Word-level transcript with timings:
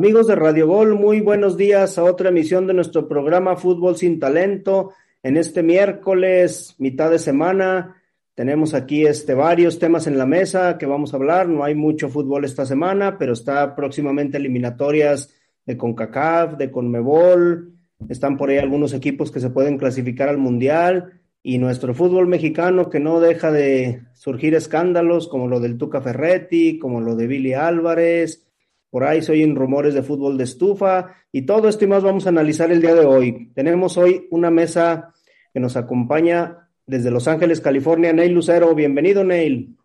Amigos 0.00 0.28
de 0.28 0.34
Radio 0.34 0.66
Gol, 0.66 0.94
muy 0.94 1.20
buenos 1.20 1.58
días 1.58 1.98
a 1.98 2.04
otra 2.04 2.30
emisión 2.30 2.66
de 2.66 2.72
nuestro 2.72 3.06
programa 3.06 3.56
Fútbol 3.56 3.96
sin 3.96 4.18
Talento. 4.18 4.92
En 5.22 5.36
este 5.36 5.62
miércoles, 5.62 6.74
mitad 6.78 7.10
de 7.10 7.18
semana, 7.18 7.96
tenemos 8.34 8.72
aquí 8.72 9.04
este, 9.04 9.34
varios 9.34 9.78
temas 9.78 10.06
en 10.06 10.16
la 10.16 10.24
mesa 10.24 10.78
que 10.78 10.86
vamos 10.86 11.12
a 11.12 11.18
hablar. 11.18 11.50
No 11.50 11.64
hay 11.64 11.74
mucho 11.74 12.08
fútbol 12.08 12.46
esta 12.46 12.64
semana, 12.64 13.18
pero 13.18 13.34
está 13.34 13.76
próximamente 13.76 14.38
eliminatorias 14.38 15.34
de 15.66 15.76
CONCACAF, 15.76 16.56
de 16.56 16.70
CONMEBOL. 16.70 17.74
Están 18.08 18.38
por 18.38 18.48
ahí 18.48 18.56
algunos 18.56 18.94
equipos 18.94 19.30
que 19.30 19.40
se 19.40 19.50
pueden 19.50 19.76
clasificar 19.76 20.30
al 20.30 20.38
Mundial. 20.38 21.20
Y 21.42 21.58
nuestro 21.58 21.92
fútbol 21.92 22.26
mexicano 22.26 22.88
que 22.88 23.00
no 23.00 23.20
deja 23.20 23.52
de 23.52 24.00
surgir 24.14 24.54
escándalos 24.54 25.28
como 25.28 25.46
lo 25.46 25.60
del 25.60 25.76
Tuca 25.76 26.00
Ferretti, 26.00 26.78
como 26.78 27.02
lo 27.02 27.16
de 27.16 27.26
Billy 27.26 27.52
Álvarez 27.52 28.46
por 28.90 29.04
ahí 29.04 29.22
se 29.22 29.32
oyen 29.32 29.54
rumores 29.54 29.94
de 29.94 30.02
fútbol 30.02 30.36
de 30.36 30.44
estufa 30.44 31.14
y 31.30 31.42
todo 31.46 31.68
esto 31.68 31.84
y 31.84 31.88
más 31.88 32.02
vamos 32.02 32.26
a 32.26 32.30
analizar 32.30 32.70
el 32.72 32.80
día 32.80 32.94
de 32.94 33.06
hoy. 33.06 33.52
Tenemos 33.54 33.96
hoy 33.96 34.26
una 34.30 34.50
mesa 34.50 35.14
que 35.54 35.60
nos 35.60 35.76
acompaña 35.76 36.68
desde 36.86 37.10
Los 37.10 37.28
Ángeles, 37.28 37.60
California, 37.60 38.12
Neil 38.12 38.32
Lucero. 38.32 38.74
Bienvenido, 38.74 39.22
Neil. 39.22 39.76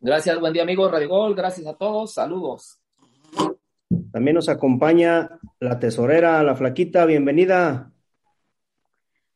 Gracias, 0.00 0.38
buen 0.38 0.52
día, 0.52 0.62
amigo 0.62 0.88
Radio 0.88 1.08
Gol. 1.08 1.34
Gracias 1.34 1.66
a 1.66 1.74
todos. 1.74 2.14
Saludos. 2.14 2.80
También 4.12 4.36
nos 4.36 4.48
acompaña 4.48 5.28
la 5.58 5.80
tesorera, 5.80 6.42
la 6.44 6.54
flaquita. 6.54 7.04
Bienvenida. 7.04 7.90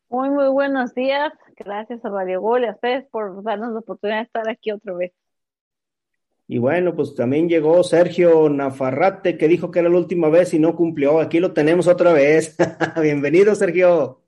Muy, 0.08 0.30
muy 0.30 0.48
buenos 0.48 0.94
días. 0.94 1.32
Gracias 1.56 2.04
a 2.04 2.10
Radio 2.10 2.41
Gol 2.41 2.62
y 2.62 2.66
a 2.66 2.72
ustedes 2.72 3.06
por 3.10 3.42
darnos 3.42 3.72
la 3.72 3.80
oportunidad 3.80 4.19
de 4.19 4.24
estar 4.24 4.48
aquí 4.48 4.70
otra 4.70 4.92
vez. 4.94 5.12
Y 6.53 6.58
bueno, 6.58 6.95
pues 6.95 7.14
también 7.14 7.48
llegó 7.48 7.83
Sergio 7.83 8.50
Nafarrate, 8.50 9.39
que 9.39 9.48
dijo 9.48 9.70
que 9.70 9.78
era 9.78 9.89
la 9.89 9.97
última 9.97 10.28
vez 10.28 10.53
y 10.53 10.59
no 10.59 10.77
cumplió. 10.77 11.19
Aquí 11.19 11.41
lo 11.41 11.53
tenemos 11.53 11.86
otra 11.86 12.12
vez. 12.12 12.56
Bienvenido, 13.03 13.55
Sergio. 13.55 14.20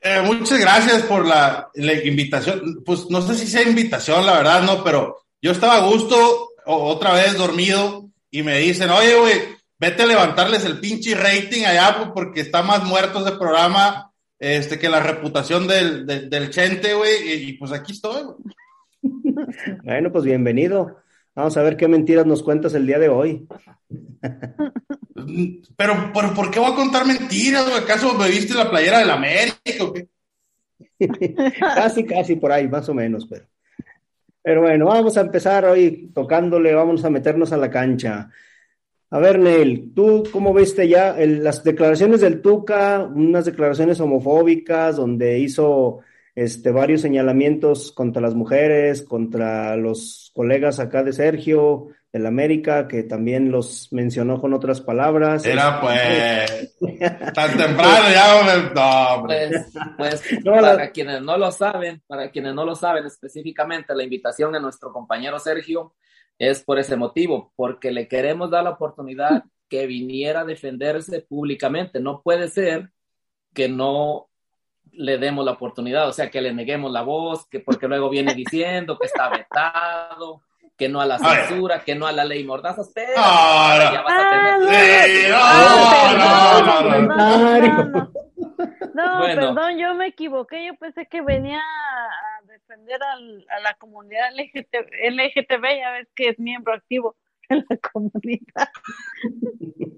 Eh, 0.00 0.22
muchas 0.24 0.58
gracias 0.58 1.02
por 1.02 1.26
la, 1.26 1.70
invitación. 1.74 2.82
Pues 2.86 3.10
no 3.10 3.20
sé 3.20 3.34
si 3.34 3.46
sea 3.46 3.68
invitación, 3.68 4.24
la 4.24 4.38
verdad, 4.38 4.62
no, 4.62 4.82
pero 4.82 5.18
yo 5.42 5.52
estaba 5.52 5.76
a 5.76 5.86
gusto, 5.86 6.52
otra 6.64 7.12
vez 7.12 7.36
dormido, 7.36 8.08
y 8.30 8.42
me 8.42 8.56
dicen, 8.60 8.88
oye, 8.88 9.14
güey, 9.16 9.34
vete 9.78 10.04
a 10.04 10.06
levantarles 10.06 10.64
el 10.64 10.80
pinche 10.80 11.14
rating 11.16 11.66
allá, 11.66 11.96
pues, 11.98 12.08
porque 12.14 12.40
está 12.40 12.62
más 12.62 12.82
muerto 12.84 13.20
ese 13.20 13.36
programa 13.36 14.10
este, 14.38 14.78
que 14.78 14.88
la 14.88 15.00
reputación 15.00 15.68
del, 15.68 16.06
del, 16.06 16.48
Chente, 16.48 16.94
güey, 16.94 17.28
y, 17.28 17.32
y, 17.50 17.52
pues 17.58 17.72
aquí 17.72 17.92
estoy, 17.92 18.22
bueno, 19.84 20.10
pues 20.10 20.24
bienvenido. 20.24 20.96
Vamos 21.38 21.56
a 21.56 21.62
ver 21.62 21.76
qué 21.76 21.86
mentiras 21.86 22.26
nos 22.26 22.42
cuentas 22.42 22.74
el 22.74 22.84
día 22.84 22.98
de 22.98 23.08
hoy. 23.08 23.46
pero, 25.76 26.12
¿por 26.12 26.50
qué 26.50 26.58
voy 26.58 26.72
a 26.72 26.74
contar 26.74 27.06
mentiras? 27.06 27.64
¿Acaso 27.80 28.12
me 28.14 28.28
viste 28.28 28.54
la 28.54 28.68
playera 28.68 28.98
de 28.98 29.04
la 29.04 29.14
América 29.14 29.54
o 29.82 29.92
qué? 29.92 30.08
casi, 31.60 32.04
casi 32.04 32.34
por 32.34 32.50
ahí, 32.50 32.66
más 32.66 32.88
o 32.88 32.94
menos, 32.94 33.24
pero. 33.30 33.46
Pero 34.42 34.62
bueno, 34.62 34.86
vamos 34.86 35.16
a 35.16 35.20
empezar 35.20 35.64
hoy 35.64 36.10
tocándole, 36.12 36.74
vamos 36.74 37.04
a 37.04 37.10
meternos 37.10 37.52
a 37.52 37.56
la 37.56 37.70
cancha. 37.70 38.30
A 39.10 39.18
ver, 39.20 39.38
Neil, 39.38 39.92
¿tú 39.94 40.24
cómo 40.32 40.52
viste 40.52 40.88
ya 40.88 41.14
las 41.18 41.62
declaraciones 41.62 42.20
del 42.20 42.42
Tuca, 42.42 43.04
unas 43.04 43.44
declaraciones 43.44 44.00
homofóbicas 44.00 44.96
donde 44.96 45.38
hizo 45.38 46.00
este, 46.38 46.70
varios 46.70 47.00
señalamientos 47.00 47.90
contra 47.90 48.22
las 48.22 48.36
mujeres, 48.36 49.02
contra 49.02 49.74
los 49.74 50.30
colegas 50.34 50.78
acá 50.78 51.02
de 51.02 51.12
Sergio, 51.12 51.88
del 52.12 52.26
América, 52.26 52.86
que 52.86 53.02
también 53.02 53.50
los 53.50 53.92
mencionó 53.92 54.40
con 54.40 54.54
otras 54.54 54.80
palabras. 54.80 55.44
Era 55.44 55.80
pues, 55.80 56.76
tan 57.34 57.56
temprano 57.56 58.08
ya, 58.12 58.72
no, 58.72 59.26
Pues, 59.26 59.72
pues 59.96 60.22
para 60.44 60.92
quienes 60.92 61.22
no 61.22 61.36
lo 61.36 61.50
saben, 61.50 62.04
para 62.06 62.30
quienes 62.30 62.54
no 62.54 62.64
lo 62.64 62.76
saben 62.76 63.04
específicamente, 63.04 63.92
la 63.92 64.04
invitación 64.04 64.54
a 64.54 64.60
nuestro 64.60 64.92
compañero 64.92 65.40
Sergio 65.40 65.96
es 66.38 66.62
por 66.62 66.78
ese 66.78 66.94
motivo, 66.94 67.52
porque 67.56 67.90
le 67.90 68.06
queremos 68.06 68.48
dar 68.48 68.62
la 68.62 68.70
oportunidad 68.70 69.42
que 69.68 69.88
viniera 69.88 70.42
a 70.42 70.44
defenderse 70.44 71.20
públicamente. 71.22 71.98
No 71.98 72.22
puede 72.22 72.46
ser 72.46 72.92
que 73.52 73.68
no 73.68 74.27
le 74.92 75.18
demos 75.18 75.44
la 75.44 75.52
oportunidad, 75.52 76.08
o 76.08 76.12
sea, 76.12 76.30
que 76.30 76.40
le 76.40 76.52
neguemos 76.52 76.90
la 76.92 77.02
voz, 77.02 77.46
que 77.46 77.60
porque 77.60 77.88
luego 77.88 78.10
viene 78.10 78.34
diciendo 78.34 78.98
que 78.98 79.06
está 79.06 79.28
vetado, 79.28 80.42
que 80.76 80.88
no 80.88 81.00
a 81.00 81.06
la 81.06 81.18
censura, 81.18 81.84
que 81.84 81.94
no 81.94 82.06
a 82.06 82.12
la 82.12 82.24
ley 82.24 82.44
mordaza. 82.44 82.82
Espera, 82.82 83.14
ya 83.16 84.02
vas 84.02 84.24
a 84.24 84.30
tener... 84.58 85.30
No, 88.94 89.20
perdón, 89.20 89.78
yo 89.78 89.94
me 89.94 90.08
equivoqué, 90.08 90.66
yo 90.66 90.74
pensé 90.74 91.06
que 91.06 91.22
venía 91.22 91.60
a 91.60 92.42
defender 92.46 93.00
al, 93.00 93.46
a 93.48 93.60
la 93.60 93.74
comunidad 93.74 94.30
LGTB, 94.34 95.64
ya 95.78 95.92
ves 95.92 96.08
que 96.16 96.30
es 96.30 96.38
miembro 96.40 96.74
activo 96.74 97.14
de 97.48 97.64
la 97.68 97.76
comunidad. 97.92 98.68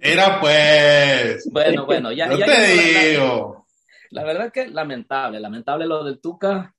Era 0.00 0.38
pues. 0.40 1.48
Bueno, 1.50 1.86
bueno, 1.86 2.12
ya. 2.12 2.28
ya 2.36 2.44
te 2.44 2.66
digo 2.66 3.66
la 4.10 4.24
verdad 4.24 4.52
que 4.52 4.68
lamentable, 4.68 5.40
lamentable 5.40 5.86
lo 5.86 6.04
del 6.04 6.20
Tuca. 6.20 6.74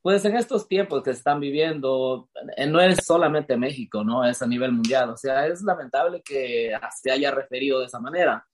Pues 0.00 0.24
en 0.24 0.36
estos 0.36 0.68
tiempos 0.68 1.02
que 1.02 1.12
se 1.12 1.18
están 1.18 1.40
viviendo, 1.40 2.30
eh, 2.56 2.66
no 2.66 2.80
es 2.80 3.04
solamente 3.04 3.56
México, 3.56 4.04
¿no? 4.04 4.24
Es 4.24 4.40
a 4.42 4.46
nivel 4.46 4.72
mundial. 4.72 5.10
O 5.10 5.16
sea, 5.16 5.46
es 5.46 5.60
lamentable 5.62 6.22
que 6.22 6.72
se 7.02 7.10
haya 7.10 7.30
referido 7.32 7.80
de 7.80 7.86
esa 7.86 7.98
manera. 8.00 8.46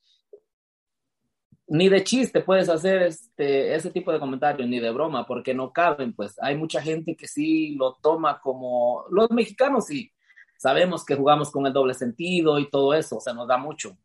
Ni 1.66 1.88
de 1.88 2.02
chiste 2.02 2.40
puedes 2.40 2.68
hacer 2.68 3.02
este, 3.02 3.74
ese 3.74 3.90
tipo 3.90 4.12
de 4.12 4.18
comentarios, 4.18 4.68
ni 4.68 4.80
de 4.80 4.90
broma, 4.90 5.26
porque 5.26 5.54
no 5.54 5.72
caben, 5.72 6.14
pues 6.14 6.36
hay 6.40 6.56
mucha 6.56 6.80
gente 6.82 7.16
que 7.16 7.26
sí 7.26 7.74
lo 7.76 7.94
toma 8.02 8.40
como, 8.40 9.04
los 9.10 9.30
mexicanos 9.30 9.86
sí, 9.86 10.12
sabemos 10.58 11.04
que 11.06 11.14
jugamos 11.14 11.50
con 11.50 11.66
el 11.66 11.72
doble 11.72 11.94
sentido 11.94 12.58
y 12.58 12.68
todo 12.68 12.92
eso, 12.92 13.16
o 13.16 13.20
sea, 13.20 13.32
nos 13.32 13.48
da 13.48 13.56
mucho, 13.56 13.96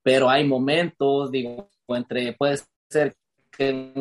pero 0.00 0.30
hay 0.30 0.46
momentos, 0.46 1.32
digo, 1.32 1.68
entre, 1.88 2.34
puede 2.34 2.58
ser 2.88 3.16
que 3.58 3.92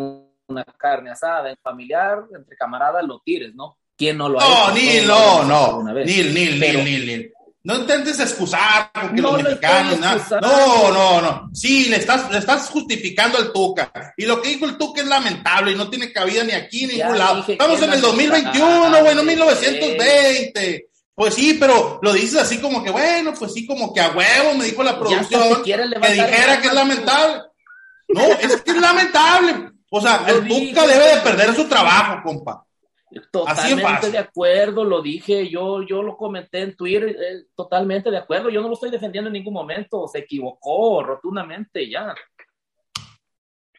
una 0.47 0.63
carne 0.77 1.09
asada 1.09 1.49
en 1.49 1.57
familiar, 1.57 2.23
entre 2.33 2.55
camaradas, 2.55 3.03
lo 3.03 3.19
tires, 3.19 3.55
¿no? 3.55 3.77
¿Quién 3.97 4.17
no 4.17 4.29
lo 4.29 4.39
ha 4.39 4.67
no, 4.67 4.75
Nil, 4.75 5.07
no, 5.07 5.43
no, 5.43 5.83
Nil, 5.93 6.33
Nil, 6.33 6.59
Nil, 6.59 6.83
Nil, 6.85 7.33
No 7.63 7.75
intentes 7.77 8.19
excusar 8.19 8.91
porque 8.93 9.19
los 9.19 9.41
mexicanos, 9.41 9.99
no, 10.39 10.91
no, 10.91 11.21
no. 11.21 11.49
Sí, 11.51 11.89
le 11.89 11.95
estás, 11.95 12.29
le 12.29 12.37
estás 12.37 12.69
justificando 12.69 13.39
al 13.39 13.51
Tuca. 13.51 13.91
Y 14.15 14.25
lo 14.27 14.39
que 14.39 14.49
dijo 14.49 14.65
el 14.65 14.77
Tuca 14.77 15.01
es 15.01 15.07
lamentable 15.07 15.71
y 15.71 15.75
no 15.75 15.89
tiene 15.89 16.13
cabida 16.13 16.43
ni 16.43 16.53
aquí 16.53 16.85
ni 16.85 16.93
en 16.93 16.99
ningún 16.99 17.17
lado. 17.17 17.43
Estamos 17.47 17.81
en 17.81 17.93
el 17.93 18.01
2021, 18.01 19.01
bueno, 19.01 19.23
1920. 19.23 20.89
Pues 21.15 21.33
sí, 21.33 21.57
pero 21.59 21.99
lo 22.03 22.13
dices 22.13 22.39
así 22.39 22.59
como 22.59 22.83
que, 22.83 22.91
bueno, 22.91 23.33
pues 23.33 23.51
sí, 23.51 23.65
como 23.65 23.91
que 23.91 24.01
a 24.01 24.11
huevo 24.11 24.53
me 24.55 24.65
dijo 24.65 24.83
la 24.83 24.99
producción 24.99 25.63
que 25.63 25.75
dijera 25.75 26.61
que 26.61 26.67
es 26.67 26.73
lamentable. 26.75 27.46
No, 28.09 28.21
es 28.21 28.61
que 28.61 28.71
es 28.71 28.81
lamentable. 28.81 29.71
O 29.89 30.01
sea, 30.01 30.25
el 30.27 30.47
Tuca 30.47 30.85
debe 30.85 31.15
de 31.15 31.21
perder 31.21 31.53
su 31.55 31.67
trabajo, 31.67 32.21
compa. 32.23 32.63
Totalmente 33.31 34.11
de 34.11 34.17
acuerdo, 34.17 34.83
lo 34.83 35.01
dije, 35.01 35.49
yo, 35.49 35.81
yo 35.81 36.03
lo 36.03 36.17
comenté 36.17 36.61
en 36.61 36.75
Twitter, 36.75 37.07
eh, 37.09 37.45
totalmente 37.55 38.11
de 38.11 38.17
acuerdo, 38.17 38.49
yo 38.49 38.61
no 38.61 38.67
lo 38.67 38.73
estoy 38.73 38.91
defendiendo 38.91 39.29
en 39.29 39.33
ningún 39.33 39.53
momento, 39.53 40.07
se 40.07 40.19
equivocó 40.19 41.03
rotundamente 41.03 41.89
ya. 41.89 42.13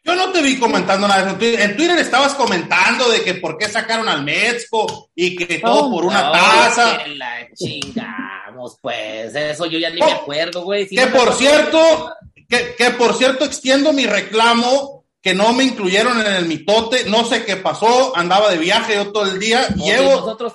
Yo 0.03 0.15
no 0.15 0.31
te 0.31 0.41
vi 0.41 0.57
comentando 0.57 1.07
nada. 1.07 1.29
En 1.39 1.75
Twitter 1.75 1.99
estabas 1.99 2.33
comentando 2.33 3.09
de 3.09 3.21
que 3.21 3.35
por 3.35 3.57
qué 3.57 3.67
sacaron 3.67 4.07
al 4.07 4.23
Metzco 4.23 5.09
y 5.13 5.35
que 5.35 5.59
todo 5.59 5.91
por 5.91 6.05
una 6.05 6.31
taza. 6.31 7.03
Que 7.03 7.15
la 7.15 7.47
chingamos, 7.53 8.77
pues. 8.81 9.35
Eso 9.35 9.65
yo 9.65 9.77
ya 9.77 9.89
ni 9.89 9.99
me 9.99 10.11
acuerdo, 10.11 10.63
güey. 10.63 10.87
que 10.87 11.07
por 11.07 11.33
cierto, 11.33 12.15
que, 12.49 12.89
por 12.97 13.13
cierto, 13.13 13.45
extiendo 13.45 13.93
mi 13.93 14.05
reclamo 14.07 15.05
que 15.21 15.33
no 15.33 15.53
me 15.53 15.63
incluyeron 15.63 16.19
en 16.19 16.33
el 16.33 16.45
mitote, 16.45 17.09
no 17.09 17.23
sé 17.25 17.45
qué 17.45 17.57
pasó, 17.57 18.15
andaba 18.15 18.49
de 18.49 18.57
viaje 18.57 18.95
yo 18.95 19.11
todo 19.11 19.31
el 19.31 19.37
día, 19.37 19.67
llevo... 19.75 20.11
Nosotros, 20.11 20.53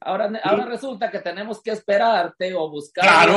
ahora, 0.00 0.30
ahora 0.44 0.66
resulta 0.66 1.10
que 1.10 1.18
tenemos 1.18 1.60
que 1.60 1.72
esperarte 1.72 2.54
o 2.54 2.70
buscar... 2.70 3.04
Claro, 3.04 3.36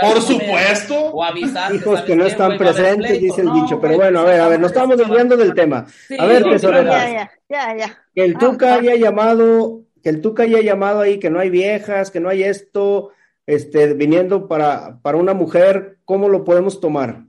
por 0.00 0.20
supuesto. 0.20 0.94
O 0.94 1.24
avisar. 1.24 1.74
Hijos 1.74 2.02
que 2.02 2.14
no 2.14 2.26
están 2.26 2.58
presentes, 2.58 3.18
dice 3.18 3.40
el 3.40 3.52
dicho, 3.52 3.80
pero 3.80 3.96
bueno, 3.96 4.20
a 4.20 4.24
ver, 4.24 4.40
a 4.40 4.48
ver, 4.48 4.60
nos 4.60 4.70
estamos 4.70 4.96
desviando 4.96 5.36
del 5.36 5.54
tema. 5.54 5.86
a 6.18 6.26
ver, 6.26 6.44
tesorera. 6.44 7.08
Ya, 7.08 7.30
ya, 7.48 7.76
ya, 7.76 8.06
Que 8.14 8.24
el 8.24 8.36
Tuca 8.36 8.74
haya 8.74 8.94
llamado, 8.94 9.80
que 10.02 10.10
el 10.10 10.20
Tuca 10.20 10.42
haya 10.42 10.60
llamado 10.60 11.00
ahí, 11.00 11.18
que 11.18 11.30
no 11.30 11.40
hay 11.40 11.48
viejas, 11.48 12.10
que 12.10 12.20
no 12.20 12.28
hay 12.28 12.44
esto, 12.44 13.10
este, 13.46 13.94
viniendo 13.94 14.48
para, 14.48 15.00
para 15.02 15.18
una 15.18 15.34
mujer, 15.34 15.98
¿cómo 16.04 16.28
lo 16.28 16.44
podemos 16.44 16.80
tomar? 16.80 17.24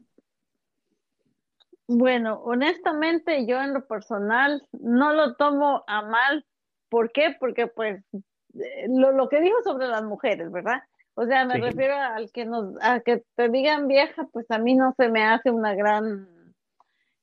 Bueno, 1.88 2.42
honestamente 2.44 3.45
yo 3.45 3.62
en 3.62 3.74
lo 3.74 3.86
personal 3.86 4.68
no 4.71 5.13
lo 5.13 5.36
tomo 5.36 5.83
a 5.88 6.01
mal. 6.01 6.45
¿Por 6.89 7.12
qué? 7.12 7.36
Porque 7.39 7.68
pues 7.68 8.04
eh, 8.13 8.88
lo, 8.89 9.12
lo 9.12 9.30
que 9.30 9.42
dijo 9.42 9.62
sobre 9.63 9.88
las 9.88 10.04
mujeres, 10.04 10.51
¿verdad? 10.51 10.83
O 11.15 11.25
sea, 11.25 11.45
me 11.45 11.57
refiero 11.57 11.95
al 11.95 12.31
que 12.31 12.45
nos, 12.45 12.75
a 12.81 13.01
que 13.01 13.24
te 13.36 13.50
digan 13.50 13.88
vieja, 13.88 14.27
pues 14.31 14.50
a 14.50 14.57
mí 14.57 14.74
no 14.74 14.94
se 14.98 15.10
me 15.10 15.24
hace 15.24 15.51
una 15.51 15.75
gran, 15.75 16.27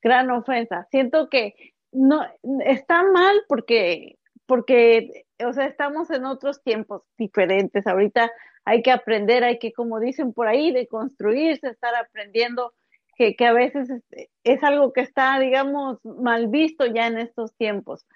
gran 0.01 0.31
ofensa. 0.31 0.87
Siento 0.91 1.29
que 1.29 1.55
no, 1.91 2.25
está 2.65 3.03
mal 3.03 3.43
porque, 3.49 4.19
porque, 4.47 5.25
o 5.45 5.53
sea, 5.53 5.67
estamos 5.67 6.11
en 6.11 6.25
otros 6.25 6.63
tiempos 6.63 7.03
diferentes. 7.19 7.87
Ahorita 7.87 8.31
hay 8.65 8.83
que 8.83 8.93
aprender, 8.93 9.45
hay 9.45 9.59
que, 9.59 9.73
como 9.73 10.01
dicen 10.01 10.33
por 10.33 10.47
ahí, 10.47 10.73
de 10.73 10.87
construirse, 10.87 11.69
estar 11.69 11.95
aprendiendo, 11.95 12.73
que, 13.17 13.37
que 13.37 13.47
a 13.47 13.53
veces 13.53 13.91
es, 13.91 14.29
es 14.45 14.63
algo 14.63 14.93
que 14.93 15.01
está, 15.01 15.39
digamos, 15.39 15.99
mal 16.05 16.49
visto 16.49 16.87
ya 16.87 17.07
en 17.07 17.19
estos 17.19 17.55
tiempos 17.57 18.07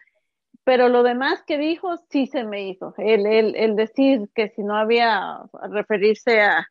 pero 0.64 0.88
lo 0.88 1.02
demás 1.02 1.42
que 1.46 1.58
dijo 1.58 1.96
sí 2.10 2.26
se 2.26 2.42
me 2.42 2.68
hizo. 2.68 2.94
El, 2.96 3.26
el, 3.26 3.54
el 3.54 3.76
decir 3.76 4.30
que 4.34 4.48
si 4.48 4.62
no 4.62 4.76
había 4.76 5.42
referirse 5.70 6.40
a 6.40 6.66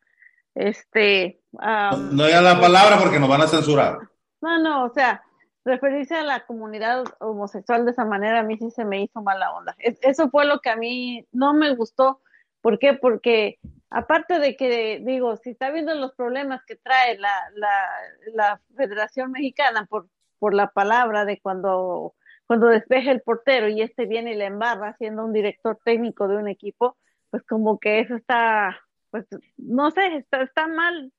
este. 0.55 1.39
A, 1.59 1.95
no, 1.95 2.27
no 2.27 2.41
la 2.41 2.59
palabra 2.59 2.97
porque 2.99 3.19
nos 3.19 3.29
van 3.29 3.41
a 3.41 3.47
censurar. 3.47 3.99
No, 4.41 4.59
no, 4.59 4.85
o 4.85 4.89
sea, 4.89 5.23
referirse 5.63 6.15
a 6.15 6.23
la 6.23 6.45
comunidad 6.45 7.03
homosexual 7.19 7.85
de 7.85 7.91
esa 7.91 8.03
manera 8.03 8.39
a 8.39 8.43
mí 8.43 8.57
sí 8.57 8.71
se 8.71 8.83
me 8.83 9.01
hizo 9.01 9.21
mala 9.21 9.53
onda. 9.53 9.75
eso 9.77 10.29
fue 10.29 10.45
lo 10.45 10.59
que 10.59 10.71
a 10.71 10.75
mí 10.75 11.25
no 11.31 11.53
me 11.53 11.73
gustó. 11.75 12.19
¿Por 12.63 12.79
qué? 12.79 12.95
Porque 12.95 13.59
aparte 13.91 14.39
de 14.39 14.55
que, 14.55 15.03
digo, 15.05 15.37
si 15.37 15.51
está 15.51 15.69
viendo 15.69 15.93
los 15.93 16.15
problemas 16.15 16.63
que 16.65 16.77
trae 16.77 17.19
la, 17.19 17.31
la, 17.53 17.89
la 18.33 18.61
Federación 18.75 19.31
Mexicana 19.31 19.85
por, 19.85 20.07
por 20.39 20.55
la 20.55 20.71
palabra 20.71 21.25
de 21.25 21.39
cuando 21.39 22.15
cuando 22.45 22.67
despeje 22.67 23.11
el 23.11 23.21
portero 23.21 23.67
y 23.67 23.81
este 23.81 24.05
viene 24.05 24.33
y 24.33 24.35
le 24.35 24.45
embarra 24.45 24.95
siendo 24.97 25.25
un 25.25 25.33
director 25.33 25.79
técnico 25.83 26.27
de 26.27 26.37
un 26.37 26.47
equipo, 26.47 26.97
pues 27.29 27.43
como 27.43 27.79
que 27.79 27.99
eso 27.99 28.15
está, 28.15 28.79
pues 29.09 29.25
no 29.57 29.91
sé, 29.91 30.17
está, 30.17 30.41
está 30.43 30.67
mal, 30.67 31.11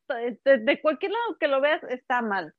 de, 0.44 0.81
cualquier 0.81 1.12
lado 1.12 1.37
que 1.41 1.49
lo 1.49 1.61
veas 1.61 1.82
está 1.85 2.23
mal. 2.23 2.55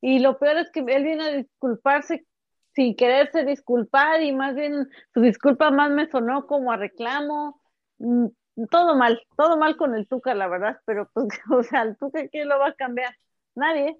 Y 0.00 0.18
lo 0.18 0.38
peor 0.38 0.58
es 0.58 0.70
que 0.70 0.80
él 0.80 1.04
viene 1.04 1.24
a 1.24 1.32
disculparse 1.32 2.26
sin 2.74 2.94
quererse 2.96 3.44
disculpar 3.44 4.22
y 4.22 4.32
más 4.32 4.54
bien 4.54 4.88
su 5.14 5.20
disculpa 5.20 5.70
más 5.70 5.90
me 5.90 6.06
sonó 6.08 6.46
como 6.46 6.70
a 6.70 6.76
reclamo. 6.76 7.57
Mm, 7.98 8.26
todo 8.70 8.96
mal, 8.96 9.20
todo 9.36 9.56
mal 9.56 9.76
con 9.76 9.94
el 9.94 10.06
Tuca, 10.06 10.34
la 10.34 10.48
verdad, 10.48 10.78
pero 10.84 11.08
pues, 11.12 11.28
o 11.50 11.62
sea, 11.62 11.82
el 11.82 11.96
Tuca, 11.96 12.26
¿quién 12.28 12.48
lo 12.48 12.58
va 12.58 12.68
a 12.68 12.74
cambiar? 12.74 13.14
Nadie. 13.54 13.96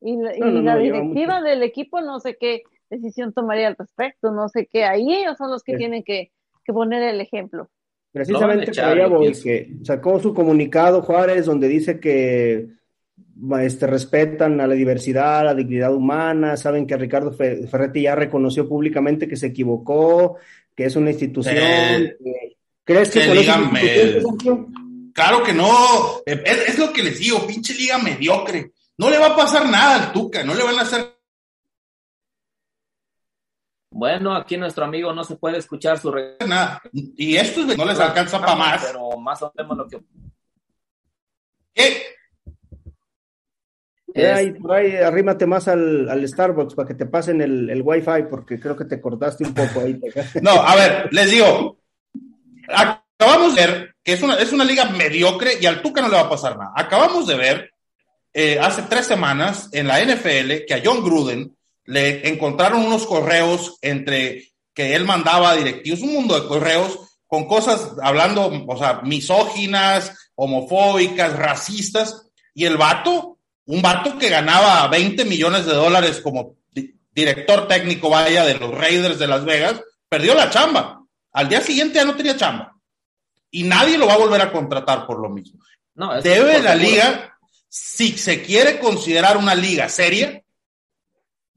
Y, 0.00 0.16
la 0.16 0.76
directiva 0.76 1.40
del 1.40 1.62
equipo, 1.62 2.00
no 2.02 2.20
sé 2.20 2.36
qué, 2.38 2.62
decisión 2.90 3.32
tomaría 3.32 3.68
al 3.68 3.76
respecto, 3.76 4.30
no 4.30 4.48
sé 4.48 4.68
qué, 4.70 4.84
ahí 4.84 5.14
ellos 5.14 5.36
son 5.38 5.50
los 5.50 5.62
que 5.62 5.76
tienen 5.76 6.04
que, 6.04 6.32
poner 6.66 7.02
el 7.02 7.20
ejemplo. 7.20 7.70
Precisamente 8.12 8.72
que 8.72 9.76
sacó 9.82 10.18
su 10.18 10.34
comunicado 10.34 11.02
Juárez 11.02 11.46
donde 11.46 11.68
dice 11.68 12.00
que 12.00 12.68
este, 13.60 13.86
respetan 13.86 14.60
a 14.60 14.66
la 14.66 14.74
diversidad, 14.74 15.40
a 15.40 15.44
la 15.44 15.54
dignidad 15.54 15.94
humana, 15.94 16.56
saben 16.56 16.86
que 16.86 16.96
Ricardo 16.96 17.32
Ferretti 17.32 18.02
ya 18.02 18.14
reconoció 18.14 18.68
públicamente 18.68 19.28
que 19.28 19.36
se 19.36 19.48
equivocó, 19.48 20.36
que 20.74 20.84
es 20.86 20.96
una 20.96 21.10
institución. 21.10 21.54
¿Crees 22.86 23.10
que, 23.10 23.20
que 23.20 24.22
Claro 25.12 25.42
que 25.42 25.52
no, 25.52 26.22
es, 26.24 26.68
es, 26.68 26.78
lo 26.78 26.92
que 26.92 27.02
les 27.02 27.18
digo, 27.18 27.46
pinche 27.46 27.74
liga 27.74 27.98
mediocre. 27.98 28.72
No 28.96 29.10
le 29.10 29.18
va 29.18 29.26
a 29.28 29.36
pasar 29.36 29.68
nada 29.68 30.06
al 30.06 30.12
Tuca, 30.12 30.42
no 30.44 30.54
le 30.54 30.62
van 30.62 30.78
a 30.78 30.82
hacer 30.82 31.16
bueno, 33.96 34.34
aquí 34.36 34.58
nuestro 34.58 34.84
amigo 34.84 35.14
no 35.14 35.24
se 35.24 35.36
puede 35.36 35.56
escuchar 35.56 35.98
su 35.98 36.12
Y 36.92 37.36
esto 37.36 37.64
no 37.64 37.84
les 37.86 37.98
alcanza 37.98 38.38
para 38.38 38.54
más. 38.54 38.84
Pero 38.84 39.18
más 39.18 39.42
o 39.42 39.50
menos 39.56 39.78
lo 39.78 39.88
que. 39.88 40.00
¿Qué? 41.72 42.02
Ahí, 44.30 44.96
arrímate 44.96 45.46
más 45.46 45.66
al, 45.68 46.10
al, 46.10 46.28
Starbucks 46.28 46.74
para 46.74 46.88
que 46.88 46.94
te 46.94 47.06
pasen 47.06 47.40
el, 47.40 47.70
el 47.70 47.80
Wi-Fi, 47.80 48.24
porque 48.28 48.60
creo 48.60 48.76
que 48.76 48.84
te 48.84 49.00
cortaste 49.00 49.44
un 49.44 49.54
poco 49.54 49.80
ahí. 49.80 49.98
no, 50.42 50.50
a 50.50 50.76
ver, 50.76 51.08
les 51.12 51.30
digo. 51.30 51.78
Acabamos 52.68 53.54
de 53.54 53.66
ver 53.66 53.94
que 54.02 54.12
es 54.12 54.22
una, 54.22 54.36
es 54.36 54.52
una 54.52 54.64
liga 54.64 54.84
mediocre 54.86 55.58
y 55.60 55.66
al 55.66 55.82
Tuca 55.82 56.00
no 56.00 56.08
le 56.08 56.14
va 56.16 56.22
a 56.22 56.30
pasar 56.30 56.56
nada. 56.56 56.72
Acabamos 56.76 57.26
de 57.26 57.34
ver 57.34 57.70
eh, 58.32 58.58
hace 58.60 58.82
tres 58.82 59.06
semanas 59.06 59.68
en 59.72 59.88
la 59.88 60.00
NFL 60.00 60.66
que 60.66 60.74
a 60.74 60.82
John 60.84 61.02
Gruden 61.02 61.56
le 61.86 62.28
encontraron 62.28 62.84
unos 62.84 63.06
correos 63.06 63.78
entre 63.80 64.52
que 64.74 64.94
él 64.94 65.04
mandaba 65.04 65.56
directivos, 65.56 66.02
un 66.02 66.12
mundo 66.12 66.38
de 66.38 66.46
correos 66.46 66.98
con 67.26 67.46
cosas 67.46 67.92
hablando, 68.02 68.64
o 68.66 68.76
sea, 68.78 69.00
misóginas, 69.02 70.12
homofóbicas, 70.34 71.36
racistas, 71.36 72.26
y 72.54 72.64
el 72.64 72.76
vato, 72.76 73.38
un 73.66 73.82
vato 73.82 74.18
que 74.18 74.28
ganaba 74.28 74.86
20 74.88 75.24
millones 75.24 75.66
de 75.66 75.74
dólares 75.74 76.20
como 76.20 76.56
director 77.12 77.66
técnico, 77.66 78.10
vaya, 78.10 78.44
de 78.44 78.54
los 78.58 78.70
Raiders 78.70 79.18
de 79.18 79.26
Las 79.26 79.44
Vegas, 79.44 79.80
perdió 80.08 80.34
la 80.34 80.50
chamba. 80.50 81.02
Al 81.36 81.50
día 81.50 81.60
siguiente 81.60 81.96
ya 81.96 82.04
no 82.06 82.16
tenía 82.16 82.34
chamba. 82.34 82.74
Y 83.50 83.64
nadie 83.64 83.98
lo 83.98 84.06
va 84.06 84.14
a 84.14 84.18
volver 84.18 84.40
a 84.40 84.50
contratar 84.50 85.06
por 85.06 85.20
lo 85.20 85.28
mismo. 85.28 85.60
No, 85.94 86.22
Debe 86.22 86.62
la 86.62 86.74
liga, 86.74 87.36
si 87.68 88.16
se 88.16 88.42
quiere 88.42 88.78
considerar 88.78 89.36
una 89.36 89.54
liga 89.54 89.86
seria, 89.90 90.42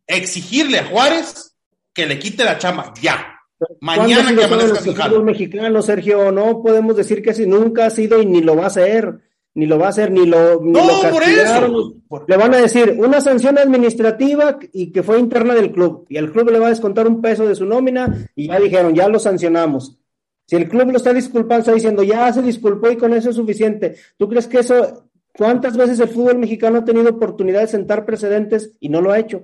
exigirle 0.06 0.80
a 0.80 0.86
Juárez 0.86 1.56
que 1.94 2.06
le 2.06 2.20
quite 2.20 2.44
la 2.44 2.58
chamba 2.58 2.94
ya. 3.02 3.40
Mañana 3.80 4.36
que 4.36 4.44
amanezca 4.44 5.06
el 5.06 5.24
mexicano, 5.24 5.82
Sergio, 5.82 6.30
no 6.34 6.62
podemos 6.62 6.98
decir 6.98 7.22
que 7.22 7.30
así 7.30 7.48
nunca 7.48 7.86
ha 7.86 7.90
sido 7.90 8.22
y 8.22 8.26
ni 8.26 8.42
lo 8.42 8.58
va 8.58 8.66
a 8.66 8.68
hacer, 8.68 9.29
ni 9.60 9.66
lo 9.66 9.78
va 9.78 9.88
a 9.88 9.90
hacer, 9.90 10.10
ni 10.10 10.26
lo, 10.26 10.62
ni 10.62 10.72
no, 10.72 10.82
por 11.12 11.22
eso. 11.22 11.94
Le 12.28 12.38
van 12.38 12.54
a 12.54 12.58
decir 12.58 12.96
una 12.98 13.20
sanción 13.20 13.58
administrativa 13.58 14.58
y 14.72 14.92
que 14.92 15.04
fue 15.04 15.20
interna 15.20 15.54
del 15.54 15.74
club, 15.74 16.06
y 16.08 16.16
el 16.16 16.32
club 16.32 16.50
le 16.50 16.60
va 16.60 16.68
a 16.68 16.70
descontar 16.70 17.08
un 17.08 17.22
peso 17.22 17.46
de 17.46 17.56
su 17.56 17.66
nómina, 17.66 18.30
y 18.36 18.48
ya 18.48 18.58
dijeron, 18.58 18.96
ya 18.96 19.10
lo 19.10 19.20
sancionamos. 19.20 19.98
Si 20.46 20.56
el 20.56 20.70
club 20.70 20.92
lo 20.92 20.98
está 20.98 21.14
disculpando, 21.14 21.60
está 21.60 21.74
diciendo, 21.74 22.04
ya 22.04 22.32
se 22.32 22.42
disculpó 22.42 22.90
y 22.90 22.96
con 22.96 23.14
eso 23.14 23.30
es 23.30 23.36
suficiente. 23.36 23.98
¿Tú 24.18 24.30
crees 24.30 24.48
que 24.48 24.60
eso, 24.60 25.10
cuántas 25.34 25.76
veces 25.76 26.00
el 26.00 26.08
fútbol 26.08 26.38
mexicano 26.38 26.80
ha 26.80 26.86
tenido 26.86 27.10
oportunidad 27.10 27.60
de 27.60 27.68
sentar 27.68 28.06
precedentes 28.06 28.72
y 28.80 28.88
no 28.88 29.02
lo 29.02 29.12
ha 29.12 29.20
hecho? 29.20 29.44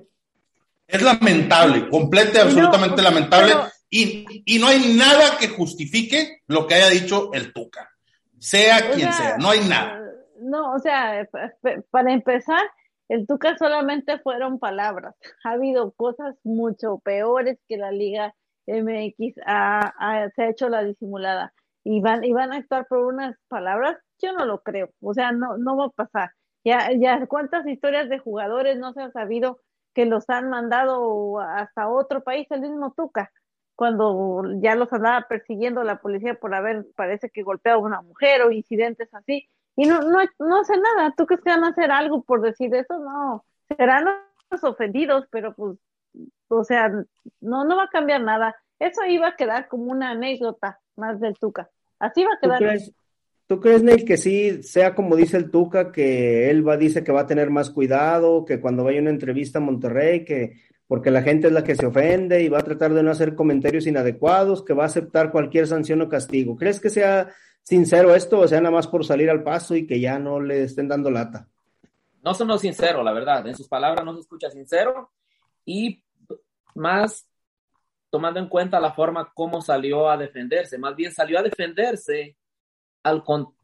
Es 0.88 1.02
lamentable, 1.02 1.88
completamente, 1.90 2.40
absolutamente 2.40 3.02
lamentable. 3.02 3.52
y, 3.90 4.24
y, 4.46 4.58
no 4.58 4.68
hay 4.68 4.94
nada 4.94 5.36
que 5.38 5.48
justifique 5.48 6.42
lo 6.46 6.66
que 6.66 6.74
haya 6.74 6.88
dicho 6.88 7.30
el 7.34 7.52
Tuca, 7.52 7.90
sea 8.38 8.90
quien 8.90 9.12
sea, 9.12 9.36
no 9.38 9.50
hay 9.50 9.60
nada. 9.60 10.05
No, 10.46 10.74
o 10.74 10.78
sea, 10.78 11.28
para 11.90 12.12
empezar, 12.12 12.62
el 13.08 13.26
Tuca 13.26 13.56
solamente 13.58 14.18
fueron 14.20 14.58
palabras. 14.58 15.14
Ha 15.44 15.52
habido 15.52 15.92
cosas 15.92 16.36
mucho 16.44 16.98
peores 17.00 17.58
que 17.68 17.76
la 17.76 17.90
Liga 17.90 18.34
MX 18.66 19.36
ha, 19.46 20.28
se 20.34 20.42
ha 20.42 20.48
hecho 20.50 20.68
la 20.68 20.84
disimulada. 20.84 21.52
Y 21.84 22.00
van, 22.00 22.24
y 22.24 22.32
van 22.32 22.52
a 22.52 22.56
actuar 22.56 22.86
por 22.88 22.98
unas 22.98 23.36
palabras, 23.48 23.96
yo 24.20 24.32
no 24.32 24.44
lo 24.44 24.60
creo. 24.62 24.90
O 25.00 25.14
sea, 25.14 25.32
no, 25.32 25.56
no 25.58 25.76
va 25.76 25.86
a 25.86 25.90
pasar. 25.90 26.30
Ya, 26.64 26.90
ya 26.92 27.26
cuántas 27.26 27.66
historias 27.66 28.08
de 28.08 28.18
jugadores 28.18 28.78
no 28.78 28.92
se 28.92 29.02
han 29.02 29.12
sabido 29.12 29.60
que 29.94 30.04
los 30.04 30.28
han 30.28 30.50
mandado 30.50 31.40
hasta 31.40 31.88
otro 31.88 32.22
país, 32.22 32.46
el 32.50 32.60
mismo 32.60 32.92
Tuca, 32.96 33.32
cuando 33.76 34.42
ya 34.60 34.74
los 34.74 34.92
andaba 34.92 35.26
persiguiendo 35.28 35.84
la 35.84 35.98
policía 36.00 36.34
por 36.34 36.54
haber, 36.54 36.86
parece 36.96 37.30
que 37.30 37.42
golpeado 37.42 37.78
a 37.78 37.82
una 37.82 38.02
mujer 38.02 38.42
o 38.42 38.50
incidentes 38.50 39.12
así, 39.14 39.48
y 39.76 39.86
no, 39.86 40.00
no, 40.00 40.18
no 40.38 40.60
hace 40.60 40.76
nada. 40.78 41.14
¿Tú 41.16 41.26
crees 41.26 41.42
que 41.42 41.50
van 41.50 41.64
a 41.64 41.68
hacer 41.68 41.90
algo 41.90 42.22
por 42.22 42.40
decir 42.40 42.74
eso? 42.74 42.98
No, 42.98 43.44
serán 43.68 44.04
los 44.50 44.64
ofendidos, 44.64 45.26
pero 45.30 45.54
pues, 45.54 45.76
o 46.48 46.64
sea, 46.64 46.88
no, 47.40 47.64
no 47.64 47.76
va 47.76 47.84
a 47.84 47.90
cambiar 47.90 48.22
nada. 48.22 48.56
Eso 48.78 49.04
iba 49.06 49.28
a 49.28 49.36
quedar 49.36 49.68
como 49.68 49.92
una 49.92 50.10
anécdota 50.10 50.80
más 50.96 51.20
del 51.20 51.34
Tuca. 51.34 51.70
Así 51.98 52.24
va 52.24 52.30
a 52.34 52.40
quedar. 52.40 52.78
¿Tú 53.46 53.60
crees, 53.60 53.82
Neil, 53.82 54.04
que 54.04 54.16
sí 54.16 54.62
sea 54.64 54.94
como 54.94 55.14
dice 55.14 55.36
el 55.36 55.52
Tuca, 55.52 55.92
que 55.92 56.50
él 56.50 56.66
va, 56.66 56.76
dice 56.76 57.04
que 57.04 57.12
va 57.12 57.20
a 57.20 57.26
tener 57.26 57.50
más 57.50 57.70
cuidado, 57.70 58.44
que 58.44 58.60
cuando 58.60 58.82
vaya 58.82 58.98
a 58.98 59.02
una 59.02 59.10
entrevista 59.10 59.58
a 59.58 59.62
Monterrey, 59.62 60.24
que 60.24 60.60
porque 60.88 61.10
la 61.10 61.22
gente 61.22 61.48
es 61.48 61.52
la 61.52 61.62
que 61.62 61.76
se 61.76 61.86
ofende 61.86 62.42
y 62.42 62.48
va 62.48 62.58
a 62.58 62.64
tratar 62.64 62.92
de 62.92 63.02
no 63.02 63.10
hacer 63.10 63.34
comentarios 63.34 63.86
inadecuados, 63.86 64.64
que 64.64 64.74
va 64.74 64.84
a 64.84 64.86
aceptar 64.86 65.30
cualquier 65.30 65.66
sanción 65.66 66.00
o 66.02 66.08
castigo? 66.08 66.56
¿Crees 66.56 66.80
que 66.80 66.90
sea 66.90 67.28
sincero 67.66 68.14
esto 68.14 68.38
o 68.38 68.48
sea 68.48 68.60
nada 68.60 68.74
más 68.74 68.86
por 68.86 69.04
salir 69.04 69.28
al 69.28 69.42
paso 69.42 69.74
y 69.74 69.86
que 69.86 69.98
ya 70.00 70.18
no 70.18 70.40
le 70.40 70.62
estén 70.62 70.88
dando 70.88 71.10
lata? 71.10 71.48
No 72.22 72.34
sonó 72.34 72.58
sincero, 72.58 73.02
la 73.02 73.12
verdad. 73.12 73.46
En 73.46 73.56
sus 73.56 73.68
palabras 73.68 74.04
no 74.04 74.14
se 74.14 74.20
escucha 74.20 74.50
sincero 74.50 75.10
y 75.64 76.02
más 76.74 77.28
tomando 78.10 78.40
en 78.40 78.48
cuenta 78.48 78.80
la 78.80 78.92
forma 78.92 79.32
como 79.34 79.60
salió 79.60 80.08
a 80.08 80.16
defenderse. 80.16 80.78
Más 80.78 80.94
bien 80.94 81.12
salió 81.12 81.38
a 81.38 81.42
defenderse 81.42 82.36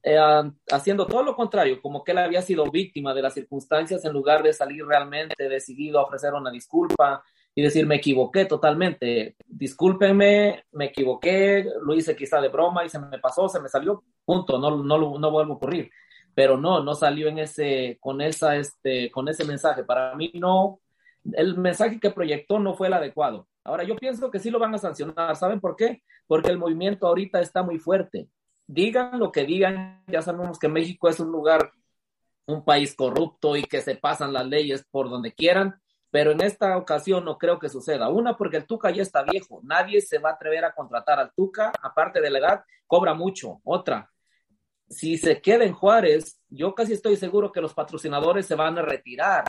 eh, 0.03 0.53
haciendo 0.71 1.07
todo 1.07 1.23
lo 1.23 1.35
contrario, 1.35 1.81
como 1.83 2.05
que 2.05 2.13
él 2.13 2.19
había 2.19 2.43
sido 2.43 2.71
víctima 2.71 3.13
de 3.13 3.23
las 3.23 3.35
circunstancias 3.35 4.05
en 4.05 4.13
lugar 4.13 4.43
de 4.43 4.53
salir 4.53 4.85
realmente 4.87 5.49
decidido 5.49 5.99
a 5.99 6.05
ofrecer 6.05 6.33
una 6.33 6.51
disculpa 6.51 7.25
y 7.55 7.63
decir 7.63 7.87
me 7.87 7.97
equivoqué 7.97 8.47
totalmente, 8.47 9.37
discúlpenme, 9.47 10.65
me 10.73 10.87
equivoqué, 10.87 11.67
lo 11.83 11.95
hice 11.95 12.17
quizá 12.17 12.41
de 12.41 12.49
broma 12.49 12.85
y 12.85 12.89
se 12.89 12.99
me 12.99 13.19
pasó, 13.19 13.49
se 13.49 13.61
me 13.61 13.69
salió, 13.69 14.03
punto, 14.25 14.59
no, 14.59 14.83
no, 14.83 15.19
no 15.19 15.31
vuelve 15.31 15.53
a 15.53 15.57
ocurrir. 15.57 15.91
Pero 16.35 16.57
no, 16.57 16.83
no 16.83 16.95
salió 16.95 17.29
en 17.29 17.39
ese, 17.41 17.99
con 18.01 18.23
esa, 18.23 18.57
este, 18.57 19.11
con 19.11 19.29
ese 19.29 19.45
mensaje. 19.45 19.85
Para 19.85 20.15
mí 20.15 20.33
no, 20.35 20.81
el 21.33 21.59
mensaje 21.59 22.01
que 22.01 22.11
proyectó 22.11 22.59
no 22.59 22.75
fue 22.75 22.87
el 22.87 22.95
adecuado. 22.95 23.49
Ahora, 23.65 23.85
yo 23.85 23.97
pienso 23.97 24.31
que 24.31 24.39
sí 24.39 24.51
lo 24.51 24.59
van 24.59 24.75
a 24.75 24.79
sancionar. 24.79 25.37
¿Saben 25.37 25.61
por 25.61 25.77
qué? 25.77 26.03
Porque 26.27 26.51
el 26.51 26.59
movimiento 26.59 27.07
ahorita 27.07 27.41
está 27.41 27.63
muy 27.63 27.79
fuerte. 27.79 28.29
Digan 28.67 29.19
lo 29.19 29.31
que 29.31 29.45
digan, 29.45 30.03
ya 30.07 30.23
sabemos 30.23 30.59
que 30.59 30.69
México 30.69 31.09
es 31.09 31.21
un 31.21 31.31
lugar, 31.31 31.71
un 32.47 32.65
país 32.65 32.95
corrupto 32.95 33.57
y 33.57 33.65
que 33.65 33.83
se 33.83 33.95
pasan 33.97 34.33
las 34.33 34.47
leyes 34.47 34.87
por 34.91 35.11
donde 35.11 35.33
quieran, 35.33 35.82
pero 36.13 36.31
en 36.31 36.43
esta 36.43 36.77
ocasión 36.77 37.25
no 37.25 37.39
creo 37.39 37.59
que 37.59 37.71
suceda. 37.71 38.11
Una, 38.11 38.37
porque 38.37 38.59
el 38.59 38.67
Tuca 38.67 38.91
ya 38.91 39.01
está 39.01 39.23
viejo, 39.23 39.61
nadie 39.65 40.03
se 40.03 40.19
va 40.19 40.31
a 40.31 40.33
atrever 40.35 40.63
a 40.67 40.75
contratar 40.75 41.19
al 41.19 41.33
Tuca, 41.33 41.73
aparte 41.83 42.21
de 42.21 42.31
la 42.31 42.39
edad, 42.39 42.65
cobra 42.87 43.15
mucho. 43.15 43.63
Otra, 43.65 44.11
si 44.91 45.17
se 45.17 45.41
queda 45.41 45.65
en 45.65 45.73
Juárez, 45.73 46.39
yo 46.51 46.75
casi 46.75 46.93
estoy 46.93 47.17
seguro 47.17 47.51
que 47.51 47.63
los 47.63 47.73
patrocinadores 47.73 48.45
se 48.45 48.55
van 48.55 48.79
a 48.79 48.83
retirar. 48.83 49.45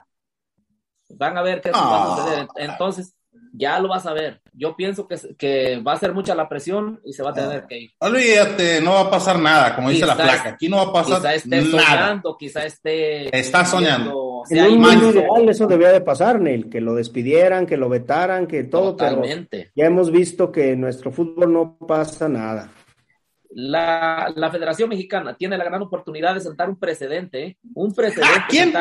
Van 1.09 1.37
a 1.37 1.41
ver 1.41 1.59
qué 1.59 1.71
va 1.71 2.13
a 2.13 2.15
suceder. 2.15 2.47
Ah. 2.49 2.53
Entonces, 2.55 3.13
ya 3.51 3.77
lo 3.79 3.89
vas 3.89 4.05
a 4.05 4.13
ver. 4.13 4.41
Yo 4.53 4.73
pienso 4.77 5.05
que, 5.05 5.17
que, 5.37 5.81
va 5.85 5.93
a 5.93 5.99
ser 5.99 6.13
mucha 6.13 6.33
la 6.33 6.47
presión 6.47 7.01
y 7.03 7.11
se 7.11 7.23
va 7.23 7.31
a 7.31 7.33
tener 7.33 7.67
que 7.67 7.77
ir. 7.77 7.91
Olvídate, 7.99 8.79
no 8.79 8.93
va 8.93 9.01
a 9.01 9.09
pasar 9.09 9.37
nada, 9.37 9.75
como 9.75 9.89
dice 9.89 10.05
la 10.05 10.15
placa. 10.15 10.49
Aquí 10.51 10.69
no 10.69 10.77
va 10.77 10.83
a 10.83 10.93
pasar 10.93 11.17
quizá 11.17 11.33
esté 11.33 11.61
Soñando, 11.61 12.37
quizá 12.37 12.65
esté. 12.65 13.37
Está 13.37 13.65
soñando. 13.65 14.22
En 14.49 14.73
un 14.73 15.11
ideal 15.11 15.49
eso 15.49 15.67
debía 15.67 15.91
de 15.91 16.01
pasar, 16.01 16.39
Neil, 16.39 16.69
que 16.69 16.81
lo 16.81 16.95
despidieran, 16.95 17.65
que 17.65 17.77
lo 17.77 17.89
vetaran, 17.89 18.47
que 18.47 18.63
todo. 18.63 18.95
Totalmente. 18.95 19.71
ya 19.75 19.85
hemos 19.85 20.11
visto 20.11 20.51
que 20.51 20.71
en 20.71 20.81
nuestro 20.81 21.11
fútbol 21.11 21.51
no 21.51 21.77
pasa 21.77 22.27
nada. 22.29 22.71
La, 23.55 24.31
la 24.35 24.49
Federación 24.49 24.89
Mexicana 24.89 25.35
tiene 25.37 25.57
la 25.57 25.63
gran 25.63 25.81
oportunidad 25.81 26.33
de 26.33 26.41
sentar 26.41 26.69
un 26.69 26.79
precedente, 26.79 27.43
¿eh? 27.43 27.57
un 27.75 27.93
precedente. 27.93 28.45
¿Quién? 28.49 28.73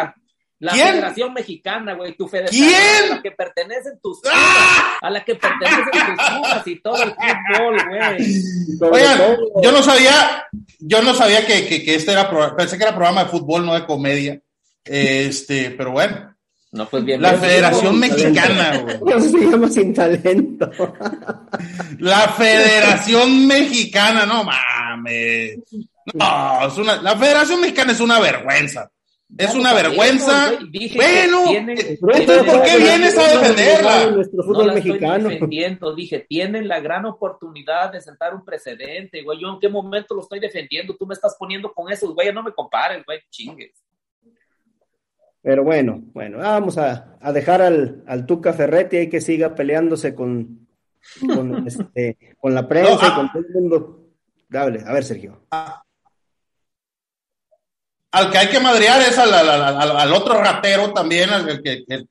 La 0.62 0.74
Federación 0.74 1.34
Mexicana, 1.34 1.94
güey, 1.94 2.16
tu 2.16 2.28
federación 2.28 2.68
¿Quién? 2.68 3.12
a 3.12 3.16
la 3.16 3.22
que 3.22 3.32
pertenecen 3.32 3.98
tus 4.00 4.20
¡Ah! 4.32 4.96
a 5.00 5.10
la 5.10 5.24
que 5.24 5.34
pertenecen 5.34 5.84
tus 5.90 6.24
Pumas 6.36 6.66
y 6.68 6.80
todo 6.80 7.02
el 7.02 7.10
fútbol, 7.10 7.76
güey. 7.88 8.92
Oigan, 8.92 9.18
yo 9.60 9.72
no 9.72 9.82
sabía, 9.82 10.46
yo 10.78 11.02
no 11.02 11.14
sabía 11.14 11.44
que, 11.44 11.66
que, 11.66 11.82
que, 11.82 11.96
este 11.96 12.12
era, 12.12 12.30
pensé 12.56 12.76
que 12.78 12.84
era 12.84 12.94
programa 12.94 13.24
de 13.24 13.30
fútbol, 13.30 13.66
no 13.66 13.74
de 13.74 13.84
comedia. 13.84 14.40
Este, 14.84 15.70
pero 15.70 15.92
bueno. 15.92 16.34
No, 16.72 16.88
pues 16.88 17.04
bien. 17.04 17.20
La 17.20 17.34
Federación 17.34 17.98
Mexicana, 18.00 18.78
güey. 18.78 19.20
se 19.20 19.38
llama 19.38 19.68
sin 19.68 19.92
talento. 19.92 20.70
La 21.98 22.28
Federación 22.28 23.46
Mexicana, 23.46 24.24
no 24.24 24.44
mames. 24.44 25.58
No, 26.14 26.66
es 26.66 26.78
una, 26.78 27.02
la 27.02 27.16
Federación 27.16 27.60
Mexicana 27.60 27.92
es 27.92 28.00
una 28.00 28.18
vergüenza. 28.18 28.90
Es 29.38 29.54
una 29.54 29.72
vergüenza. 29.72 30.52
bueno, 30.94 31.44
¿por 32.00 32.62
qué 32.62 32.78
vienes 32.78 33.16
a 33.16 33.22
defenderla? 33.22 34.10
Nuestro 34.10 34.42
fútbol 34.42 34.66
no 34.66 34.74
mexicano. 34.74 35.16
Estoy 35.16 35.32
defendiendo, 35.32 35.94
dije, 35.94 36.26
tienen 36.28 36.68
la 36.68 36.80
gran 36.80 37.06
oportunidad 37.06 37.92
de 37.92 38.00
sentar 38.00 38.34
un 38.34 38.44
precedente, 38.44 39.22
güey. 39.22 39.40
Yo 39.40 39.48
en 39.48 39.60
qué 39.60 39.68
momento 39.68 40.14
lo 40.14 40.22
estoy 40.22 40.38
defendiendo, 40.38 40.96
tú 40.96 41.06
me 41.06 41.14
estás 41.14 41.36
poniendo 41.38 41.72
con 41.72 41.90
esos, 41.90 42.14
güey, 42.14 42.32
no 42.32 42.42
me 42.42 42.52
compares, 42.52 43.04
güey, 43.06 43.20
chingues. 43.30 43.81
Pero 45.42 45.64
bueno, 45.64 46.00
bueno, 46.12 46.38
vamos 46.38 46.78
a, 46.78 47.16
a 47.20 47.32
dejar 47.32 47.62
al, 47.62 48.04
al, 48.06 48.26
Tuca 48.26 48.52
Ferretti 48.52 48.96
ahí 48.96 49.08
que 49.08 49.20
siga 49.20 49.54
peleándose 49.54 50.14
con, 50.14 50.68
con, 51.34 51.66
este, 51.66 52.36
con 52.38 52.54
la 52.54 52.68
prensa 52.68 53.08
y 53.08 53.14
con 53.14 53.26
ah. 53.26 53.30
todo 53.32 53.42
el 53.42 53.52
mundo. 53.52 53.98
Dale, 54.48 54.84
a 54.86 54.92
ver, 54.92 55.04
Sergio. 55.04 55.46
Ah, 55.50 55.82
al 58.12 58.30
que 58.30 58.38
hay 58.38 58.48
que 58.48 58.60
madrear 58.60 59.00
es 59.00 59.18
al, 59.18 59.32
al, 59.32 60.12
otro 60.12 60.34
ratero 60.38 60.92
también, 60.92 61.30
al, 61.30 61.62
que, 61.62 61.84
el, 61.88 62.08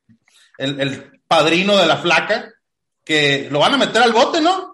el, 0.57 1.11
padrino 1.27 1.77
de 1.77 1.85
la 1.85 1.97
flaca, 1.97 2.51
que 3.05 3.47
lo 3.49 3.59
van 3.59 3.75
a 3.75 3.77
meter 3.77 4.01
al 4.01 4.11
bote, 4.11 4.41
¿no? 4.41 4.70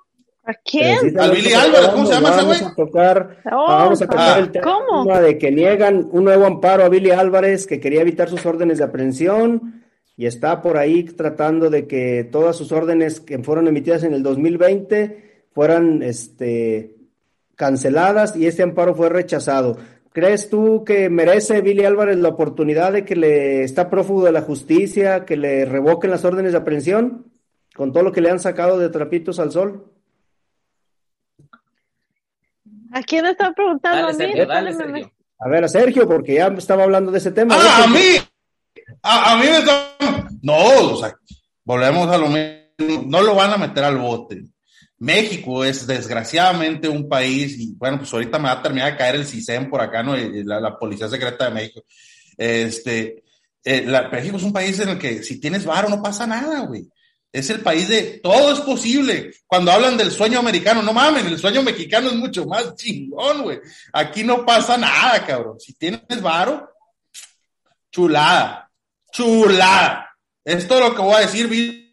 ¿A 0.48 0.54
quién? 0.54 1.20
al 1.20 1.32
Billy 1.32 1.52
Álvarez, 1.52 1.90
¿cómo 1.90 2.06
se 2.06 2.14
llama 2.14 2.30
ese 2.30 2.46
güey? 2.46 2.60
Vamos 2.60 2.72
a 2.72 2.76
tocar, 2.76 3.38
oh, 3.52 3.68
vamos 3.68 4.02
a 4.02 4.08
tocar 4.08 4.40
el 4.40 4.50
tema 4.50 5.20
de 5.20 5.38
que 5.38 5.52
niegan 5.52 6.08
un 6.10 6.24
nuevo 6.24 6.46
amparo 6.46 6.86
a 6.86 6.90
Billy 6.90 7.12
Álvarez 7.12 7.68
que 7.68 7.82
quería 7.82 8.00
evitar 8.00 8.30
sus 8.30 8.46
órdenes 8.46 8.78
de 8.78 8.86
aprehensión 8.86 9.84
y 10.16 10.26
está 10.26 10.62
por 10.62 10.78
ahí 10.78 11.04
tratando 11.04 11.70
de 11.70 11.86
que 11.86 12.24
todas 12.32 12.56
sus 12.56 12.72
órdenes 12.72 13.20
que 13.20 13.40
fueron 13.40 13.68
emitidas 13.68 14.06
en 14.06 14.14
el 14.14 14.24
2020 14.24 15.48
fueran 15.52 16.02
este, 16.02 16.96
canceladas 17.58 18.38
y 18.38 18.48
este 18.48 18.64
amparo 18.64 18.96
fue 18.96 19.10
rechazado. 19.10 19.78
¿Crees 20.14 20.50
tú 20.50 20.86
que 20.86 21.10
merece 21.10 21.60
Billy 21.60 21.84
Álvarez 21.84 22.16
la 22.20 22.30
oportunidad 22.30 22.94
de 22.94 23.04
que 23.04 23.18
le 23.18 23.64
está 23.64 23.90
prófugo 23.90 24.24
de 24.24 24.32
la 24.32 24.44
justicia, 24.44 25.26
que 25.26 25.36
le 25.36 25.66
revoquen 25.66 26.10
las 26.10 26.24
órdenes 26.24 26.54
de 26.54 26.60
aprehensión 26.60 27.26
con 27.76 27.92
todo 27.92 28.04
lo 28.04 28.14
que 28.14 28.22
le 28.22 28.30
han 28.30 28.40
sacado 28.40 28.80
de 28.80 28.88
trapitos 28.88 29.40
al 29.40 29.52
sol? 29.52 29.92
¿A 32.98 33.04
quién 33.04 33.28
está 33.28 33.54
preguntando? 33.54 34.08
a 34.08 34.88
mí. 34.88 35.04
A 35.40 35.48
ver, 35.48 35.64
a 35.64 35.68
Sergio, 35.68 36.08
porque 36.08 36.34
ya 36.36 36.48
estaba 36.48 36.84
hablando 36.84 37.12
de 37.12 37.20
ese 37.20 37.32
tema. 37.32 37.56
Ah, 37.56 37.84
a 37.84 37.88
mí. 37.88 38.18
A, 39.04 39.36
mí 39.36 39.46
me 39.46 39.60
está... 39.60 39.96
No, 40.42 40.94
o 40.94 40.98
sea, 40.98 41.14
volvemos 41.64 42.10
a 42.10 42.18
lo 42.18 42.28
mismo. 42.28 43.04
No 43.06 43.22
lo 43.22 43.36
van 43.36 43.54
a 43.54 43.58
meter 43.58 43.84
al 43.84 44.00
bote. 44.00 44.46
México 44.98 45.64
es 45.64 45.86
desgraciadamente 45.86 46.90
un 46.90 47.08
país, 47.08 47.60
y 47.60 47.76
bueno, 47.76 48.00
pues 48.00 48.12
ahorita 48.12 48.40
me 48.40 48.46
va 48.46 48.54
a 48.54 48.62
terminar 48.64 48.92
de 48.92 48.98
caer 48.98 49.16
el 49.16 49.28
CISEN 49.28 49.70
por 49.70 49.80
acá, 49.80 50.02
¿no? 50.02 50.16
La, 50.16 50.76
Policía 50.80 51.08
Secreta 51.08 51.46
de 51.46 51.52
México. 51.52 51.84
Este, 52.36 53.24
eh, 53.64 53.86
México 54.12 54.38
es 54.38 54.44
un 54.44 54.54
país 54.54 54.80
en 54.80 54.90
el 54.90 54.98
que 54.98 55.22
si 55.22 55.40
tienes 55.40 55.66
varo 55.66 55.88
no 55.88 56.02
pasa 56.02 56.26
nada, 56.26 56.62
güey. 56.62 56.90
Es 57.32 57.50
el 57.50 57.62
país 57.62 57.88
de 57.88 58.20
todo 58.24 58.54
es 58.54 58.62
posible. 58.62 59.32
Cuando 59.46 59.72
hablan 59.72 59.98
del 59.98 60.12
sueño 60.12 60.40
americano, 60.40 60.82
no 60.82 60.94
mames, 60.94 61.26
el 61.26 61.38
sueño 61.38 61.62
mexicano 61.62 62.10
es 62.10 62.16
mucho 62.16 62.46
más 62.46 62.76
chingón, 62.76 63.44
güey. 63.44 63.60
Aquí 63.94 64.24
no 64.24 64.46
pasa 64.46 64.78
nada, 64.78 65.26
cabrón. 65.26 65.60
Si 65.60 65.74
tienes 65.74 66.22
varo, 66.22 66.70
chulada, 67.92 68.72
chulada. 69.12 70.10
Esto 70.44 70.76
es 70.76 70.80
lo 70.82 70.96
que 70.96 71.02
voy 71.02 71.16
a 71.16 71.28
decir, 71.28 71.92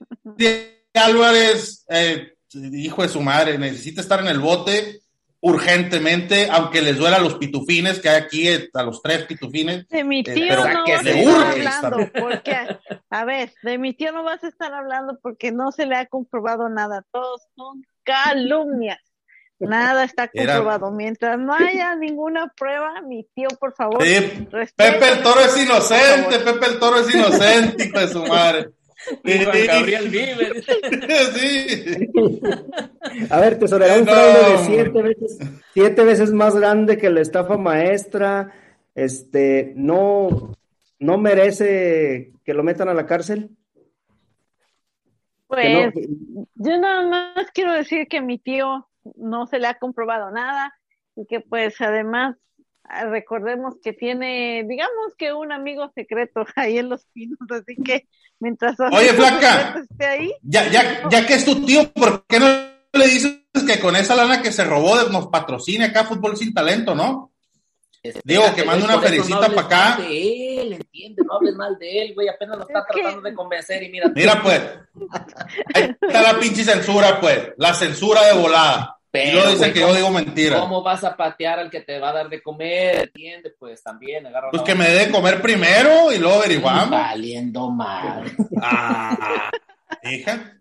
Álvarez, 0.94 1.84
eh, 1.88 2.34
hijo 2.52 3.02
de 3.02 3.08
su 3.08 3.20
madre, 3.20 3.58
necesita 3.58 4.00
estar 4.00 4.20
en 4.20 4.28
el 4.28 4.38
bote 4.38 5.03
urgentemente, 5.44 6.48
aunque 6.50 6.80
les 6.80 6.96
duela 6.96 7.18
a 7.18 7.20
los 7.20 7.34
pitufines 7.34 8.00
que 8.00 8.08
hay 8.08 8.22
aquí, 8.22 8.48
a 8.72 8.82
los 8.82 9.02
tres 9.02 9.24
pitufines. 9.24 9.86
De 9.88 10.02
mi 10.02 10.20
eh, 10.20 10.34
tío 10.34 10.56
no 10.56 10.62
vas 10.62 10.88
a 10.88 11.10
estar 11.10 11.44
hablando, 11.44 12.10
porque, 12.18 12.56
a 13.10 13.24
ver, 13.26 13.52
de 13.62 13.76
mi 13.76 13.92
tío 13.92 14.12
no 14.12 14.24
vas 14.24 14.42
a 14.42 14.48
estar 14.48 14.72
hablando 14.72 15.18
porque 15.20 15.52
no 15.52 15.70
se 15.70 15.84
le 15.84 15.96
ha 15.96 16.06
comprobado 16.06 16.70
nada, 16.70 17.04
todos 17.12 17.42
son 17.56 17.84
calumnias. 18.04 18.98
Nada 19.58 20.04
está 20.04 20.28
comprobado. 20.28 20.90
Mientras 20.90 21.38
no 21.38 21.54
haya 21.54 21.94
ninguna 21.94 22.52
prueba, 22.56 23.00
mi 23.02 23.24
tío, 23.34 23.48
por 23.60 23.74
favor. 23.74 23.98
Pepe 23.98 25.08
el 25.12 25.22
Toro 25.22 25.40
es 25.40 25.56
inocente, 25.56 26.38
Pepe 26.38 26.66
el 26.66 26.78
Toro 26.78 26.98
es 26.98 27.14
inocente, 27.14 27.84
hijo 27.84 28.00
de 28.00 28.08
su 28.08 28.24
madre. 28.24 28.70
Gabriel 29.23 30.08
vive. 30.08 30.62
Sí. 31.34 32.08
A 33.30 33.40
ver, 33.40 33.58
tesorero, 33.58 34.00
un 34.00 34.06
fraude 34.06 34.50
de 34.50 34.58
siete 34.64 35.02
veces, 35.02 35.38
siete 35.73 36.04
veces 36.04 36.32
más 36.32 36.54
grande 36.56 36.96
que 36.96 37.11
la 37.11 37.20
estafa 37.20 37.56
maestra. 37.56 38.52
Este, 38.94 39.73
no, 39.76 40.54
no 40.99 41.18
merece 41.18 42.32
que 42.44 42.54
lo 42.54 42.62
metan 42.62 42.88
a 42.88 42.94
la 42.94 43.06
cárcel. 43.06 43.50
Pues, 45.46 45.92
yo 46.54 46.78
nada 46.78 47.06
más 47.06 47.50
quiero 47.52 47.73
decir 47.73 48.08
que 48.08 48.20
mi 48.20 48.38
tío 48.38 48.88
no 49.16 49.46
se 49.46 49.58
le 49.58 49.66
ha 49.66 49.78
comprobado 49.78 50.30
nada 50.30 50.75
y 51.16 51.26
que 51.26 51.40
pues 51.40 51.80
además 51.80 52.37
recordemos 53.10 53.74
que 53.82 53.92
tiene, 53.92 54.64
digamos 54.68 55.14
que 55.16 55.32
un 55.32 55.52
amigo 55.52 55.90
secreto 55.94 56.44
ahí 56.56 56.78
en 56.78 56.88
los 56.88 57.04
pinos, 57.06 57.38
así 57.50 57.76
que 57.82 58.06
mientras 58.38 58.78
Oye, 58.80 59.12
flaca, 59.12 59.82
esté 59.90 60.06
ahí, 60.06 60.34
ya, 60.42 60.68
ya, 60.70 61.08
ya 61.08 61.26
que 61.26 61.34
es 61.34 61.44
tu 61.44 61.64
tío, 61.64 61.90
¿por 61.92 62.26
qué 62.26 62.38
no 62.38 62.46
le 62.46 63.08
dices 63.08 63.40
que 63.66 63.80
con 63.80 63.96
esa 63.96 64.14
lana 64.14 64.42
que 64.42 64.52
se 64.52 64.64
robó 64.64 65.02
nos 65.04 65.28
patrocine 65.28 65.86
acá 65.86 66.04
Fútbol 66.04 66.36
Sin 66.36 66.52
Talento, 66.52 66.94
no? 66.94 67.32
Digo, 68.22 68.42
que 68.54 68.64
mande 68.64 68.84
una 68.84 69.00
felicita 69.00 69.48
para 69.48 69.60
acá. 69.62 69.96
de 70.02 70.60
él, 70.60 70.72
entiende, 70.74 71.22
no 71.24 71.36
hables 71.36 71.54
mal 71.54 71.78
de 71.78 72.02
él, 72.02 72.14
güey, 72.14 72.28
apenas 72.28 72.58
lo 72.58 72.66
está 72.66 72.84
tratando 72.84 73.22
de 73.22 73.34
convencer 73.34 73.82
y 73.82 73.88
mira. 73.88 74.12
Mira, 74.14 74.42
pues, 74.42 74.60
ahí 75.74 75.96
está 75.98 76.20
la 76.20 76.38
pinche 76.38 76.64
censura, 76.64 77.18
pues, 77.18 77.54
la 77.56 77.72
censura 77.72 78.22
de 78.26 78.34
volada. 78.34 78.98
Pero, 79.14 79.49
dice 79.49 79.73
que 79.73 79.80
yo 79.80 79.94
digo 79.94 80.11
mentira. 80.11 80.59
¿Cómo 80.59 80.83
vas 80.83 81.04
a 81.04 81.16
patear 81.16 81.61
al 81.61 81.71
que 81.71 81.80
te 81.80 81.99
va 82.00 82.11
a 82.11 82.14
dar 82.14 82.28
de 82.28 82.42
comer? 82.42 83.04
¿Entiendes? 83.04 83.54
Pues 83.59 83.83
también 83.83 84.26
agarra. 84.26 84.50
Pues 84.50 84.62
que 84.62 84.75
me 84.75 84.88
dé 84.88 85.06
de 85.06 85.12
comer 85.12 85.40
primero 85.40 86.12
y 86.12 86.18
luego 86.18 86.38
averiguamos. 86.38 86.90
Valiendo 86.90 87.71
mal. 87.71 88.25
Ah, 88.61 89.50
hija. 90.02 90.61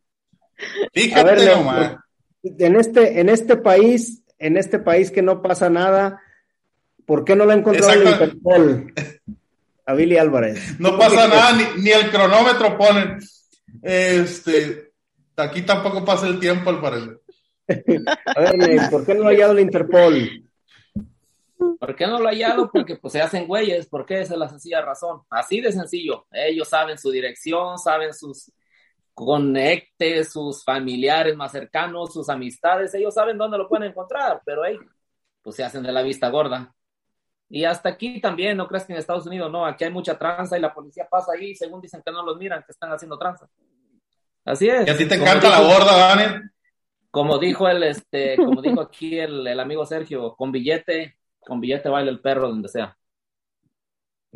Fíjate, 0.93 1.19
a 1.19 1.24
ver, 1.24 1.98
En 2.43 2.75
este, 2.75 3.19
en 3.19 3.29
este 3.29 3.57
país, 3.57 4.24
en 4.38 4.57
este 4.57 4.77
país 4.77 5.10
que 5.10 5.22
no 5.22 5.41
pasa 5.41 5.69
nada, 5.69 6.22
¿Por 7.05 7.25
qué 7.25 7.36
no 7.36 7.45
la 7.45 7.53
encontró 7.55 7.89
el 7.89 8.07
Interpol? 8.07 8.93
A 9.86 9.93
Billy 9.93 10.17
Álvarez. 10.17 10.79
No 10.79 10.98
pasa 10.98 11.27
nada, 11.27 11.57
ni, 11.77 11.89
el 11.89 12.10
cronómetro 12.10 12.77
ponen. 12.77 13.19
Este, 13.81 14.93
aquí 15.36 15.63
tampoco 15.63 16.05
pasa 16.05 16.27
el 16.27 16.39
tiempo, 16.39 16.69
al 16.69 16.79
parecer. 16.79 17.19
A 17.67 18.39
ver, 18.39 18.89
¿por 18.89 19.05
qué 19.05 19.13
no 19.15 19.24
lo 19.24 19.27
ha 19.27 19.32
hallado 19.32 19.53
el 19.53 19.60
Interpol? 19.60 20.50
¿Por 21.79 21.96
qué 21.96 22.08
no 22.08 22.20
lo 22.20 22.27
ha 22.27 22.32
hallado? 22.32 22.70
Porque 22.72 22.98
pues 22.98 23.13
se 23.13 23.22
hacen 23.22 23.48
güeyes, 23.48 23.88
porque 23.88 24.22
esa 24.22 24.34
es 24.34 24.39
la 24.39 24.50
sencilla 24.50 24.82
razón. 24.82 25.22
Así 25.29 25.62
de 25.62 25.72
sencillo. 25.72 26.25
Ellos 26.32 26.67
saben 26.67 26.98
su 26.98 27.10
dirección, 27.12 27.77
saben 27.77 28.13
sus 28.13 28.51
conectes, 29.13 30.32
sus 30.32 30.63
familiares 30.63 31.36
más 31.36 31.51
cercanos, 31.51 32.13
sus 32.13 32.29
amistades, 32.29 32.93
ellos 32.93 33.13
saben 33.13 33.38
dónde 33.38 33.58
lo 33.58 33.67
pueden 33.67 33.89
encontrar, 33.89 34.41
pero 34.46 34.63
ahí 34.63 34.77
pues 35.41 35.55
se 35.55 35.63
hacen 35.63 35.84
de 35.84 35.91
la 35.91 36.01
vista 36.01 36.29
gorda. 36.29 36.74
Y 37.50 37.65
hasta 37.65 37.89
aquí 37.89 38.20
también, 38.20 38.58
no 38.58 38.67
crees 38.67 38.86
que 38.86 38.93
en 38.93 39.00
Estados 39.00 39.27
Unidos 39.27 39.51
no, 39.51 39.65
aquí 39.65 39.84
hay 39.84 39.91
mucha 39.91 40.17
tranza 40.17 40.58
y 40.58 40.62
la 40.62 40.74
policía 40.74 41.08
pasa 41.10 41.34
ahí 41.34 41.53
según 41.55 41.82
dicen 41.82 42.01
que 42.03 42.12
no 42.12 42.24
los 42.24 42.38
miran, 42.38 42.63
que 42.65 42.72
están 42.72 42.91
haciendo 42.91 43.17
tranza. 43.17 43.48
Así 44.46 44.67
es. 44.67 44.88
¿Y 44.88 44.89
a 44.89 44.98
ti 44.98 45.05
te 45.05 45.15
encanta 45.15 45.50
la 45.50 45.62
gorda, 45.62 45.96
Daniel? 45.96 46.52
Como 47.13 47.38
dijo 47.38 47.70
el, 47.70 47.84
este, 47.84 48.36
como 48.38 48.60
dijo 48.60 48.82
aquí 48.82 49.20
el, 49.20 49.46
el 49.46 49.60
amigo 49.60 49.86
Sergio, 49.86 50.36
con 50.36 50.51
billete, 50.51 51.15
con 51.46 51.62
billete 51.62 51.88
baila 51.88 52.10
el 52.10 52.20
perro 52.20 52.50
donde 52.50 52.70
sea. 52.70 52.98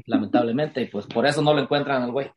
Lamentablemente, 0.06 0.82
y 0.82 0.86
pues 0.86 1.08
por 1.08 1.26
eso 1.26 1.42
no 1.42 1.56
lo 1.56 1.62
encuentran 1.62 2.04
al 2.04 2.12
güey. 2.12 2.32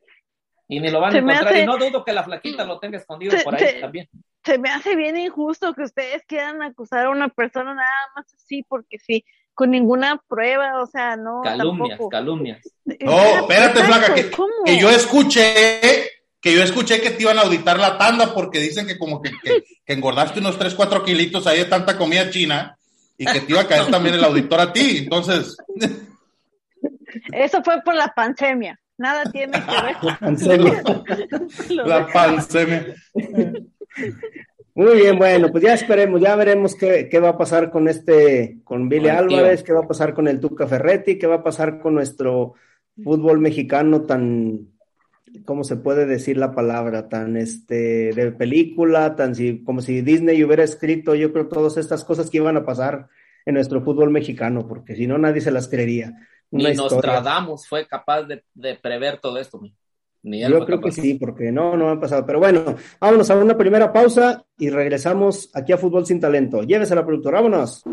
Y 0.66 0.80
ni 0.80 0.88
lo 0.88 0.98
van 0.98 1.14
a 1.14 1.18
encontrar, 1.18 1.56
y 1.58 1.66
no 1.66 1.76
dudo 1.76 2.02
que 2.02 2.14
la 2.14 2.24
flaquita 2.24 2.64
lo 2.64 2.78
tenga 2.78 2.96
escondido 2.96 3.36
por 3.44 3.54
ahí 3.54 3.82
también. 3.82 4.08
Se 4.42 4.56
me 4.56 4.70
hace 4.70 4.96
bien 4.96 5.18
injusto 5.18 5.74
que 5.74 5.82
ustedes 5.82 6.24
quieran 6.26 6.62
acusar 6.62 7.04
a 7.04 7.10
una 7.10 7.28
persona 7.28 7.74
nada 7.74 8.08
más 8.16 8.32
así, 8.32 8.62
porque 8.62 8.98
sí, 8.98 9.26
con 9.52 9.70
ninguna 9.70 10.22
prueba, 10.26 10.80
o 10.80 10.86
sea, 10.86 11.16
no. 11.16 11.42
Calumnias, 11.42 12.00
calumnias. 12.10 12.62
No, 12.86 13.40
espérate, 13.40 13.84
flaca, 13.84 14.14
que, 14.14 14.30
que, 14.64 14.80
yo 14.80 14.88
escuché, 14.88 16.19
que 16.40 16.54
yo 16.54 16.62
escuché 16.62 17.00
que 17.00 17.10
te 17.10 17.22
iban 17.22 17.38
a 17.38 17.42
auditar 17.42 17.78
la 17.78 17.98
tanda 17.98 18.32
porque 18.32 18.58
dicen 18.58 18.86
que 18.86 18.98
como 18.98 19.20
que, 19.20 19.30
que, 19.42 19.64
que 19.84 19.92
engordaste 19.92 20.40
unos 20.40 20.58
3, 20.58 20.74
4 20.74 21.04
kilitos 21.04 21.46
ahí 21.46 21.58
de 21.58 21.64
tanta 21.66 21.98
comida 21.98 22.30
china 22.30 22.76
y 23.18 23.26
que 23.26 23.40
te 23.40 23.52
iba 23.52 23.60
a 23.60 23.66
caer 23.66 23.90
también 23.90 24.14
el 24.14 24.24
auditor 24.24 24.60
a 24.60 24.72
ti, 24.72 24.98
entonces. 24.98 25.56
Eso 27.32 27.62
fue 27.62 27.82
por 27.82 27.94
la 27.94 28.08
pandemia. 28.08 28.80
Nada 28.96 29.24
tiene 29.30 29.52
que 29.52 29.82
ver. 29.82 29.96
La 30.02 30.18
pandemia. 30.18 30.82
la 31.68 32.06
pandemia. 32.06 32.94
Muy 34.74 34.94
bien, 34.94 35.18
bueno, 35.18 35.50
pues 35.50 35.64
ya 35.64 35.74
esperemos, 35.74 36.20
ya 36.20 36.34
veremos 36.36 36.74
qué, 36.74 37.08
qué 37.10 37.18
va 37.18 37.30
a 37.30 37.38
pasar 37.38 37.70
con 37.70 37.88
este, 37.88 38.60
con 38.64 38.88
Billy 38.88 39.08
Álvarez, 39.08 39.62
qué 39.62 39.74
va 39.74 39.80
a 39.80 39.88
pasar 39.88 40.14
con 40.14 40.26
el 40.26 40.40
Tuca 40.40 40.66
Ferretti, 40.66 41.18
qué 41.18 41.26
va 41.26 41.36
a 41.36 41.42
pasar 41.42 41.80
con 41.80 41.94
nuestro 41.94 42.54
fútbol 43.02 43.40
mexicano 43.40 44.02
tan, 44.02 44.69
¿cómo 45.44 45.64
se 45.64 45.76
puede 45.76 46.06
decir 46.06 46.36
la 46.36 46.52
palabra? 46.52 47.08
Tan 47.08 47.36
este 47.36 48.12
de 48.12 48.32
película, 48.32 49.16
tan 49.16 49.34
si, 49.34 49.62
como 49.64 49.80
si 49.80 50.00
Disney 50.02 50.42
hubiera 50.44 50.64
escrito, 50.64 51.14
yo 51.14 51.32
creo, 51.32 51.48
todas 51.48 51.76
estas 51.76 52.04
cosas 52.04 52.30
que 52.30 52.38
iban 52.38 52.56
a 52.56 52.64
pasar 52.64 53.08
en 53.46 53.54
nuestro 53.54 53.82
fútbol 53.82 54.10
mexicano, 54.10 54.66
porque 54.66 54.94
si 54.94 55.06
no 55.06 55.18
nadie 55.18 55.40
se 55.40 55.50
las 55.50 55.68
creería. 55.68 56.14
Ni 56.50 56.72
Nostradamus 56.74 57.68
fue 57.68 57.86
capaz 57.86 58.24
de, 58.24 58.74
prever 58.76 59.18
todo 59.18 59.38
esto. 59.38 59.60
Ni 60.22 60.40
yo 60.40 60.66
creo 60.66 60.80
que 60.80 60.92
sí, 60.92 61.14
porque 61.14 61.50
no, 61.50 61.76
no 61.76 61.88
ha 61.88 62.00
pasado. 62.00 62.26
Pero 62.26 62.40
bueno, 62.40 62.76
vámonos 63.00 63.30
a 63.30 63.36
una 63.36 63.56
primera 63.56 63.92
pausa 63.92 64.44
y 64.58 64.68
regresamos 64.68 65.50
aquí 65.54 65.72
a 65.72 65.78
Fútbol 65.78 66.04
Sin 66.04 66.20
Talento. 66.20 66.62
Llévese 66.62 66.92
a 66.92 66.96
la 66.96 67.06
productora, 67.06 67.40
vámonos. 67.40 67.84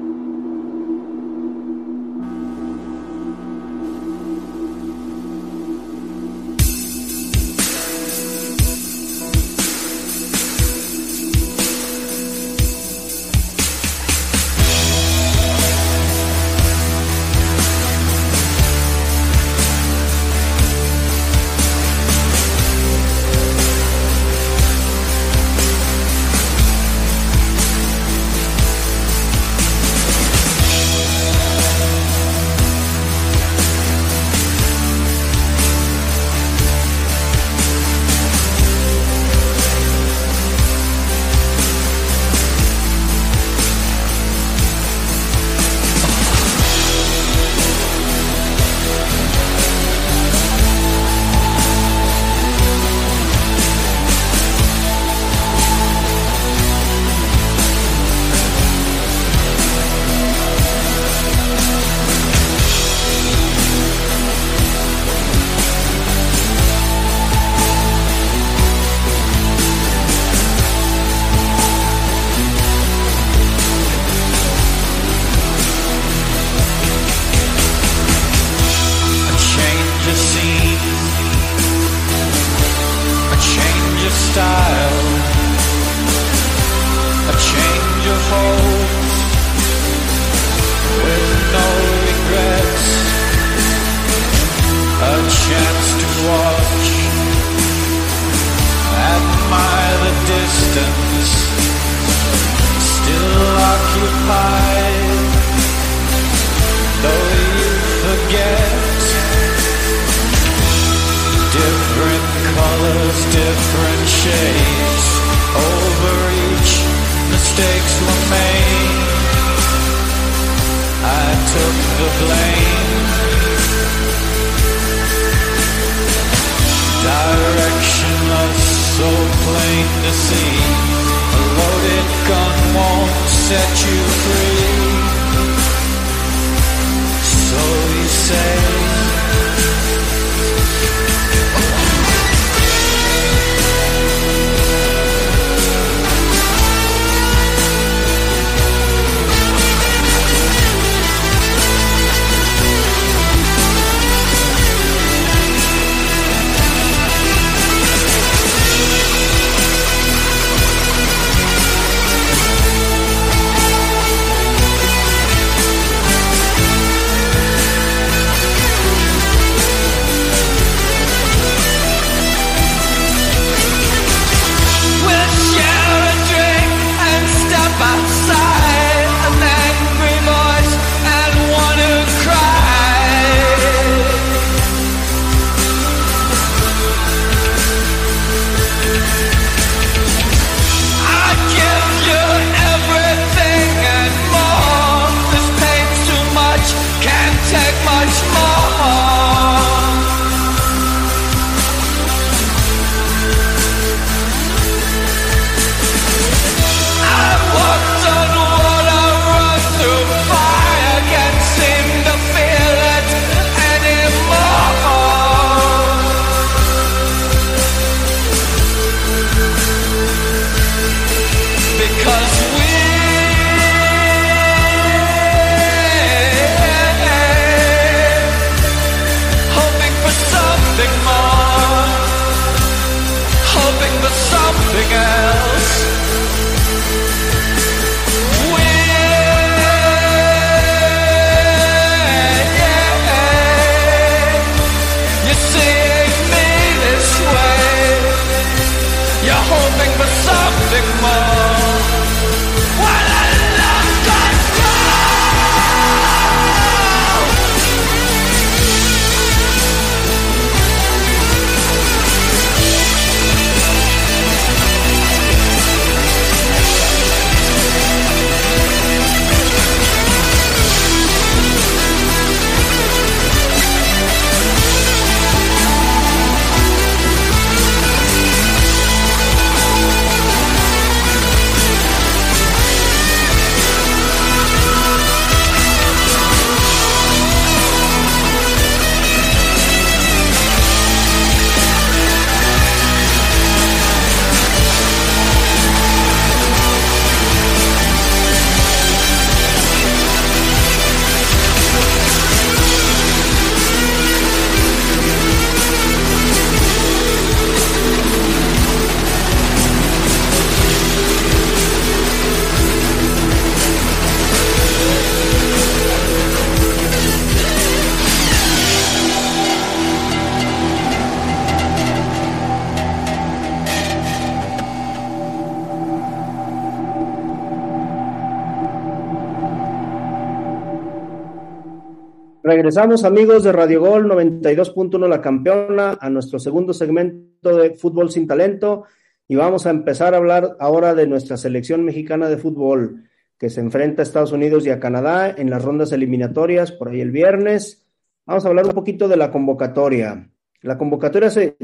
Regresamos 332.48 333.04
amigos 333.04 333.44
de 333.44 333.52
Radio 333.52 333.82
Gol 333.82 334.06
92.1 334.06 335.10
La 335.10 335.20
Campeona 335.20 335.98
a 336.00 336.10
nuestro 336.10 336.40
segundo 336.40 336.74
segmento 336.74 337.58
de 337.58 337.72
Fútbol 337.72 338.10
sin 338.10 338.26
Talento 338.26 338.86
y 339.28 339.36
vamos 339.36 339.66
a 339.66 339.70
empezar 339.70 340.14
a 340.14 340.18
hablar 340.18 340.56
ahora 340.62 340.96
de 340.96 341.08
nuestra 341.08 341.36
selección 341.36 341.84
mexicana 341.84 342.30
de 342.30 342.38
fútbol 342.38 343.04
que 343.38 343.50
se 343.50 343.60
enfrenta 343.60 344.02
a 344.02 344.04
Estados 344.04 344.32
Unidos 344.32 344.66
y 344.66 344.70
a 344.70 344.80
Canadá 344.80 345.30
en 345.38 345.50
las 345.50 345.62
rondas 345.62 345.92
eliminatorias 345.92 346.72
por 346.72 346.88
ahí 346.88 347.02
el 347.02 347.12
viernes. 347.12 347.86
Vamos 348.26 348.46
a 348.46 348.48
hablar 348.48 348.66
un 348.66 348.72
poquito 348.72 349.10
de 349.10 349.18
la 349.18 349.30
convocatoria. 349.30 350.30
La 350.62 350.78
convocatoria 350.78 351.30
se 351.30 351.58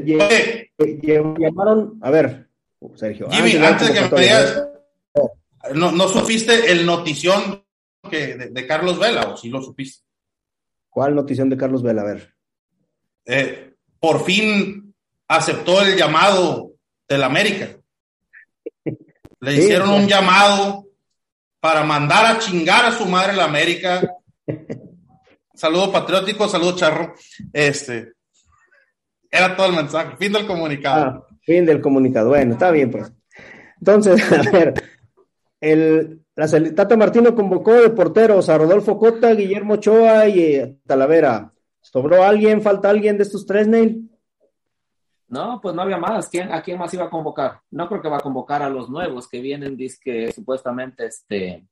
llamaron, 0.76 1.98
a 2.02 2.10
ver, 2.10 2.48
Sergio. 2.94 3.30
Jimmy, 3.30 3.56
antes 3.56 3.88
de 3.88 3.94
que 3.94 4.14
me 4.14 4.20
digas, 4.20 4.68
¿no, 5.74 5.92
¿no 5.92 6.08
supiste 6.08 6.70
el 6.70 6.84
notición 6.84 7.64
que 8.10 8.36
de, 8.36 8.66
Carlos 8.66 8.98
Vela 8.98 9.30
o 9.30 9.36
sí 9.38 9.48
lo 9.48 9.62
supiste? 9.62 10.03
¿Cuál 10.94 11.16
notición 11.16 11.50
de 11.50 11.56
Carlos 11.56 11.82
Vela? 11.82 12.02
A 12.02 12.04
ver. 12.04 12.34
Eh, 13.26 13.74
por 13.98 14.24
fin 14.24 14.94
aceptó 15.26 15.82
el 15.82 15.96
llamado 15.96 16.70
del 17.08 17.24
América. 17.24 17.76
Le 19.40 19.54
hicieron 19.54 19.90
un 19.90 20.06
llamado 20.06 20.86
para 21.58 21.82
mandar 21.82 22.26
a 22.26 22.38
chingar 22.38 22.84
a 22.84 22.92
su 22.92 23.06
madre 23.06 23.34
la 23.34 23.46
América. 23.46 24.08
Saludo 25.54 25.90
patriótico, 25.90 26.48
saludo 26.48 26.76
charro. 26.76 27.14
Este 27.52 28.12
era 29.28 29.56
todo 29.56 29.66
el 29.66 29.74
mensaje. 29.74 30.16
Fin 30.16 30.32
del 30.32 30.46
comunicado. 30.46 31.04
Ah, 31.04 31.36
fin 31.42 31.66
del 31.66 31.80
comunicado. 31.80 32.28
Bueno, 32.28 32.52
está 32.52 32.70
bien, 32.70 32.92
pues. 32.92 33.12
Entonces, 33.80 34.32
a 34.32 34.50
ver, 34.50 34.74
el, 35.60 36.23
la 36.36 36.74
Tata 36.74 36.96
Martino 36.96 37.34
convocó 37.34 37.74
de 37.74 37.90
porteros 37.90 38.48
a 38.48 38.58
Rodolfo 38.58 38.98
Cota, 38.98 39.32
Guillermo 39.32 39.74
Ochoa 39.74 40.26
y 40.28 40.40
eh, 40.40 40.76
Talavera. 40.86 41.52
¿Sobró 41.80 42.24
alguien? 42.24 42.60
¿Falta 42.60 42.90
alguien 42.90 43.16
de 43.16 43.22
estos 43.22 43.46
tres, 43.46 43.68
Neil? 43.68 44.10
No, 45.28 45.60
pues 45.60 45.74
no 45.74 45.82
había 45.82 45.96
más. 45.96 46.28
¿Quién, 46.28 46.52
¿A 46.52 46.62
quién 46.62 46.78
más 46.78 46.92
iba 46.94 47.04
a 47.04 47.10
convocar? 47.10 47.60
No 47.70 47.88
creo 47.88 48.02
que 48.02 48.08
va 48.08 48.16
a 48.16 48.20
convocar 48.20 48.62
a 48.62 48.68
los 48.68 48.88
nuevos 48.88 49.28
que 49.28 49.40
vienen, 49.40 49.76
que 49.76 50.32
supuestamente 50.32 51.06
este, 51.06 51.66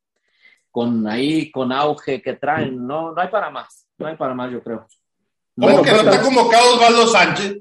con 0.71 1.07
ahí, 1.07 1.51
con 1.51 1.73
auge 1.73 2.23
que 2.23 2.35
traen. 2.35 2.87
No, 2.87 3.13
no 3.13 3.21
hay 3.21 3.29
para 3.29 3.51
más. 3.51 3.87
No 3.99 4.07
hay 4.07 4.17
para 4.17 4.35
más, 4.35 4.51
yo 4.53 4.63
creo. 4.63 4.87
¿Cómo 5.59 5.83
que 5.83 5.91
no 5.91 5.97
está 5.99 6.23
convocado 6.23 6.75
Osvaldo 6.75 7.07
Sánchez? 7.07 7.59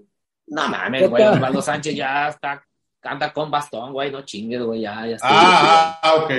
No 0.47 0.67
mames, 0.67 1.09
güey. 1.09 1.23
Osvaldo 1.23 1.61
Sánchez 1.61 1.95
ya 1.95 2.29
está, 2.29 2.63
anda 3.01 3.33
con 3.33 3.49
bastón, 3.49 3.91
güey. 3.91 4.11
No 4.11 4.21
chingues, 4.21 4.61
güey. 4.61 4.81
Ya, 4.81 5.07
ya 5.07 5.15
está. 5.15 5.27
Ah, 5.29 5.99
ah, 6.01 6.15
ok. 6.15 6.31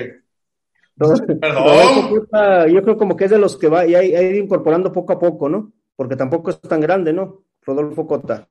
Perdón. 1.40 2.70
yo 2.70 2.82
creo 2.82 2.96
como 2.96 3.16
que 3.16 3.24
es 3.24 3.30
de 3.30 3.38
los 3.38 3.56
que 3.56 3.68
va 3.68 3.86
y 3.86 3.94
hay, 3.94 4.14
ir 4.14 4.36
incorporando 4.36 4.92
poco 4.92 5.12
a 5.12 5.18
poco, 5.18 5.48
¿no? 5.48 5.72
Porque 5.96 6.16
tampoco 6.16 6.50
es 6.50 6.60
tan 6.60 6.80
grande, 6.80 7.12
¿no? 7.12 7.44
Rodolfo 7.62 8.06
Cota. 8.06 8.48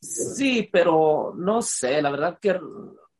Sí, 0.00 0.68
pero 0.70 1.34
no 1.36 1.60
sé, 1.62 2.00
la 2.00 2.10
verdad 2.10 2.38
que 2.40 2.58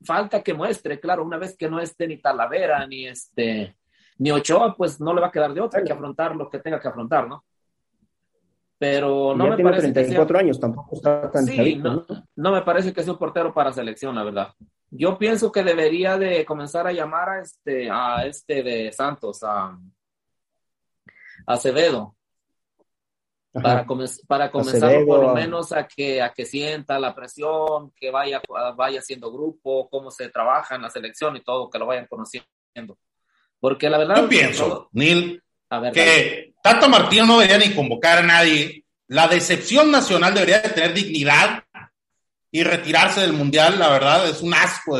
falta 0.03 0.43
que 0.43 0.55
muestre, 0.55 1.01
claro, 1.01 1.25
una 1.25 1.39
vez 1.39 1.57
que 1.57 1.69
no 1.69 1.81
esté 1.81 2.07
ni 2.07 2.19
Talavera, 2.19 2.87
ni 2.87 3.07
este, 3.07 3.77
ni 4.19 4.31
Ochoa, 4.31 4.75
pues 4.77 5.01
no 5.01 5.13
le 5.15 5.21
va 5.21 5.29
a 5.29 5.33
quedar 5.33 5.53
de 5.53 5.61
otra 5.61 5.83
que 5.83 5.93
afrontar 5.93 6.37
lo 6.37 6.49
que 6.49 6.59
tenga 6.59 6.81
que 6.81 6.89
afrontar, 6.89 7.29
¿no? 7.29 7.45
Pero 8.79 9.35
no 9.35 9.49
me 9.49 9.57
tiene 9.57 9.71
parece 9.71 9.93
34 9.93 10.39
años, 10.39 10.61
tampoco 10.61 10.97
está 10.97 11.31
tan 11.31 11.47
sí, 11.47 11.77
no, 11.77 12.07
no, 12.37 12.53
me 12.53 12.63
parece 12.63 12.93
que 12.93 13.03
sea 13.03 13.13
un 13.13 13.19
portero 13.19 13.53
para 13.53 13.73
selección, 13.73 14.15
la 14.15 14.23
verdad. 14.23 14.49
Yo 14.91 15.19
pienso 15.19 15.53
que 15.53 15.63
debería 15.63 16.17
de 16.17 16.45
comenzar 16.45 16.87
a 16.87 16.93
llamar 16.93 17.29
a 17.29 17.41
este, 17.43 17.91
a 17.91 18.25
este 18.25 18.63
de 18.63 18.93
Santos, 18.93 19.43
a, 19.43 19.67
a 19.67 19.79
Acevedo, 21.47 22.17
para, 23.53 23.87
para 24.27 24.51
comenzar 24.51 25.05
por 25.05 25.21
lo 25.21 25.35
menos 25.35 25.73
a 25.73 25.87
que, 25.87 26.23
a 26.23 26.33
que 26.33 26.47
sienta 26.47 26.99
la 26.99 27.15
presión, 27.15 27.93
que 27.93 28.11
vaya, 28.11 28.41
vaya 28.77 29.01
haciendo 29.01 29.33
grupo, 29.33 29.89
cómo 29.91 30.11
se 30.11 30.29
trabaja 30.29 30.77
en 30.77 30.83
la 30.83 30.91
selección 30.91 31.37
y 31.37 31.43
todo, 31.43 31.69
que 31.69 31.79
lo 31.79 31.87
vayan 31.87 32.07
conociendo. 32.07 32.99
Porque 33.61 33.91
la 33.91 33.99
verdad... 33.99 34.23
Yo 34.23 34.29
pienso, 34.29 34.89
Neil, 34.93 35.43
que 35.93 36.55
Tato 36.63 36.89
Martino 36.89 37.27
no 37.27 37.41
debería 37.41 37.67
ni 37.67 37.75
convocar 37.75 38.19
a 38.19 38.23
nadie. 38.23 38.85
La 39.09 39.27
decepción 39.27 39.91
nacional 39.91 40.35
debería 40.35 40.61
de 40.61 40.69
tener 40.69 40.95
dignidad 40.95 41.65
y 42.51 42.63
retirarse 42.63 43.21
del 43.21 43.33
mundial, 43.33 43.79
la 43.79 43.89
verdad, 43.89 44.29
es 44.29 44.43
un 44.43 44.55
asco. 44.55 44.99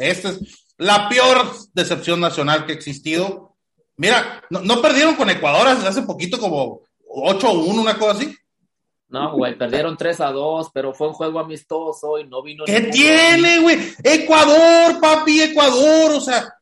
Esta 0.00 0.30
es 0.30 0.66
la 0.76 1.08
peor 1.08 1.52
decepción 1.72 2.20
nacional 2.20 2.66
que 2.66 2.72
ha 2.72 2.76
existido. 2.76 3.56
Mira, 3.96 4.42
no, 4.50 4.80
perdieron 4.80 5.14
con 5.14 5.28
Ecuador 5.28 5.68
hace 5.68 6.02
poquito 6.02 6.38
como 6.38 6.80
8-1, 7.06 7.80
una 7.80 7.98
cosa 7.98 8.12
así. 8.12 8.34
No, 9.08 9.36
güey, 9.36 9.58
perdieron 9.58 9.96
3 9.96 10.20
a 10.20 10.30
2, 10.30 10.70
pero 10.72 10.94
fue 10.94 11.08
un 11.08 11.14
juego 11.14 11.40
amistoso 11.40 12.18
y 12.18 12.26
no 12.26 12.42
vino. 12.42 12.64
¿Qué 12.64 12.80
tiene, 12.82 13.58
güey? 13.58 13.78
Ecuador, 14.02 15.00
papi, 15.00 15.42
Ecuador, 15.42 16.12
o 16.12 16.20
sea, 16.20 16.54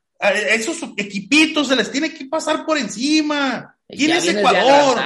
esos 0.51 0.83
equipitos 0.97 1.69
se 1.69 1.77
les 1.77 1.93
tiene 1.93 2.13
que 2.13 2.25
pasar 2.25 2.65
por 2.65 2.79
encima. 2.79 3.77
¿Quién 3.87 4.13
es 4.13 4.29
Ecuador? 4.29 4.99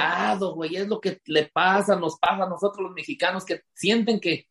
güey, 0.55 0.75
es 0.75 0.87
lo 0.87 0.99
que 0.99 1.21
le 1.25 1.45
pasa, 1.47 1.95
nos 1.95 2.17
pasa 2.17 2.45
a 2.45 2.49
nosotros 2.49 2.83
los 2.83 2.93
mexicanos 2.93 3.45
que 3.45 3.61
sienten 3.73 4.19
que 4.19 4.47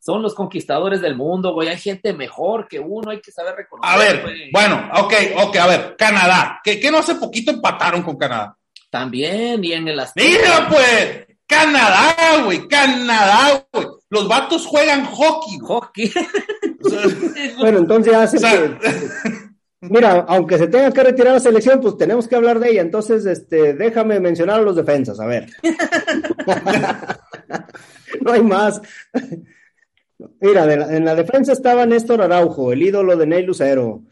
son 0.00 0.22
los 0.22 0.34
conquistadores 0.34 1.02
del 1.02 1.14
mundo, 1.14 1.52
güey. 1.52 1.68
Hay 1.68 1.78
gente 1.78 2.14
mejor 2.14 2.66
que 2.66 2.80
uno, 2.80 3.10
hay 3.10 3.20
que 3.20 3.30
saber 3.30 3.54
reconocer. 3.54 3.94
A 3.94 3.98
ver, 3.98 4.24
bueno, 4.50 4.90
ok, 4.96 5.14
ok, 5.44 5.56
a 5.56 5.66
ver, 5.66 5.96
Canadá. 5.96 6.60
¿Qué, 6.64 6.80
¿Qué, 6.80 6.90
no 6.90 6.98
hace 6.98 7.16
poquito 7.16 7.50
empataron 7.50 8.02
con 8.02 8.16
Canadá? 8.16 8.56
También, 8.88 9.62
y 9.62 9.74
en 9.74 9.86
el 9.86 10.00
Mira, 10.16 10.66
pues, 10.68 11.26
Canadá, 11.46 12.42
güey, 12.44 12.66
Canadá, 12.66 13.66
güey. 13.72 13.86
Los 14.08 14.26
vatos 14.26 14.66
juegan 14.66 15.04
hockey. 15.04 15.58
Hockey. 15.60 16.10
bueno, 17.58 17.78
entonces 17.78 18.14
hace 18.14 18.38
Mira, 19.82 20.26
aunque 20.28 20.58
se 20.58 20.66
tenga 20.66 20.90
que 20.90 21.02
retirar 21.02 21.34
la 21.34 21.40
selección, 21.40 21.80
pues 21.80 21.96
tenemos 21.96 22.26
que 22.26 22.36
hablar 22.36 22.58
de 22.58 22.70
ella. 22.70 22.82
Entonces, 22.82 23.24
este, 23.24 23.74
déjame 23.74 24.18
mencionar 24.18 24.60
a 24.60 24.62
los 24.62 24.76
defensas, 24.76 25.20
a 25.20 25.26
ver. 25.26 25.46
no 28.20 28.32
hay 28.32 28.42
más. 28.42 28.80
Mira, 30.40 30.72
en 30.96 31.04
la 31.04 31.14
defensa 31.14 31.52
estaba 31.52 31.86
Néstor 31.86 32.22
Araujo, 32.22 32.72
el 32.72 32.82
ídolo 32.82 33.16
de 33.16 33.26
Ney 33.26 33.44
Lucero, 33.44 34.02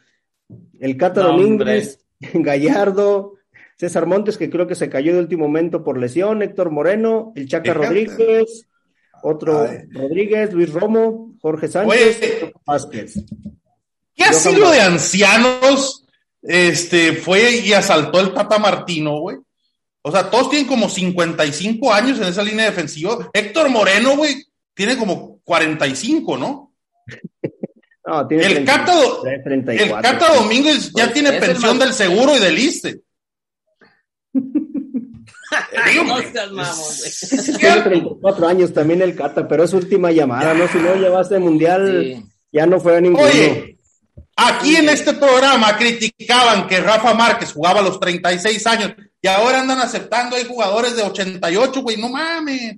el 0.81 0.97
Cata 0.97 1.23
Domínguez, 1.23 2.05
Gallardo, 2.35 3.35
César 3.77 4.07
Montes, 4.07 4.39
que 4.39 4.51
creo 4.51 4.67
que 4.67 4.75
se 4.75 4.89
cayó 4.89 5.13
de 5.13 5.21
último 5.21 5.47
momento 5.47 5.85
por 5.85 5.99
lesión, 5.99 6.43
Héctor 6.43 6.71
Moreno, 6.71 7.33
el 7.37 7.49
Chaca 7.49 7.75
Rodríguez, 7.75 8.67
otro 9.23 9.69
Rodríguez, 9.91 10.53
Luis 10.53 10.73
Romo, 10.73 11.35
Jorge 11.41 11.69
Sánchez, 11.69 12.53
Vázquez. 12.65 13.15
¿Qué 14.15 14.25
asilo 14.25 14.71
de 14.71 14.81
ancianos 14.81 16.05
este, 16.43 17.13
fue 17.13 17.57
y 17.57 17.73
asaltó 17.73 18.21
el 18.21 18.33
Tata 18.33 18.59
Martino, 18.59 19.21
güey? 19.21 19.37
O 20.03 20.11
sea, 20.11 20.31
todos 20.31 20.51
tienen 20.51 20.67
como 20.67 20.89
55 20.89 21.93
años 21.93 22.19
en 22.19 22.25
esa 22.25 22.43
línea 22.43 22.67
defensiva. 22.67 23.31
Héctor 23.33 23.69
Moreno, 23.69 24.17
güey, 24.17 24.45
tiene 24.75 24.97
como 24.97 25.38
45, 25.49 26.37
¿no? 26.37 26.75
no 28.07 28.29
tiene 28.29 28.47
el, 28.47 28.65
Cata, 28.67 28.93
el 29.25 29.91
Cata 30.03 30.35
Domínguez 30.35 30.93
ya 30.95 31.05
pues 31.05 31.15
tiene 31.15 31.33
pensión 31.33 31.79
del 31.79 31.95
seguro 31.95 32.37
y 32.37 32.39
del 32.39 32.59
ISTE. 32.59 33.01
tiene 37.59 37.83
34 37.83 38.47
años 38.47 38.75
también 38.75 39.01
el 39.01 39.17
Cata, 39.17 39.49
pero 39.49 39.65
es 39.65 39.73
última 39.73 40.13
llamada, 40.13 40.53
¿no? 40.53 40.69
Si 40.69 40.77
no 40.77 40.95
llevaste 40.97 41.39
mundial, 41.39 42.23
ya 42.53 42.67
no 42.67 42.79
fue 42.79 42.99
a 42.99 43.01
ninguno. 43.01 43.25
Oye, 43.25 43.79
aquí 44.37 44.77
en 44.77 44.91
este 44.91 45.15
programa 45.15 45.79
criticaban 45.79 46.67
que 46.67 46.83
Rafa 46.83 47.15
Márquez 47.15 47.55
jugaba 47.55 47.81
a 47.81 47.85
los 47.85 47.99
36 47.99 48.67
años 48.67 48.93
y 49.23 49.29
ahora 49.29 49.63
andan 49.63 49.79
aceptando 49.79 50.37
hay 50.37 50.45
jugadores 50.45 50.95
de 50.95 51.05
88, 51.05 51.81
güey, 51.81 51.97
no 51.97 52.11
mames. 52.11 52.77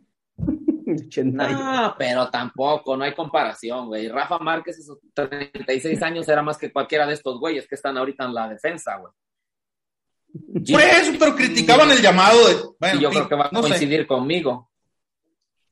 No, 1.24 1.94
pero 1.98 2.30
tampoco, 2.30 2.96
no 2.96 3.04
hay 3.04 3.14
comparación, 3.14 3.86
güey. 3.88 4.08
Rafa 4.08 4.38
Márquez 4.38 4.78
a 4.80 4.82
sus 4.82 4.98
36 5.14 6.02
años 6.02 6.28
era 6.28 6.42
más 6.42 6.58
que 6.58 6.72
cualquiera 6.72 7.06
de 7.06 7.14
estos 7.14 7.38
güeyes 7.38 7.66
que 7.68 7.74
están 7.74 7.96
ahorita 7.96 8.24
en 8.24 8.34
la 8.34 8.48
defensa, 8.48 8.96
güey. 8.96 9.12
Por 10.70 10.80
eso, 10.80 11.12
pero 11.18 11.34
criticaban 11.34 11.90
el 11.90 12.00
llamado 12.00 12.46
de. 12.46 12.56
Bueno, 12.78 13.00
yo 13.00 13.10
creo 13.10 13.28
que 13.28 13.34
va 13.34 13.46
a 13.46 13.50
coincidir 13.50 14.06
conmigo. 14.06 14.70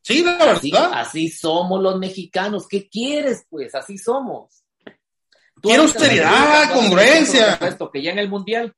Sí, 0.03 0.23
la 0.25 0.39
verdad. 0.39 0.93
Así, 0.95 1.29
somos 1.29 1.83
los 1.83 1.99
mexicanos. 1.99 2.67
¿Qué 2.67 2.89
quieres, 2.89 3.45
pues? 3.49 3.75
Así 3.75 3.99
somos. 3.99 4.65
Quiero 5.61 5.87
seriedad, 5.89 6.73
congruencia. 6.73 7.55
Esto 7.55 7.91
que 7.91 8.03
ya 8.03 8.13
en 8.13 8.19
el 8.19 8.29
mundial. 8.29 8.75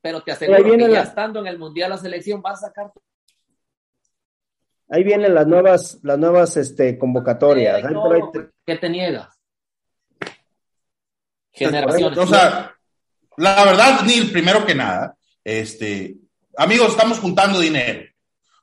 Pero 0.00 0.22
te 0.22 0.32
aseguro 0.32 0.62
que 0.62 0.92
ya 0.92 1.02
estando 1.02 1.40
en 1.40 1.46
el 1.46 1.58
mundial 1.58 1.90
la 1.90 1.98
selección 1.98 2.42
va 2.44 2.52
a 2.52 2.56
sacar 2.56 2.92
Ahí 4.90 5.04
vienen 5.04 5.34
las 5.34 5.46
nuevas, 5.46 5.98
las 6.02 6.18
nuevas 6.18 6.56
este, 6.56 6.98
convocatorias. 6.98 7.82
¿Qué 8.64 8.76
te 8.76 8.88
niegas? 8.88 9.28
Generaciones. 11.52 12.18
O 12.18 12.26
sea, 12.26 12.74
la 13.36 13.64
verdad, 13.64 14.00
Neil, 14.02 14.30
primero 14.32 14.64
que 14.64 14.74
nada, 14.74 15.16
Este, 15.44 16.16
amigos, 16.56 16.90
estamos 16.90 17.18
juntando 17.18 17.60
dinero 17.60 18.08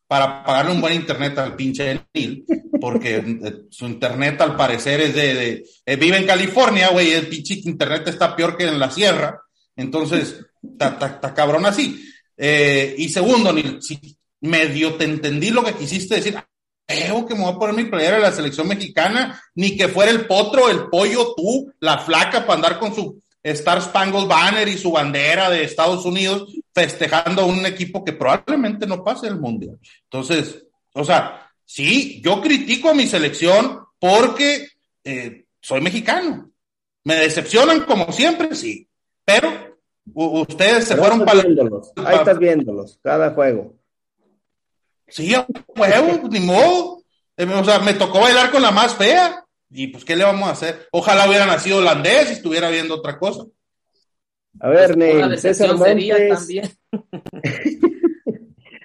para 0.07 0.43
pagarle 0.43 0.71
un 0.71 0.81
buen 0.81 0.93
internet 0.93 1.37
al 1.37 1.55
pinche 1.55 2.05
Neil, 2.13 2.45
porque 2.79 3.15
eh, 3.17 3.53
su 3.69 3.85
internet 3.85 4.39
al 4.41 4.55
parecer 4.55 5.01
es 5.01 5.15
de, 5.15 5.65
eh, 5.85 5.95
vive 5.95 6.17
en 6.17 6.27
California, 6.27 6.89
güey, 6.89 7.13
el 7.13 7.27
pinche 7.27 7.55
internet 7.63 8.07
está 8.07 8.35
peor 8.35 8.55
que 8.55 8.67
en 8.67 8.79
la 8.79 8.91
sierra, 8.91 9.41
entonces, 9.75 10.45
está 10.61 11.33
cabrón 11.33 11.65
así. 11.65 12.03
Eh, 12.37 12.95
y 12.97 13.09
segundo, 13.09 13.51
Neil, 13.51 13.81
si 13.81 14.15
medio 14.41 14.95
te 14.95 15.05
entendí 15.05 15.49
lo 15.49 15.63
que 15.63 15.73
quisiste 15.73 16.15
decir, 16.15 16.37
creo 16.85 17.25
que 17.25 17.35
me 17.35 17.41
voy 17.41 17.53
a 17.53 17.57
poner 17.57 17.75
mi 17.75 17.89
playera 17.89 18.17
de 18.17 18.23
la 18.23 18.31
selección 18.31 18.67
mexicana, 18.67 19.41
ni 19.55 19.75
que 19.75 19.87
fuera 19.87 20.11
el 20.11 20.25
potro, 20.25 20.69
el 20.69 20.87
pollo, 20.87 21.33
tú, 21.35 21.71
la 21.79 21.97
flaca 21.99 22.45
para 22.45 22.55
andar 22.55 22.79
con 22.79 22.93
su 22.93 23.21
Star 23.41 23.81
Spangled 23.81 24.27
Banner 24.27 24.67
y 24.67 24.77
su 24.77 24.91
bandera 24.91 25.49
de 25.49 25.63
Estados 25.63 26.05
Unidos 26.05 26.51
festejando 26.73 27.43
a 27.43 27.45
un 27.45 27.65
equipo 27.65 28.03
que 28.03 28.13
probablemente 28.13 28.87
no 28.87 29.03
pase 29.03 29.27
el 29.27 29.39
mundial. 29.39 29.77
Entonces, 30.03 30.65
o 30.93 31.03
sea, 31.03 31.51
sí, 31.63 32.21
yo 32.23 32.41
critico 32.41 32.89
a 32.89 32.95
mi 32.95 33.05
selección 33.05 33.81
porque 33.99 34.67
eh, 35.03 35.45
soy 35.61 35.81
mexicano. 35.81 36.49
Me 37.03 37.15
decepcionan 37.15 37.81
como 37.81 38.11
siempre, 38.11 38.55
sí, 38.55 38.87
pero 39.23 39.77
ustedes 40.13 40.85
se 40.85 40.95
fueron 40.95 41.23
para... 41.23 41.41
Ahí 41.41 42.15
estás 42.15 42.39
viéndolos, 42.39 42.99
cada 43.03 43.31
juego. 43.31 43.75
Sí, 45.07 45.33
juego, 45.67 46.29
ni 46.29 46.39
modo. 46.39 47.03
Eh, 47.37 47.45
o 47.45 47.63
sea, 47.63 47.79
me 47.79 47.93
tocó 47.93 48.21
bailar 48.21 48.51
con 48.51 48.61
la 48.61 48.71
más 48.71 48.95
fea. 48.95 49.45
Y 49.69 49.87
pues, 49.87 50.05
¿qué 50.05 50.15
le 50.15 50.23
vamos 50.23 50.47
a 50.47 50.51
hacer? 50.51 50.87
Ojalá 50.91 51.27
hubiera 51.27 51.45
nacido 51.45 51.79
holandés 51.79 52.29
y 52.29 52.33
estuviera 52.33 52.69
viendo 52.69 52.95
otra 52.95 53.17
cosa. 53.17 53.45
A 54.59 54.69
ver, 54.69 54.95
pues, 54.95 55.41
César 55.41 55.75
Montes. 55.75 56.47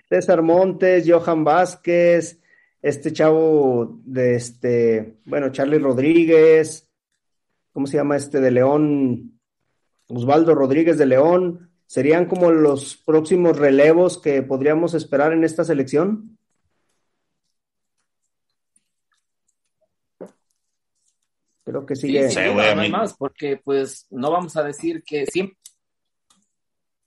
César 0.08 0.42
Montes, 0.42 1.04
Johan 1.06 1.44
Vázquez, 1.44 2.40
este 2.82 3.12
chavo 3.12 4.00
de 4.04 4.34
este, 4.34 5.18
bueno, 5.24 5.52
Charlie 5.52 5.78
Rodríguez, 5.78 6.90
¿cómo 7.72 7.86
se 7.86 7.98
llama 7.98 8.16
este 8.16 8.40
de 8.40 8.50
León? 8.50 9.38
Osvaldo 10.08 10.56
Rodríguez 10.56 10.98
de 10.98 11.06
León, 11.06 11.69
¿serían 11.90 12.26
como 12.26 12.52
los 12.52 12.96
próximos 12.98 13.58
relevos 13.58 14.16
que 14.16 14.42
podríamos 14.42 14.94
esperar 14.94 15.32
en 15.32 15.42
esta 15.42 15.64
selección? 15.64 16.38
Creo 21.64 21.84
que 21.84 21.96
sigue. 21.96 22.30
Sí, 22.30 22.38
más, 22.92 23.14
porque 23.14 23.56
pues 23.56 24.06
no 24.10 24.30
vamos 24.30 24.56
a 24.56 24.62
decir 24.62 25.02
que 25.02 25.26
siempre. 25.26 25.58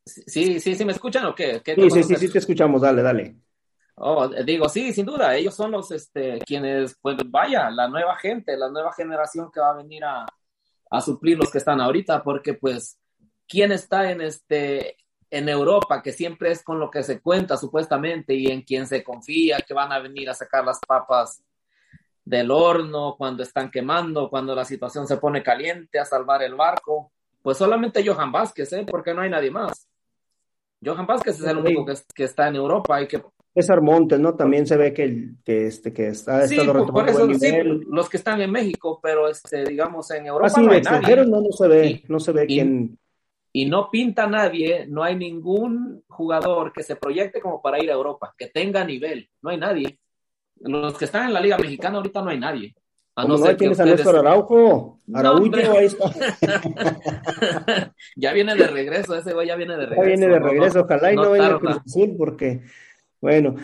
Sí, 0.06 0.60
sí, 0.60 0.76
sí, 0.76 0.84
¿me 0.84 0.91
escuchan 0.91 1.28
o 1.28 1.34
qué? 1.34 1.62
sí, 1.63 1.89
sí, 1.89 2.04
sí, 2.04 2.15
sí, 2.17 2.30
te 2.30 2.39
escuchamos, 2.39 2.82
dale, 2.82 3.02
dale. 3.02 3.38
Oh, 3.96 4.28
digo, 4.28 4.67
sí, 4.67 4.91
sin 4.91 5.06
duda, 5.06 5.34
ellos 5.34 5.56
son 5.56 5.72
los 5.72 5.91
este, 5.91 6.39
quienes, 6.39 6.98
pues 7.02 7.15
vaya, 7.28 7.69
la 7.69 7.88
nueva 7.88 8.17
gente, 8.17 8.58
la 8.58 8.69
nueva 8.69 8.91
generación 8.91 9.50
que 9.50 9.62
va 9.62 9.69
a 9.69 9.78
venir 9.78 10.04
a, 10.04 10.26
a 10.91 11.00
suplir 11.00 11.38
los 11.38 11.50
que 11.50 11.60
están 11.60 11.80
ahorita, 11.80 12.22
porque 12.22 12.56
pues, 12.56 13.00
¿quién 13.47 13.71
está 13.71 14.12
en 14.12 14.21
este, 14.21 14.97
en 15.34 15.49
Europa, 15.49 16.03
que 16.03 16.12
siempre 16.12 16.51
es 16.51 16.63
con 16.63 16.79
lo 16.79 16.91
que 16.91 17.01
se 17.01 17.19
cuenta 17.19 17.58
supuestamente 17.58 18.36
y 18.36 18.47
en 18.47 18.62
quien 18.62 18.86
se 18.86 19.03
confía 19.03 19.58
que 19.67 19.73
van 19.73 19.91
a 19.91 19.97
venir 19.97 20.29
a 20.29 20.36
sacar 20.36 20.63
las 20.63 20.79
papas 20.88 21.43
del 22.23 22.51
horno, 22.51 23.15
cuando 23.17 23.41
están 23.41 23.71
quemando, 23.71 24.29
cuando 24.29 24.53
la 24.53 24.63
situación 24.63 25.08
se 25.08 25.17
pone 25.17 25.41
caliente, 25.41 25.97
a 25.99 26.06
salvar 26.06 26.43
el 26.43 26.53
barco. 26.53 27.12
Pues 27.41 27.58
solamente 27.58 28.08
Johan 28.08 28.32
Vázquez, 28.32 28.71
¿eh? 28.73 28.86
porque 28.88 29.15
no 29.15 29.21
hay 29.21 29.29
nadie 29.32 29.49
más. 29.49 29.89
Johan 30.86 31.08
Vázquez 31.08 31.39
es 31.39 31.47
el 31.47 31.58
único 31.58 31.84
que, 31.86 32.23
está 32.23 32.47
en 32.47 32.56
Europa 32.56 33.01
y 33.01 33.08
que... 33.08 33.23
César 33.56 33.82
Montes, 33.82 34.19
¿no? 34.19 34.36
También 34.36 34.67
se 34.67 34.77
ve 34.77 34.93
que, 34.93 35.32
que, 35.43 35.67
este, 35.67 35.91
que 35.93 36.08
está, 36.08 36.47
sí, 36.47 36.58
por 36.58 37.10
eso, 37.10 37.27
los 37.88 38.10
que 38.10 38.17
están 38.17 38.41
en 38.41 38.51
México, 38.51 38.99
pero 39.01 39.27
este, 39.27 39.63
digamos 39.63 40.10
en 40.12 40.27
Europa 40.27 40.53
ah, 40.56 40.62
no 40.62 40.71
hay 40.71 40.82
nadie. 40.82 41.15
No, 41.25 41.41
no 41.41 41.51
se 41.51 41.67
ve, 41.67 42.03
no 42.08 42.19
se 42.19 42.32
ve 42.32 42.45
quién... 42.45 42.99
Y 43.56 43.66
no 43.66 43.89
pinta 43.92 44.26
nadie, 44.28 44.88
no 44.88 45.04
hay 45.04 45.16
ningún 45.16 46.04
jugador 46.08 46.74
que 46.74 46.82
se 46.84 46.96
proyecte 46.96 47.39
como 47.39 47.62
para 47.62 47.82
ir 47.82 47.92
a 47.92 47.94
Europa, 47.94 48.34
que 48.38 48.48
tenga 48.48 48.84
nivel, 48.84 49.30
no 49.42 49.52
hay 49.52 49.58
nadie. 49.58 50.00
Los 50.60 50.98
que 50.98 51.06
están 51.06 51.28
en 51.28 51.34
la 51.34 51.42
Liga 51.42 51.58
Mexicana 51.58 51.98
ahorita 51.98 52.22
no 52.22 52.32
hay 52.32 52.39
nadie. 52.39 52.76
A 53.16 53.26
no, 53.26 53.38
ser 53.38 53.56
tienes 53.58 53.80
a 53.80 53.86
Néstor 53.86 54.16
Araujo, 54.18 54.98
Araújo, 55.13 55.78
ahí 55.78 55.86
está. 55.86 56.12
ya 58.16 58.34
viene 58.34 58.56
de 58.56 58.66
regreso, 58.66 59.16
ese 59.16 59.34
güey 59.34 59.48
ya 59.48 59.56
viene 59.56 59.78
de 59.78 59.86
regreso. 59.86 60.02
Ya 60.02 60.08
viene 60.08 60.28
de 60.28 60.39
regreso, 60.39 60.80
ojalá 60.82 61.13
y 61.13 61.16
no, 61.16 61.30
venga 61.30 61.60
a 61.63 61.82
decir 61.84 62.16
porque, 62.18 62.62
bueno, 63.22 63.56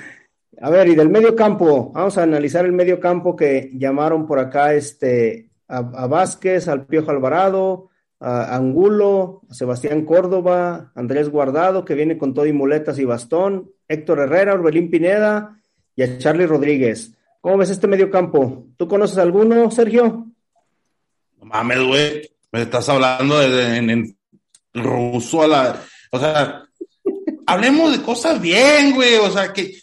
a 0.61 0.69
ver, 0.69 0.89
y 0.89 0.95
del 0.95 1.09
medio 1.09 1.35
campo, 1.35 1.91
vamos 1.93 2.15
a 2.19 2.23
analizar 2.23 2.63
el 2.65 2.73
medio 2.73 2.99
campo 2.99 3.35
que 3.35 3.71
llamaron 3.73 4.27
por 4.27 4.37
acá 4.37 4.75
este, 4.75 5.49
a, 5.67 5.81
Vázquez, 5.81 6.67
al 6.67 6.85
Piojo 6.85 7.09
Alvarado, 7.09 7.88
a 8.19 8.55
Angulo, 8.55 9.41
a 9.49 9.53
Sebastián 9.53 10.03
Córdoba, 10.05 10.91
Andrés 10.95 11.29
Guardado, 11.29 11.85
que 11.85 11.95
viene 11.95 12.17
con 12.17 12.33
todo 12.33 12.45
y 12.45 12.53
muletas 12.53 12.99
y 12.99 13.05
bastón, 13.05 13.71
Héctor 13.87 14.19
Herrera, 14.19 14.53
Orbelín 14.53 14.89
Pineda, 14.89 15.59
y 15.95 16.03
a 16.03 16.17
Charlie 16.17 16.45
Rodríguez. 16.45 17.13
¿Cómo 17.41 17.57
ves 17.57 17.69
este 17.69 17.87
medio 17.87 18.11
campo? 18.11 18.67
¿Tú 18.77 18.87
conoces 18.87 19.17
alguno, 19.17 19.71
Sergio? 19.71 20.27
No 21.37 21.45
mames, 21.45 21.81
güey. 21.81 22.29
Me 22.51 22.63
estás 22.63 22.89
hablando 22.89 23.39
de, 23.39 23.77
en, 23.77 24.17
ruso 24.73 25.43
a 25.43 25.47
la. 25.47 25.83
O 26.11 26.19
sea, 26.19 26.63
hablemos 27.45 27.91
de 27.91 28.03
cosas 28.03 28.41
bien, 28.41 28.93
güey. 28.93 29.15
O 29.17 29.29
sea, 29.29 29.53
que. 29.53 29.73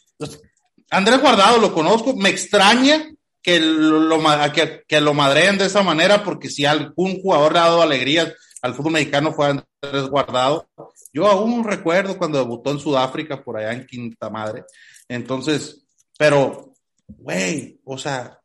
Andrés 0.90 1.20
Guardado 1.20 1.59
lo 1.59 1.72
conozco. 1.72 2.14
Me 2.16 2.29
extraña 2.29 3.11
que 3.46 3.61
lo, 3.61 4.18
que, 4.52 4.82
que 4.88 5.00
lo 5.00 5.14
madreen 5.14 5.56
de 5.56 5.66
esa 5.66 5.85
manera, 5.85 6.24
porque 6.24 6.50
si 6.50 6.64
algún 6.64 7.20
jugador 7.22 7.56
ha 7.56 7.61
dado 7.61 7.80
alegrías 7.80 8.35
al 8.61 8.74
fútbol 8.74 8.94
mexicano 8.94 9.32
fue 9.32 9.46
Andrés 9.46 10.09
Guardado. 10.11 10.68
Yo 11.12 11.28
aún 11.28 11.62
recuerdo 11.62 12.18
cuando 12.18 12.40
debutó 12.40 12.72
en 12.72 12.80
Sudáfrica, 12.80 13.44
por 13.44 13.56
allá 13.56 13.72
en 13.72 13.87
Quinta 13.87 14.30
Madre. 14.30 14.64
Entonces, 15.09 15.87
pero, 16.18 16.72
güey, 17.06 17.78
o 17.85 17.96
sea, 17.96 18.37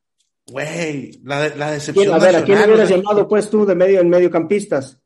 güey, 0.46 1.20
la, 1.24 1.50
la 1.50 1.72
decepción. 1.72 2.14
A 2.14 2.20
ver, 2.20 2.36
¿a 2.36 2.44
quién 2.44 2.60
hubieras 2.60 2.90
llamado 2.90 3.28
pues 3.28 3.50
tú 3.50 3.66
de 3.66 3.74
medio 3.74 4.02
en 4.02 4.10
mediocampistas? 4.10 5.00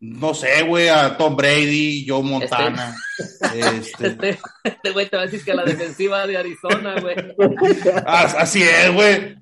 No 0.00 0.32
sé, 0.32 0.62
güey, 0.62 0.88
a 0.88 1.16
Tom 1.16 1.34
Brady, 1.36 2.06
Joe 2.06 2.20
este, 2.20 2.30
Montana. 2.30 2.96
Este, 3.18 4.06
este, 4.06 4.38
este, 4.62 4.92
güey 4.92 5.08
te 5.08 5.16
va 5.16 5.24
a 5.24 5.26
decir 5.26 5.44
que 5.44 5.52
la 5.52 5.64
defensiva 5.64 6.24
de 6.24 6.36
Arizona, 6.36 7.00
güey. 7.00 7.16
Así 8.06 8.62
es, 8.62 8.94
güey. 8.94 9.36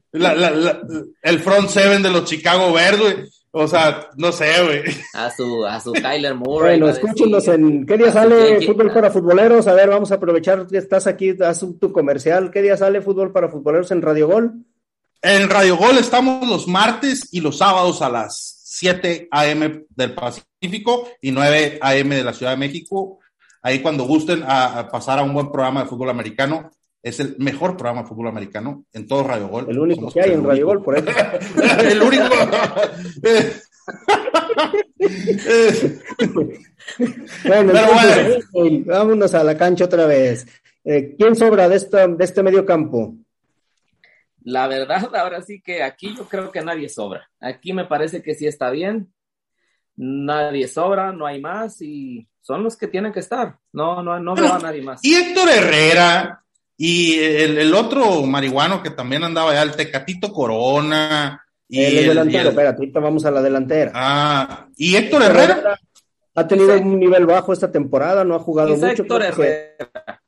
el 1.22 1.40
front 1.40 1.68
seven 1.68 2.02
de 2.02 2.10
los 2.10 2.24
Chicago 2.24 2.72
Bears, 2.72 2.98
güey. 2.98 3.14
O 3.58 3.66
sea, 3.68 4.08
no 4.16 4.32
sé, 4.32 4.50
güey. 4.64 4.82
A 5.14 5.30
su, 5.30 5.66
a 5.66 5.80
su 5.80 5.92
Tyler 5.92 6.34
Moore. 6.36 6.70
Bueno, 6.70 6.88
escúchenos 6.88 7.48
en 7.48 7.84
qué 7.84 7.98
día 7.98 8.12
sale 8.12 8.66
Fútbol 8.66 8.92
para 8.92 9.10
Futboleros. 9.10 9.66
A 9.66 9.74
ver, 9.74 9.90
vamos 9.90 10.10
a 10.12 10.16
aprovechar 10.16 10.66
que 10.66 10.78
estás 10.78 11.06
aquí, 11.06 11.34
haz 11.42 11.64
tu 11.78 11.92
comercial. 11.92 12.50
¿Qué 12.50 12.62
día 12.62 12.78
sale 12.78 13.02
Fútbol 13.02 13.32
para 13.32 13.48
Futboleros 13.48 13.90
en 13.90 14.00
Radio 14.00 14.28
Gol? 14.28 14.64
En 15.20 15.50
Radio 15.50 15.76
Gol 15.76 15.98
estamos 15.98 16.46
los 16.46 16.68
martes 16.68 17.28
y 17.32 17.40
los 17.40 17.58
sábados 17.58 18.00
a 18.00 18.08
las 18.08 18.55
7 18.78 19.28
a.m. 19.30 19.86
del 19.88 20.14
Pacífico 20.14 21.08
y 21.20 21.30
9 21.30 21.78
a.m. 21.80 22.14
de 22.14 22.24
la 22.24 22.34
Ciudad 22.34 22.52
de 22.52 22.58
México. 22.58 23.20
Ahí 23.62 23.80
cuando 23.80 24.04
gusten 24.04 24.44
a 24.46 24.88
pasar 24.92 25.18
a 25.18 25.22
un 25.22 25.32
buen 25.32 25.50
programa 25.50 25.82
de 25.82 25.88
fútbol 25.88 26.10
americano, 26.10 26.70
es 27.02 27.20
el 27.20 27.36
mejor 27.38 27.76
programa 27.76 28.02
de 28.02 28.08
fútbol 28.08 28.26
americano 28.26 28.84
en 28.92 29.06
todo 29.06 29.22
Radio 29.22 29.46
Gol. 29.46 29.66
El 29.68 29.78
único 29.78 30.10
que 30.10 30.20
hay 30.20 30.32
en 30.32 30.44
Radio 30.44 30.66
Gol, 30.66 30.82
por 30.82 30.98
eso. 30.98 31.08
el 31.80 32.02
único. 32.02 32.24
bueno, 37.46 37.72
entonces, 37.72 38.44
vámonos 38.86 39.34
a 39.34 39.44
la 39.44 39.56
cancha 39.56 39.84
otra 39.84 40.04
vez. 40.06 40.46
Eh, 40.84 41.14
¿Quién 41.16 41.34
sobra 41.34 41.68
de, 41.68 41.76
esta, 41.76 42.08
de 42.08 42.24
este 42.24 42.42
medio 42.42 42.66
campo? 42.66 43.14
La 44.46 44.68
verdad, 44.68 45.10
ahora 45.16 45.42
sí 45.42 45.60
que 45.60 45.82
aquí 45.82 46.14
yo 46.16 46.24
creo 46.28 46.52
que 46.52 46.62
nadie 46.62 46.88
sobra. 46.88 47.28
Aquí 47.40 47.72
me 47.72 47.84
parece 47.84 48.22
que 48.22 48.34
sí 48.34 48.46
está 48.46 48.70
bien. 48.70 49.12
Nadie 49.96 50.68
sobra, 50.68 51.12
no 51.12 51.26
hay 51.26 51.40
más 51.40 51.82
y 51.82 52.28
son 52.42 52.62
los 52.62 52.76
que 52.76 52.86
tienen 52.86 53.12
que 53.12 53.20
estar. 53.20 53.58
No, 53.72 54.02
no, 54.02 54.20
no 54.20 54.34
veo 54.34 54.52
a 54.52 54.58
nadie 54.58 54.82
más. 54.82 55.02
Y 55.02 55.14
Héctor 55.14 55.48
Herrera, 55.48 56.44
y 56.76 57.18
el, 57.18 57.74
otro 57.74 58.22
marihuano 58.22 58.82
que 58.82 58.90
también 58.90 59.24
andaba 59.24 59.50
allá, 59.50 59.62
el 59.62 59.74
Tecatito 59.74 60.32
Corona. 60.32 61.42
Y 61.66 61.82
el, 61.82 62.08
delantero, 62.08 62.50
espérate, 62.50 62.78
ahorita 62.78 63.00
vamos 63.00 63.24
a 63.24 63.30
la 63.30 63.42
delantera. 63.42 63.90
Ah, 63.94 64.68
y 64.76 64.94
Héctor 64.94 65.22
Herrera. 65.22 65.80
Ha 66.34 66.46
tenido 66.46 66.78
un 66.78 67.00
nivel 67.00 67.24
bajo 67.26 67.52
esta 67.54 67.72
temporada, 67.72 68.22
no 68.22 68.34
ha 68.34 68.38
jugado 68.38 68.76
mucho. 68.76 69.02
Héctor 69.02 69.22
Herrera. 69.22 70.22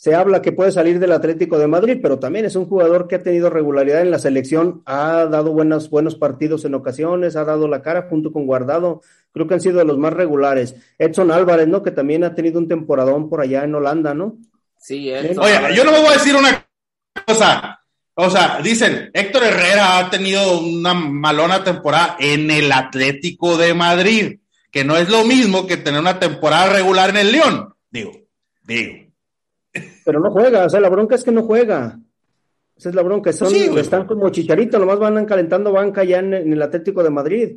Se 0.00 0.14
habla 0.14 0.40
que 0.40 0.50
puede 0.50 0.72
salir 0.72 0.98
del 0.98 1.12
Atlético 1.12 1.58
de 1.58 1.66
Madrid, 1.66 1.98
pero 2.00 2.18
también 2.18 2.46
es 2.46 2.56
un 2.56 2.64
jugador 2.64 3.06
que 3.06 3.16
ha 3.16 3.22
tenido 3.22 3.50
regularidad 3.50 4.00
en 4.00 4.10
la 4.10 4.18
selección, 4.18 4.80
ha 4.86 5.26
dado 5.26 5.52
buenos, 5.52 5.90
buenos 5.90 6.14
partidos 6.14 6.64
en 6.64 6.74
ocasiones, 6.74 7.36
ha 7.36 7.44
dado 7.44 7.68
la 7.68 7.82
cara 7.82 8.06
junto 8.08 8.32
con 8.32 8.46
Guardado, 8.46 9.02
creo 9.30 9.46
que 9.46 9.52
han 9.52 9.60
sido 9.60 9.76
de 9.76 9.84
los 9.84 9.98
más 9.98 10.14
regulares. 10.14 10.74
Edson 10.96 11.30
Álvarez, 11.30 11.68
¿no? 11.68 11.82
Que 11.82 11.90
también 11.90 12.24
ha 12.24 12.34
tenido 12.34 12.58
un 12.58 12.66
temporadón 12.66 13.28
por 13.28 13.42
allá 13.42 13.62
en 13.62 13.74
Holanda, 13.74 14.14
¿no? 14.14 14.38
Sí, 14.78 15.10
Edson 15.10 15.44
Oye, 15.44 15.76
yo 15.76 15.84
no 15.84 15.92
me 15.92 15.98
voy 15.98 16.08
a 16.08 16.12
decir 16.12 16.34
una 16.34 16.66
cosa, 17.26 17.84
o 18.14 18.30
sea, 18.30 18.58
dicen, 18.64 19.10
Héctor 19.12 19.44
Herrera 19.44 19.98
ha 19.98 20.08
tenido 20.08 20.60
una 20.60 20.94
malona 20.94 21.62
temporada 21.62 22.16
en 22.18 22.50
el 22.50 22.72
Atlético 22.72 23.58
de 23.58 23.74
Madrid, 23.74 24.38
que 24.72 24.82
no 24.82 24.96
es 24.96 25.10
lo 25.10 25.24
mismo 25.24 25.66
que 25.66 25.76
tener 25.76 26.00
una 26.00 26.18
temporada 26.18 26.72
regular 26.72 27.10
en 27.10 27.16
el 27.18 27.32
León, 27.32 27.74
digo, 27.90 28.12
digo. 28.64 29.09
Pero 30.04 30.20
no 30.20 30.30
juega, 30.30 30.66
o 30.66 30.70
sea, 30.70 30.80
la 30.80 30.88
bronca 30.88 31.14
es 31.14 31.24
que 31.24 31.32
no 31.32 31.42
juega. 31.42 31.98
Esa 32.76 32.88
es 32.88 32.94
la 32.94 33.02
bronca. 33.02 33.32
Son, 33.32 33.54
están 33.54 34.06
como 34.06 34.30
chicharito, 34.30 34.78
nomás 34.78 34.98
van 34.98 35.26
calentando 35.26 35.70
banca 35.70 36.02
ya 36.02 36.18
en, 36.18 36.32
el 36.32 36.62
Atlético 36.62 37.02
de 37.02 37.10
Madrid. 37.10 37.56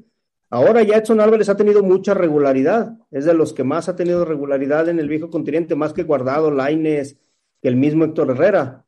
Ahora 0.49 0.84
ya 0.84 0.97
Edson 0.97 1.21
Álvarez 1.21 1.49
ha 1.49 1.56
tenido 1.56 1.82
mucha 1.82 2.13
regularidad. 2.13 2.97
Es 3.10 3.26
de 3.26 3.34
los 3.34 3.54
que 3.54 3.63
más 3.63 3.89
ha 3.89 3.95
tenido 3.95 4.26
regularidad 4.26 4.89
en 4.89 4.99
el 4.99 5.08
viejo 5.08 5.30
continente, 5.30 5.76
más 5.76 5.93
que 5.93 6.04
Guardado, 6.04 6.52
Laines, 6.52 7.17
que 7.62 7.69
el 7.69 7.76
mismo 7.78 8.04
Héctor 8.04 8.32
Herrera. 8.32 8.84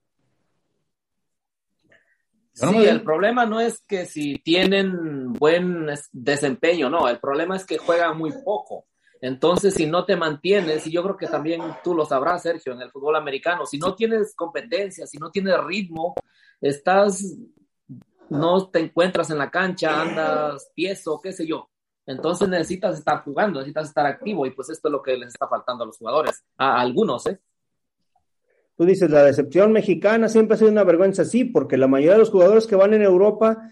Sí, 2.52 2.86
el 2.86 3.02
problema 3.02 3.46
no 3.46 3.60
es 3.60 3.82
que 3.82 4.06
si 4.06 4.36
tienen 4.40 5.34
buen 5.34 5.88
desempeño, 6.12 6.90
no, 6.90 7.08
el 7.08 7.20
problema 7.20 7.56
es 7.56 7.66
que 7.66 7.78
juegan 7.78 8.18
muy 8.18 8.32
poco. 8.44 8.86
Entonces, 9.26 9.74
si 9.74 9.88
no 9.88 10.06
te 10.06 10.16
mantienes, 10.16 10.86
y 10.86 10.92
yo 10.92 11.02
creo 11.02 11.18
que 11.18 11.26
también 11.26 11.60
tú 11.84 11.96
lo 11.96 12.06
sabrás, 12.06 12.44
Sergio, 12.44 12.74
en 12.74 12.82
el 12.82 12.92
fútbol 12.92 13.16
americano, 13.16 13.66
si 13.66 13.80
no 13.80 13.96
tienes 13.96 14.36
competencia, 14.36 15.08
si 15.08 15.18
no 15.18 15.32
tienes 15.32 15.58
ritmo, 15.64 16.14
estás, 16.62 17.36
no 18.30 18.70
te 18.70 18.82
encuentras 18.82 19.32
en 19.32 19.40
la 19.40 19.50
cancha, 19.50 20.00
andas 20.00 20.72
tieso, 20.76 21.20
qué 21.24 21.34
sé 21.34 21.48
yo. 21.48 21.72
Entonces 22.06 22.48
necesitas 22.48 23.00
estar 23.00 23.24
jugando, 23.24 23.62
necesitas 23.62 23.88
estar 23.88 24.06
activo, 24.06 24.46
y 24.46 24.52
pues 24.52 24.70
esto 24.70 24.90
es 24.90 24.92
lo 24.92 25.02
que 25.02 25.18
les 25.18 25.30
está 25.30 25.48
faltando 25.48 25.84
a 25.84 25.88
los 25.88 25.98
jugadores, 25.98 26.46
a 26.58 26.80
algunos, 26.80 27.26
¿eh? 27.26 27.40
Tú 28.78 28.86
dices, 28.86 29.10
la 29.10 29.24
decepción 29.24 29.72
mexicana 29.72 30.30
siempre 30.30 30.54
ha 30.54 30.60
sido 30.60 30.70
una 30.70 30.84
vergüenza, 30.84 31.26
sí, 31.26 31.46
porque 31.46 31.78
la 31.78 31.88
mayoría 31.88 32.14
de 32.14 32.20
los 32.20 32.30
jugadores 32.30 32.68
que 32.68 32.76
van 32.76 32.94
en 32.94 33.02
Europa 33.02 33.72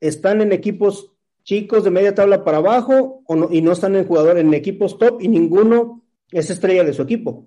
están 0.00 0.40
en 0.40 0.52
equipos 0.52 1.13
chicos 1.44 1.84
de 1.84 1.90
media 1.90 2.14
tabla 2.14 2.42
para 2.42 2.58
abajo 2.58 3.22
y 3.50 3.62
no 3.62 3.72
están 3.72 3.94
en 3.96 4.06
jugador 4.06 4.38
en 4.38 4.52
equipos 4.54 4.98
top 4.98 5.20
y 5.20 5.28
ninguno 5.28 6.02
es 6.30 6.50
estrella 6.50 6.84
de 6.84 6.94
su 6.94 7.02
equipo. 7.02 7.46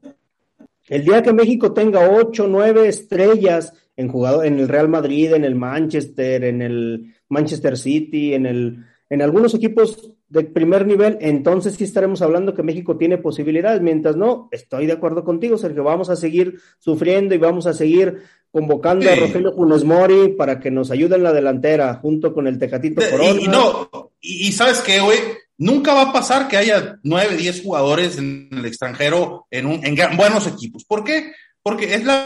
El 0.87 1.03
día 1.03 1.21
que 1.21 1.33
México 1.33 1.73
tenga 1.73 2.09
ocho, 2.09 2.47
nueve 2.47 2.87
estrellas 2.87 3.73
en 3.97 4.07
jugador, 4.07 4.45
en 4.45 4.59
el 4.59 4.69
Real 4.69 4.87
Madrid, 4.87 5.33
en 5.33 5.43
el 5.43 5.55
Manchester, 5.55 6.43
en 6.45 6.61
el 6.61 7.15
Manchester 7.27 7.77
City, 7.77 8.33
en 8.33 8.45
el, 8.45 8.85
en 9.09 9.21
algunos 9.21 9.53
equipos 9.53 10.13
de 10.29 10.43
primer 10.43 10.85
nivel, 10.85 11.17
entonces 11.21 11.75
sí 11.75 11.85
estaremos 11.85 12.21
hablando 12.21 12.53
que 12.53 12.63
México 12.63 12.97
tiene 12.97 13.17
posibilidades. 13.17 13.81
Mientras 13.81 14.15
no, 14.15 14.49
estoy 14.51 14.85
de 14.85 14.93
acuerdo 14.93 15.23
contigo, 15.23 15.57
Sergio, 15.57 15.83
vamos 15.83 16.09
a 16.09 16.15
seguir 16.15 16.59
sufriendo 16.79 17.33
y 17.33 17.37
vamos 17.37 17.65
a 17.65 17.73
seguir 17.73 18.23
convocando 18.51 19.09
a 19.09 19.15
Rogelio 19.15 19.53
Funes 19.53 19.83
Mori 19.83 20.29
para 20.37 20.59
que 20.59 20.71
nos 20.71 20.91
ayude 20.91 21.15
en 21.15 21.23
la 21.23 21.33
delantera 21.33 21.95
junto 21.95 22.33
con 22.33 22.47
el 22.47 22.57
Tecatito 22.57 23.01
Corona. 23.09 23.41
Y, 23.41 23.47
no, 23.47 23.89
y, 24.19 24.51
sabes 24.51 24.79
qué, 24.79 24.99
güey, 24.99 25.19
nunca 25.57 25.93
va 25.93 26.03
a 26.03 26.13
pasar 26.13 26.47
que 26.47 26.57
haya 26.57 26.99
nueve, 27.03 27.37
diez 27.37 27.61
jugadores 27.61 28.17
en 28.17 28.49
el 28.51 28.65
extranjero 28.65 29.47
en, 29.49 29.65
un, 29.65 29.85
en 29.85 29.95
buenos 30.17 30.45
equipos. 30.47 30.83
¿Por 30.83 31.03
qué? 31.03 31.31
Porque 31.61 31.93
es 31.93 32.03
la, 32.03 32.25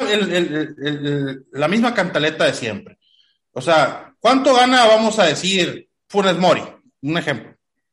la 1.52 1.68
misma 1.68 1.94
cantaleta 1.94 2.46
de 2.46 2.54
siempre. 2.54 2.98
O 3.54 3.62
sea, 3.62 4.14
¿cuánto 4.20 4.56
gana, 4.56 4.86
vamos 4.86 5.20
a 5.20 5.26
decir, 5.26 5.90
Funes 6.08 6.38
Mori? 6.38 6.62
Un 7.02 7.18
ejemplo. 7.18 7.52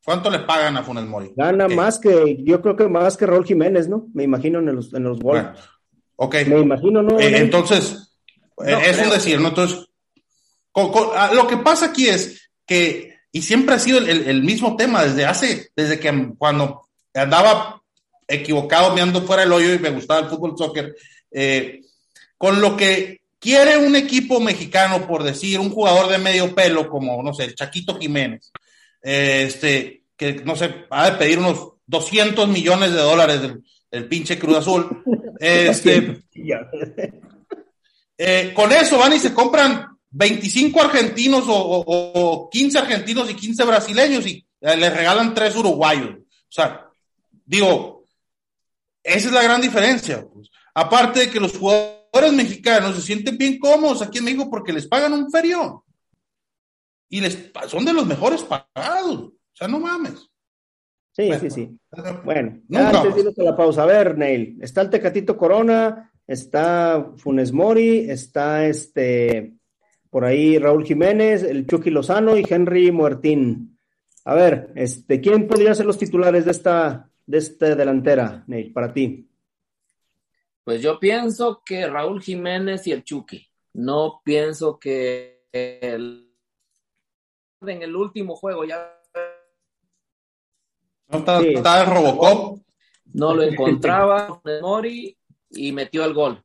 ¿Cuánto 0.08 0.30
le 0.30 0.38
pagan 0.38 0.74
a 0.74 0.82
Funes 0.82 1.04
Mori? 1.04 1.32
Gana 1.36 1.68
más 1.68 1.98
que, 1.98 2.38
yo 2.42 2.62
creo 2.62 2.74
que 2.74 2.88
más 2.88 3.14
que 3.18 3.26
Raúl 3.26 3.44
Jiménez, 3.44 3.90
¿no? 3.90 4.06
Me 4.14 4.24
imagino 4.24 4.58
en 4.58 4.74
los, 4.74 4.94
en 4.94 5.02
los 5.02 5.18
ok. 6.16 6.34
Me 6.46 6.60
imagino, 6.60 7.02
¿no? 7.02 7.20
Eh, 7.20 7.36
entonces, 7.36 8.10
es 8.64 8.98
un 9.00 9.10
decir, 9.10 9.38
¿no? 9.38 9.48
Entonces, 9.48 9.86
ah, 11.14 11.32
lo 11.34 11.46
que 11.46 11.58
pasa 11.58 11.84
aquí 11.84 12.08
es 12.08 12.50
que, 12.64 13.18
y 13.30 13.42
siempre 13.42 13.74
ha 13.74 13.78
sido 13.78 13.98
el, 13.98 14.42
mismo 14.42 14.76
tema 14.76 15.04
desde 15.04 15.26
hace, 15.26 15.68
desde 15.76 16.00
que 16.00 16.32
cuando 16.38 16.88
andaba 17.12 17.82
equivocado, 18.26 18.94
me 18.94 19.02
ando 19.02 19.20
fuera 19.20 19.42
del 19.42 19.52
hoyo 19.52 19.74
y 19.74 19.78
me 19.78 19.90
gustaba 19.90 20.20
el 20.20 20.30
fútbol 20.30 20.56
soccer, 20.56 20.96
eh, 21.30 21.82
con 22.38 22.62
lo 22.62 22.78
que 22.78 23.20
quiere 23.38 23.76
un 23.76 23.94
equipo 23.94 24.40
mexicano, 24.40 25.06
por 25.06 25.22
decir, 25.22 25.60
un 25.60 25.68
jugador 25.68 26.08
de 26.08 26.16
medio 26.16 26.54
pelo 26.54 26.88
como, 26.88 27.22
no 27.22 27.34
sé, 27.34 27.44
el 27.44 27.54
Chaquito 27.54 27.98
Jiménez, 27.98 28.50
este, 29.08 30.04
que, 30.16 30.34
no 30.44 30.54
sé, 30.54 30.84
ha 30.90 31.10
de 31.10 31.16
pedir 31.16 31.38
unos 31.38 31.72
200 31.86 32.46
millones 32.48 32.92
de 32.92 33.00
dólares 33.00 33.40
del, 33.90 34.06
pinche 34.06 34.38
Cruz 34.38 34.58
Azul, 34.58 35.02
este, 35.40 36.24
eh, 38.18 38.52
con 38.54 38.70
eso 38.70 38.98
van 38.98 39.14
y 39.14 39.18
se 39.18 39.32
compran 39.32 39.86
25 40.10 40.82
argentinos 40.82 41.44
o, 41.46 42.48
15 42.52 42.78
argentinos 42.78 43.30
y 43.30 43.34
15 43.34 43.64
brasileños 43.64 44.26
y 44.26 44.46
eh, 44.60 44.76
les 44.76 44.94
regalan 44.94 45.32
tres 45.34 45.56
uruguayos. 45.56 46.10
O 46.10 46.50
sea, 46.50 46.86
digo, 47.46 48.04
esa 49.02 49.28
es 49.28 49.32
la 49.32 49.42
gran 49.42 49.62
diferencia. 49.62 50.26
Pues. 50.30 50.50
Aparte 50.74 51.20
de 51.20 51.30
que 51.30 51.40
los 51.40 51.56
jugadores 51.56 52.32
mexicanos 52.34 52.94
se 52.96 53.02
sienten 53.02 53.38
bien 53.38 53.58
cómodos 53.58 54.02
aquí 54.02 54.18
en 54.18 54.24
México 54.24 54.50
porque 54.50 54.72
les 54.72 54.86
pagan 54.86 55.14
un 55.14 55.30
ferio. 55.30 55.84
Y 57.08 57.20
les, 57.20 57.50
son 57.66 57.84
de 57.84 57.92
los 57.92 58.06
mejores 58.06 58.42
pagados. 58.42 59.16
O 59.16 59.32
sea, 59.52 59.68
no 59.68 59.80
mames. 59.80 60.28
Sí, 61.12 61.30
sí, 61.40 61.50
sí. 61.50 61.78
Bueno, 62.24 62.60
antes 62.72 63.34
de 63.34 63.44
la 63.44 63.56
pausa. 63.56 63.82
A 63.82 63.86
ver, 63.86 64.16
Neil, 64.16 64.58
está 64.60 64.82
el 64.82 64.90
Tecatito 64.90 65.36
Corona, 65.36 66.12
está 66.26 67.12
Funes 67.16 67.52
Mori, 67.52 68.08
está 68.08 68.66
este 68.66 69.54
por 70.10 70.24
ahí 70.24 70.58
Raúl 70.58 70.86
Jiménez, 70.86 71.42
el 71.42 71.66
Chucky 71.66 71.90
Lozano 71.90 72.36
y 72.36 72.44
Henry 72.48 72.92
Muertín. 72.92 73.78
A 74.24 74.34
ver, 74.34 74.70
este, 74.74 75.20
¿quién 75.20 75.46
podría 75.46 75.74
ser 75.74 75.86
los 75.86 75.98
titulares 75.98 76.44
de 76.44 76.50
esta, 76.50 77.10
de 77.26 77.38
esta 77.38 77.74
delantera, 77.74 78.44
Neil, 78.46 78.72
para 78.72 78.92
ti? 78.92 79.28
Pues 80.64 80.82
yo 80.82 81.00
pienso 81.00 81.62
que 81.64 81.86
Raúl 81.86 82.22
Jiménez 82.22 82.86
y 82.86 82.92
el 82.92 83.04
Chucky. 83.04 83.46
No 83.74 84.20
pienso 84.24 84.78
que 84.78 85.46
el, 85.50 86.27
en 87.66 87.82
el 87.82 87.96
último 87.96 88.36
juego 88.36 88.64
ya. 88.64 88.94
¿No 91.08 91.18
está, 91.18 91.40
está 91.40 91.82
el 91.82 91.90
Robocop? 91.90 92.60
No 93.14 93.34
lo 93.34 93.42
encontraba 93.42 94.40
Mori 94.62 95.16
y 95.50 95.72
metió 95.72 96.04
el 96.04 96.14
gol. 96.14 96.42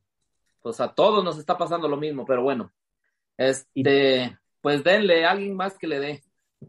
Pues 0.62 0.80
a 0.80 0.92
todos 0.94 1.22
nos 1.22 1.38
está 1.38 1.58
pasando 1.58 1.88
lo 1.88 1.96
mismo, 1.96 2.24
pero 2.24 2.42
bueno. 2.42 2.72
Este, 3.36 4.38
pues 4.60 4.82
denle 4.82 5.26
a 5.26 5.32
alguien 5.32 5.54
más 5.54 5.76
que 5.76 5.86
le 5.86 6.00
dé. 6.00 6.22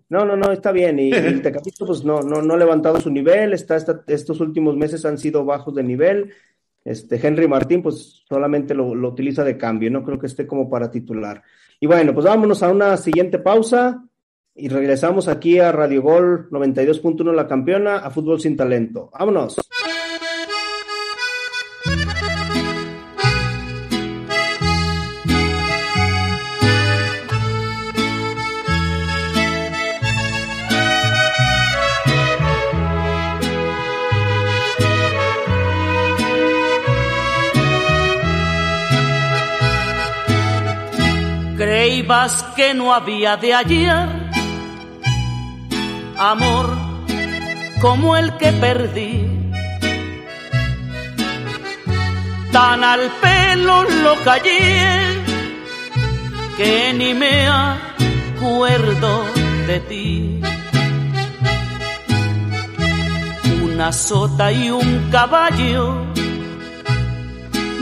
No, 0.09 0.25
no, 0.25 0.35
no, 0.35 0.51
está 0.51 0.73
bien. 0.73 0.99
Y 0.99 1.11
el 1.11 1.41
Tecatito, 1.41 1.85
pues 1.85 2.03
no, 2.03 2.19
no, 2.21 2.41
no 2.41 2.53
ha 2.55 2.57
levantado 2.57 2.99
su 2.99 3.09
nivel. 3.09 3.53
Está, 3.53 3.77
estos 4.07 4.41
últimos 4.41 4.75
meses 4.75 5.05
han 5.05 5.17
sido 5.17 5.45
bajos 5.45 5.73
de 5.75 5.83
nivel. 5.83 6.33
Este, 6.83 7.25
Henry 7.25 7.47
Martín, 7.47 7.81
pues 7.81 8.23
solamente 8.27 8.75
lo, 8.75 8.93
lo, 8.93 9.09
utiliza 9.09 9.45
de 9.45 9.57
cambio. 9.57 9.89
No 9.89 10.03
creo 10.03 10.19
que 10.19 10.27
esté 10.27 10.45
como 10.45 10.69
para 10.69 10.91
titular. 10.91 11.41
Y 11.79 11.87
bueno, 11.87 12.13
pues 12.13 12.25
vámonos 12.25 12.61
a 12.63 12.69
una 12.69 12.97
siguiente 12.97 13.39
pausa 13.39 14.03
y 14.55 14.69
regresamos 14.69 15.27
aquí 15.27 15.59
a 15.59 15.71
Radio 15.73 16.01
Gol 16.01 16.49
92.1 16.49 17.33
La 17.33 17.47
Campeona, 17.47 17.97
a 17.97 18.09
Fútbol 18.09 18.39
Sin 18.39 18.55
Talento. 18.55 19.09
Vámonos. 19.11 19.57
Creíbas 41.57 42.43
que 42.55 42.73
no 42.73 42.93
había 42.93 43.35
de 43.37 43.53
ayer 43.53 44.14
amor 46.17 46.69
como 47.81 48.15
el 48.15 48.35
que 48.37 48.51
perdí. 48.53 49.51
Tan 52.51 52.83
al 52.83 53.11
pelo 53.21 53.83
lo 53.83 54.15
callé 54.23 55.23
que 56.57 56.93
ni 56.93 57.13
me 57.13 57.47
acuerdo 57.47 59.25
de 59.67 59.79
ti. 59.81 60.41
Una 63.63 63.91
sota 63.91 64.51
y 64.51 64.69
un 64.69 65.09
caballo 65.11 66.05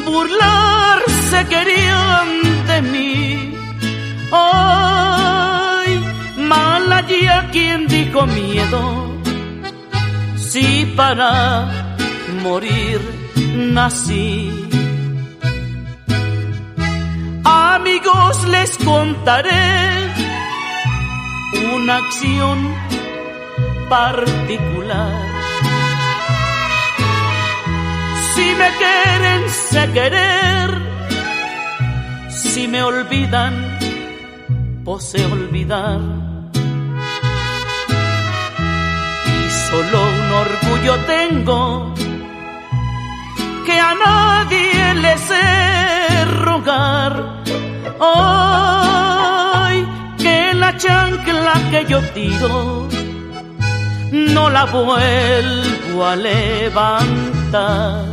burlarse 0.06 1.46
querían 1.50 2.43
quien 7.54 7.88
dijo 7.88 8.26
miedo, 8.26 8.82
si 10.36 10.86
para 10.97 11.95
morir 12.41 12.99
nací. 13.56 14.49
Amigos 17.45 18.36
les 18.49 18.78
contaré 18.80 19.72
una 21.76 21.97
acción 21.97 22.58
particular 23.89 25.34
si 28.36 28.56
me 28.56 28.70
quieren, 28.82 29.49
sé 29.49 29.91
querer. 29.93 30.70
Si 32.30 32.68
me 32.68 32.82
olvidan, 32.84 33.54
posee 34.84 35.26
olvidar. 35.26 36.33
Solo 39.74 40.00
un 40.04 40.32
orgullo 40.46 40.96
tengo 41.14 41.94
que 43.66 43.76
a 43.90 43.94
nadie 44.06 44.94
le 45.04 45.18
sé 45.18 45.46
rogar. 46.48 47.14
Hoy 48.00 49.78
que 50.22 50.54
la 50.54 50.72
chancla 50.78 51.54
que 51.72 51.86
yo 51.92 52.00
tiro 52.18 52.88
no 54.12 54.44
la 54.50 54.66
vuelvo 54.66 56.06
a 56.06 56.16
levantar. 56.16 58.12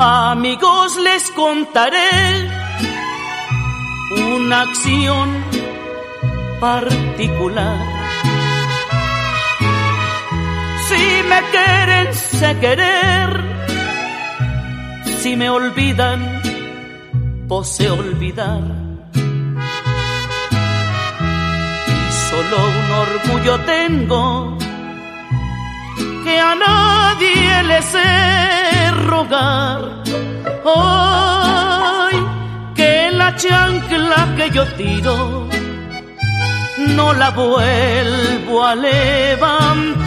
Amigos 0.00 0.96
les 0.98 1.28
contaré 1.32 2.48
una 4.36 4.60
acción 4.60 5.44
particular. 6.60 7.78
Si 10.86 11.22
me 11.28 11.40
quieren, 11.50 12.14
sé 12.14 12.56
querer. 12.60 13.28
Si 15.20 15.34
me 15.34 15.50
olvidan, 15.50 16.42
posee 17.48 17.90
olvidar. 17.90 18.62
Y 21.88 22.12
solo 22.30 22.56
un 22.56 22.92
orgullo 22.92 23.58
tengo 23.64 24.56
que 26.22 26.38
a 26.38 26.54
nadie 26.54 27.62
le 27.64 27.82
sé 27.82 28.37
que 32.74 33.10
la 33.12 33.34
chancla 33.36 34.34
que 34.36 34.50
yo 34.50 34.64
tiro 34.76 35.46
no 36.96 37.12
la 37.12 37.30
vuelvo 37.30 38.64
a 38.64 38.74
levantar. 38.74 39.98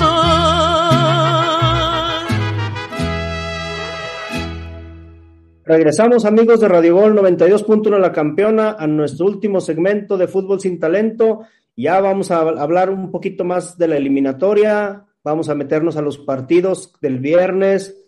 Regresamos 5.65 6.25
amigos 6.25 6.59
de 6.59 6.67
Radio 6.67 6.95
Gol 6.95 7.15
92.1 7.15 7.99
La 7.99 8.11
Campeona 8.11 8.75
a 8.77 8.87
nuestro 8.87 9.27
último 9.27 9.61
segmento 9.61 10.17
de 10.17 10.27
Fútbol 10.27 10.59
sin 10.59 10.79
Talento. 10.79 11.41
Ya 11.75 12.01
vamos 12.01 12.31
a 12.31 12.39
hablar 12.39 12.89
un 12.89 13.11
poquito 13.11 13.43
más 13.45 13.77
de 13.77 13.87
la 13.87 13.97
eliminatoria, 13.97 15.05
Vamos 15.23 15.49
a 15.49 15.55
meternos 15.55 15.97
a 15.97 16.01
los 16.01 16.17
partidos 16.17 16.93
del 16.99 17.19
viernes 17.19 18.00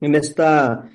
en 0.00 0.14
esta 0.14 0.88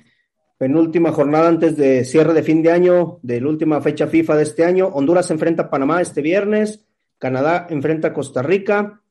penúltima 0.58 1.12
jornada 1.12 1.48
antes 1.48 1.76
de 1.76 2.04
cierre 2.04 2.32
de 2.32 2.42
fin 2.42 2.62
de 2.62 2.72
año, 2.72 3.18
de 3.22 3.40
la 3.40 3.48
última 3.48 3.80
fecha 3.80 4.06
FIFA 4.06 4.36
de 4.36 4.42
este 4.44 4.64
año. 4.64 4.88
Honduras 4.88 5.30
enfrenta 5.30 5.64
a 5.64 5.70
Panamá 5.70 6.00
este 6.00 6.22
viernes, 6.22 6.86
Canadá 7.18 7.66
enfrenta 7.70 8.08
a 8.08 8.12
Costa 8.14 8.42
Rica, 8.42 9.02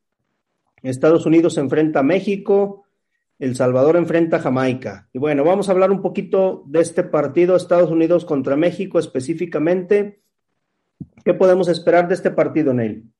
Estados 0.82 1.26
Unidos 1.26 1.58
enfrenta 1.58 2.00
a 2.00 2.04
México, 2.04 2.86
El 3.40 3.56
Salvador 3.56 3.96
enfrenta 3.98 4.38
a 4.38 4.40
Jamaica. 4.40 5.10
Y 5.14 5.20
bueno, 5.20 5.44
vamos 5.44 5.70
a 5.70 5.72
hablar 5.72 5.92
un 5.92 6.02
poquito 6.02 6.64
de 6.68 6.82
este 6.82 7.04
partido, 7.04 7.56
Estados 7.56 7.90
Unidos 7.90 8.26
contra 8.26 8.56
México 8.56 9.00
específicamente. 9.00 10.22
¿Qué 11.24 11.34
podemos 11.34 11.68
esperar 11.68 12.08
de 12.08 12.16
este 12.16 12.32
partido, 12.32 12.74
Neil? 12.74 13.13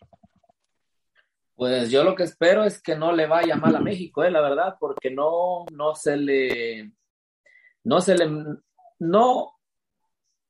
Pues 1.56 1.92
yo 1.92 2.04
lo 2.04 2.16
que 2.16 2.24
espero 2.24 2.64
es 2.64 2.82
que 2.82 2.96
no 2.96 3.12
le 3.12 3.28
vaya 3.28 3.56
mal 3.56 3.76
a 3.76 3.80
México, 3.80 4.24
eh, 4.24 4.32
la 4.32 4.42
verdad, 4.42 4.76
porque 4.80 5.12
no, 5.12 5.66
no 5.72 5.94
se 5.94 6.18
le, 6.18 6.92
no 7.84 8.02
se 8.02 8.16
le, 8.16 8.28
no, 9.00 9.54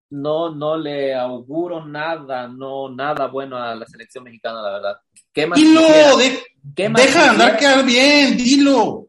no, 0.10 0.56
no 0.56 0.78
le 0.78 1.14
auguro 1.14 1.86
nada, 1.86 2.48
no, 2.48 2.90
nada 2.90 3.28
bueno 3.28 3.58
a 3.58 3.76
la 3.76 3.86
selección 3.86 4.24
mexicana, 4.24 4.62
la 4.62 4.72
verdad. 4.72 4.98
¿Qué 5.34 5.46
más 5.46 5.60
dilo, 5.60 5.82
deja 6.64 7.24
de 7.24 7.30
andar 7.30 7.58
quedar 7.58 7.84
bien, 7.84 8.38
dilo. 8.38 9.08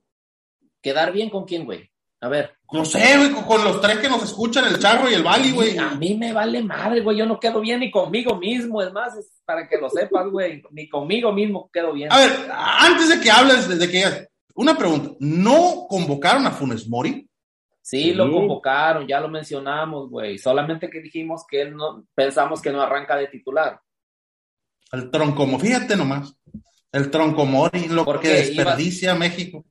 ¿Quedar 0.80 1.12
bien 1.12 1.30
con 1.30 1.44
quién, 1.44 1.64
güey? 1.64 1.90
A 2.24 2.28
ver. 2.28 2.56
No 2.72 2.86
sé, 2.86 3.18
güey, 3.18 3.30
con 3.44 3.62
los 3.62 3.82
tres 3.82 3.98
que 3.98 4.08
nos 4.08 4.22
escuchan, 4.24 4.64
el 4.64 4.78
charro 4.78 5.10
y 5.10 5.14
el 5.14 5.22
Bali, 5.22 5.52
güey. 5.52 5.76
A 5.76 5.90
mí 5.90 6.16
me 6.16 6.32
vale 6.32 6.62
madre, 6.62 7.02
güey. 7.02 7.18
Yo 7.18 7.26
no 7.26 7.38
quedo 7.38 7.60
bien 7.60 7.80
ni 7.80 7.90
conmigo 7.90 8.38
mismo. 8.38 8.80
Es 8.80 8.90
más, 8.94 9.14
es 9.14 9.42
para 9.44 9.68
que 9.68 9.76
lo 9.76 9.90
sepas, 9.90 10.28
güey. 10.30 10.62
Ni 10.70 10.88
conmigo 10.88 11.32
mismo 11.32 11.68
quedo 11.70 11.92
bien. 11.92 12.10
A 12.10 12.16
ver, 12.16 12.30
antes 12.50 13.10
de 13.10 13.20
que 13.20 13.30
hables, 13.30 13.68
desde 13.68 13.90
que. 13.90 14.26
Una 14.54 14.74
pregunta. 14.74 15.10
¿No 15.20 15.86
convocaron 15.86 16.46
a 16.46 16.50
Funes 16.50 16.88
Mori? 16.88 17.28
Sí, 17.82 18.14
lo 18.14 18.32
convocaron, 18.32 19.06
ya 19.06 19.20
lo 19.20 19.28
mencionamos, 19.28 20.08
güey. 20.08 20.38
Solamente 20.38 20.88
que 20.88 21.02
dijimos 21.02 21.44
que 21.46 21.60
él 21.60 21.76
no. 21.76 22.06
Pensamos 22.14 22.62
que 22.62 22.72
no 22.72 22.80
arranca 22.80 23.16
de 23.16 23.26
titular. 23.26 23.78
El 24.92 25.10
tronco, 25.10 25.46
fíjate 25.58 25.94
nomás. 25.94 26.34
El 26.90 27.10
tronco 27.10 27.44
Mori, 27.44 27.88
lo 27.88 28.06
que 28.18 28.28
desperdicia 28.28 29.14
México. 29.14 29.66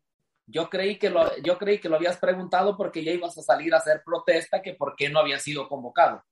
Yo 0.45 0.69
creí 0.69 0.97
que 0.97 1.09
lo, 1.09 1.35
yo 1.41 1.57
creí 1.57 1.79
que 1.79 1.89
lo 1.89 1.95
habías 1.95 2.17
preguntado 2.17 2.75
porque 2.75 3.03
ya 3.03 3.11
ibas 3.11 3.37
a 3.37 3.41
salir 3.41 3.73
a 3.73 3.77
hacer 3.77 4.01
protesta 4.05 4.61
que 4.61 4.73
por 4.73 4.95
qué 4.95 5.09
no 5.09 5.19
había 5.19 5.39
sido 5.39 5.67
convocado. 5.67 6.23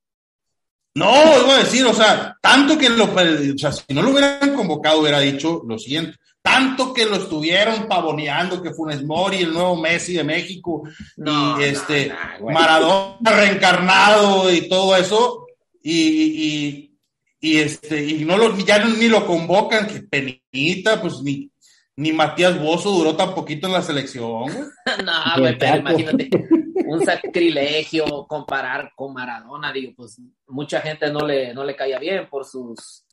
No, 0.93 1.09
iba 1.39 1.55
a 1.55 1.59
decir, 1.59 1.85
o 1.85 1.93
sea, 1.93 2.37
tanto 2.41 2.77
que 2.77 2.89
lo, 2.89 3.05
o 3.05 3.57
sea, 3.57 3.71
si 3.71 3.93
no 3.93 4.01
lo 4.01 4.11
hubieran 4.11 4.53
convocado, 4.53 4.99
hubiera 4.99 5.21
dicho 5.21 5.61
lo 5.65 5.79
siguiente, 5.79 6.17
tanto 6.41 6.93
que 6.93 7.05
lo 7.05 7.15
estuvieron 7.15 7.87
pavoneando 7.87 8.61
que 8.61 8.73
Funes 8.73 9.03
Mori, 9.03 9.37
el 9.37 9.53
nuevo 9.53 9.77
Messi 9.77 10.13
de 10.13 10.25
México, 10.25 10.83
y 11.15 11.63
este 11.63 12.11
Maradona 12.41 13.31
reencarnado 13.31 14.51
y 14.51 14.67
todo 14.67 14.97
eso, 14.97 15.45
y, 15.81 16.91
y, 17.39 17.57
este, 17.57 18.03
y 18.03 18.25
no 18.25 18.37
lo, 18.37 18.57
ya 18.57 18.83
ni 18.83 19.07
lo 19.07 19.25
convocan, 19.25 19.87
que 19.87 20.01
penita, 20.01 21.01
pues 21.01 21.21
ni, 21.21 21.50
ni 21.97 22.13
Matías 22.13 22.59
Bozo 22.59 22.91
duró 22.91 23.15
tan 23.15 23.33
poquito 23.33 23.67
en 23.67 23.73
la 23.73 23.81
selección. 23.81 24.45
no, 25.05 25.13
güey, 25.37 25.57
pero 25.57 25.77
imagínate, 25.77 26.29
un 26.87 27.05
sacrilegio 27.05 28.25
comparar 28.27 28.91
con 28.95 29.13
Maradona, 29.13 29.71
digo, 29.71 29.93
pues 29.95 30.19
mucha 30.47 30.81
gente 30.81 31.11
no 31.11 31.25
le, 31.25 31.53
no 31.53 31.63
le 31.63 31.75
caía 31.75 31.99
bien 31.99 32.29
por 32.29 32.45
sus 32.45 33.05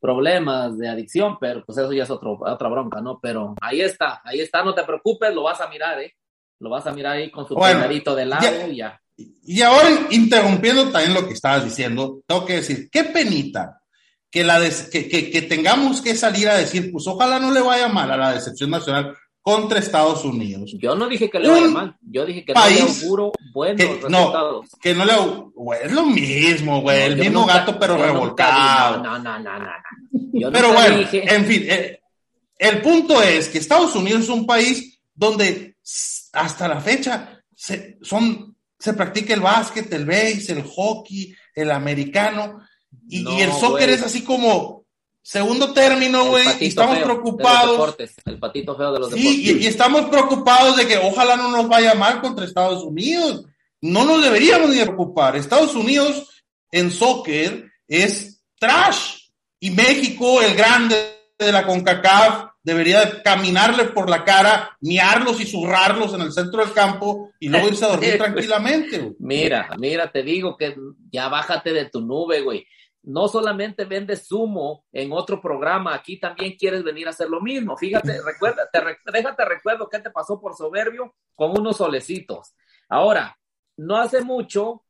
problemas 0.00 0.78
de 0.78 0.88
adicción, 0.88 1.38
pero 1.40 1.64
pues 1.64 1.78
eso 1.78 1.92
ya 1.92 2.04
es 2.04 2.10
otro, 2.10 2.38
otra 2.40 2.68
bronca, 2.68 3.00
¿no? 3.00 3.18
Pero 3.20 3.54
ahí 3.60 3.80
está, 3.80 4.20
ahí 4.24 4.40
está, 4.40 4.62
no 4.62 4.74
te 4.74 4.84
preocupes, 4.84 5.34
lo 5.34 5.42
vas 5.42 5.60
a 5.60 5.68
mirar, 5.68 6.00
¿eh? 6.00 6.14
Lo 6.60 6.70
vas 6.70 6.86
a 6.86 6.92
mirar 6.92 7.16
ahí 7.16 7.30
con 7.30 7.46
su 7.46 7.54
bueno, 7.54 7.86
de 7.88 8.26
lado 8.26 8.70
y 8.70 8.76
ya. 8.76 9.00
Y 9.16 9.62
ahora, 9.62 9.88
interrumpiendo 10.10 10.90
también 10.90 11.14
lo 11.14 11.26
que 11.26 11.32
estabas 11.32 11.64
diciendo, 11.64 12.20
tengo 12.26 12.44
que 12.44 12.56
decir, 12.56 12.90
qué 12.90 13.04
penita 13.04 13.80
que, 14.36 14.44
la 14.44 14.60
que, 14.92 15.08
que, 15.08 15.42
tengamos 15.48 16.02
que 16.02 16.14
salir 16.14 16.46
a 16.46 16.58
decir, 16.58 16.92
pues 16.92 17.06
ojalá 17.06 17.38
no 17.38 17.50
le 17.50 17.62
vaya 17.62 17.88
mal 17.88 18.10
a 18.10 18.18
la 18.18 18.34
decepción 18.34 18.68
nacional 18.68 19.16
contra 19.40 19.78
Estados 19.78 20.26
Unidos. 20.26 20.74
Yo 20.78 20.94
no 20.94 21.08
dije 21.08 21.30
que 21.30 21.40
le 21.40 21.48
vaya 21.48 21.68
mal, 21.68 21.96
yo 22.02 22.26
dije 22.26 22.44
que 22.44 22.52
no 22.52 22.68
le 22.68 22.80
auguro 22.82 23.32
buenos 23.54 23.80
que, 23.80 23.94
resultados. 23.94 24.66
No, 24.70 24.78
que 24.78 24.94
no 24.94 25.06
le 25.06 25.14
güey, 25.54 25.80
es 25.84 25.92
lo 25.92 26.04
mismo, 26.04 26.82
güey, 26.82 27.04
el 27.04 27.16
mismo 27.16 27.46
gato 27.46 27.78
pero 27.78 27.96
revolcado. 27.96 29.02
no, 29.02 29.18
no, 29.18 29.38
no, 29.38 29.58
no, 29.58 29.58
no. 29.58 30.52
Pero 30.52 30.72
bueno, 30.74 31.08
en 31.10 31.46
fin, 31.46 31.64
eh, 31.66 32.00
el 32.58 32.82
punto 32.82 33.22
es 33.22 33.48
que 33.48 33.56
Estados 33.56 33.96
Unidos 33.96 34.24
es 34.24 34.28
un 34.28 34.44
país 34.44 35.00
donde 35.14 35.76
hasta 36.34 36.68
la 36.68 36.82
fecha 36.82 37.40
se, 37.54 37.96
son, 38.02 38.54
se 38.78 38.92
practica 38.92 39.32
el 39.32 39.40
básquet, 39.40 39.90
el 39.94 40.04
béis, 40.04 40.50
el 40.50 40.62
hockey, 40.62 41.34
el 41.54 41.70
americano, 41.70 42.60
y, 43.08 43.40
el 43.40 43.52
soccer 43.52 43.90
es 43.90 44.02
así 44.02 44.22
como, 44.22 44.86
Segundo 45.26 45.72
término, 45.72 46.26
güey, 46.26 46.46
y 46.60 46.66
estamos 46.66 47.00
preocupados. 47.00 47.96
el 48.26 48.38
patito 48.38 48.76
feo 48.76 48.92
de 48.92 49.00
los 49.00 49.10
sí, 49.10 49.42
Y, 49.44 49.64
y, 49.64 49.66
estamos 49.66 50.02
preocupados 50.02 50.76
de 50.76 50.86
que 50.86 50.98
ojalá 50.98 51.34
no 51.36 51.50
nos 51.50 51.68
vaya 51.68 51.94
mal 51.94 52.20
contra 52.20 52.44
Estados 52.44 52.84
Unidos. 52.84 53.44
No 53.80 54.04
nos 54.04 54.22
deberíamos 54.22 54.70
ni 54.70 54.80
preocupar. 54.80 55.34
Estados 55.34 55.74
Unidos 55.74 56.44
en 56.70 56.92
soccer 56.92 57.72
es 57.88 58.40
trash. 58.56 59.16
Y 59.58 59.72
México, 59.72 60.40
el 60.42 60.54
grande 60.54 60.94
de 61.36 61.50
la 61.50 61.66
CONCACAF, 61.66 62.44
debería 62.62 63.20
caminarle 63.24 63.86
por 63.86 64.08
la 64.08 64.22
cara, 64.22 64.76
miarlos 64.80 65.40
y 65.40 65.46
zurrarlos 65.46 66.14
en 66.14 66.20
el 66.20 66.32
centro 66.32 66.64
del 66.64 66.72
campo 66.72 67.32
y 67.40 67.48
luego 67.48 67.66
irse 67.66 67.84
a 67.84 67.88
dormir 67.88 68.16
tranquilamente. 68.18 69.16
Mira, 69.18 69.70
mira, 69.76 70.12
te 70.12 70.22
digo 70.22 70.56
que 70.56 70.76
ya 71.10 71.28
bájate 71.28 71.72
de 71.72 71.86
tu 71.86 72.00
nube, 72.00 72.42
güey 72.42 72.64
no 73.06 73.28
solamente 73.28 73.84
vendes 73.84 74.26
sumo 74.26 74.84
en 74.92 75.12
otro 75.12 75.40
programa, 75.40 75.94
aquí 75.94 76.18
también 76.18 76.56
quieres 76.56 76.82
venir 76.82 77.06
a 77.06 77.10
hacer 77.10 77.28
lo 77.28 77.40
mismo. 77.40 77.76
Fíjate, 77.76 78.20
recuerda, 78.24 78.68
te, 78.72 78.80
déjate 79.12 79.44
recuerdo 79.44 79.88
qué 79.88 80.00
te 80.00 80.10
pasó 80.10 80.40
por 80.40 80.56
soberbio 80.56 81.14
con 81.36 81.56
unos 81.56 81.76
solecitos. 81.76 82.54
Ahora, 82.88 83.38
no 83.76 83.96
hace 83.96 84.22
mucho, 84.22 84.82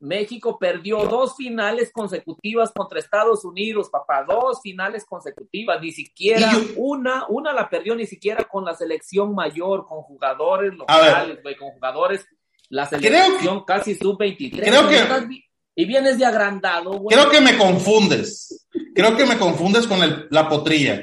México 0.00 0.58
perdió 0.58 1.04
dos 1.04 1.36
finales 1.36 1.92
consecutivas 1.92 2.72
contra 2.72 2.98
Estados 2.98 3.44
Unidos, 3.44 3.90
papá, 3.90 4.24
dos 4.26 4.62
finales 4.62 5.04
consecutivas, 5.04 5.78
ni 5.82 5.92
siquiera 5.92 6.50
una, 6.76 7.26
una 7.28 7.52
la 7.52 7.68
perdió 7.68 7.94
ni 7.94 8.06
siquiera 8.06 8.44
con 8.44 8.64
la 8.64 8.74
selección 8.74 9.34
mayor, 9.34 9.86
con 9.86 10.00
jugadores 10.00 10.72
locales, 10.72 11.38
con 11.58 11.70
jugadores, 11.72 12.26
la 12.70 12.86
selección 12.86 13.62
casi 13.66 13.94
sub-23. 13.94 14.58
Creo 14.58 14.88
que 14.88 15.42
y 15.74 15.84
vienes 15.84 16.18
de 16.18 16.24
agrandado, 16.24 16.92
güey. 16.98 17.16
Creo 17.16 17.30
que 17.30 17.40
me 17.40 17.56
confundes. 17.56 18.66
Creo 18.94 19.16
que 19.16 19.24
me 19.24 19.38
confundes 19.38 19.86
con 19.86 19.98
la 20.30 20.48
potrilla. 20.48 21.02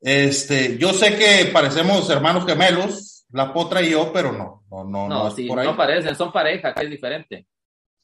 Este, 0.00 0.76
yo 0.76 0.92
sé 0.92 1.16
que 1.16 1.50
parecemos 1.50 2.08
hermanos 2.10 2.44
gemelos, 2.44 3.24
la 3.32 3.52
potra 3.52 3.80
y 3.80 3.90
yo, 3.90 4.12
pero 4.12 4.32
no, 4.32 4.62
no, 4.70 4.84
no, 4.84 5.08
no, 5.08 5.30
sí, 5.30 5.46
no 5.48 5.76
parecen, 5.76 6.14
son 6.14 6.30
pareja, 6.30 6.74
que 6.74 6.84
es 6.84 6.90
diferente. 6.90 7.46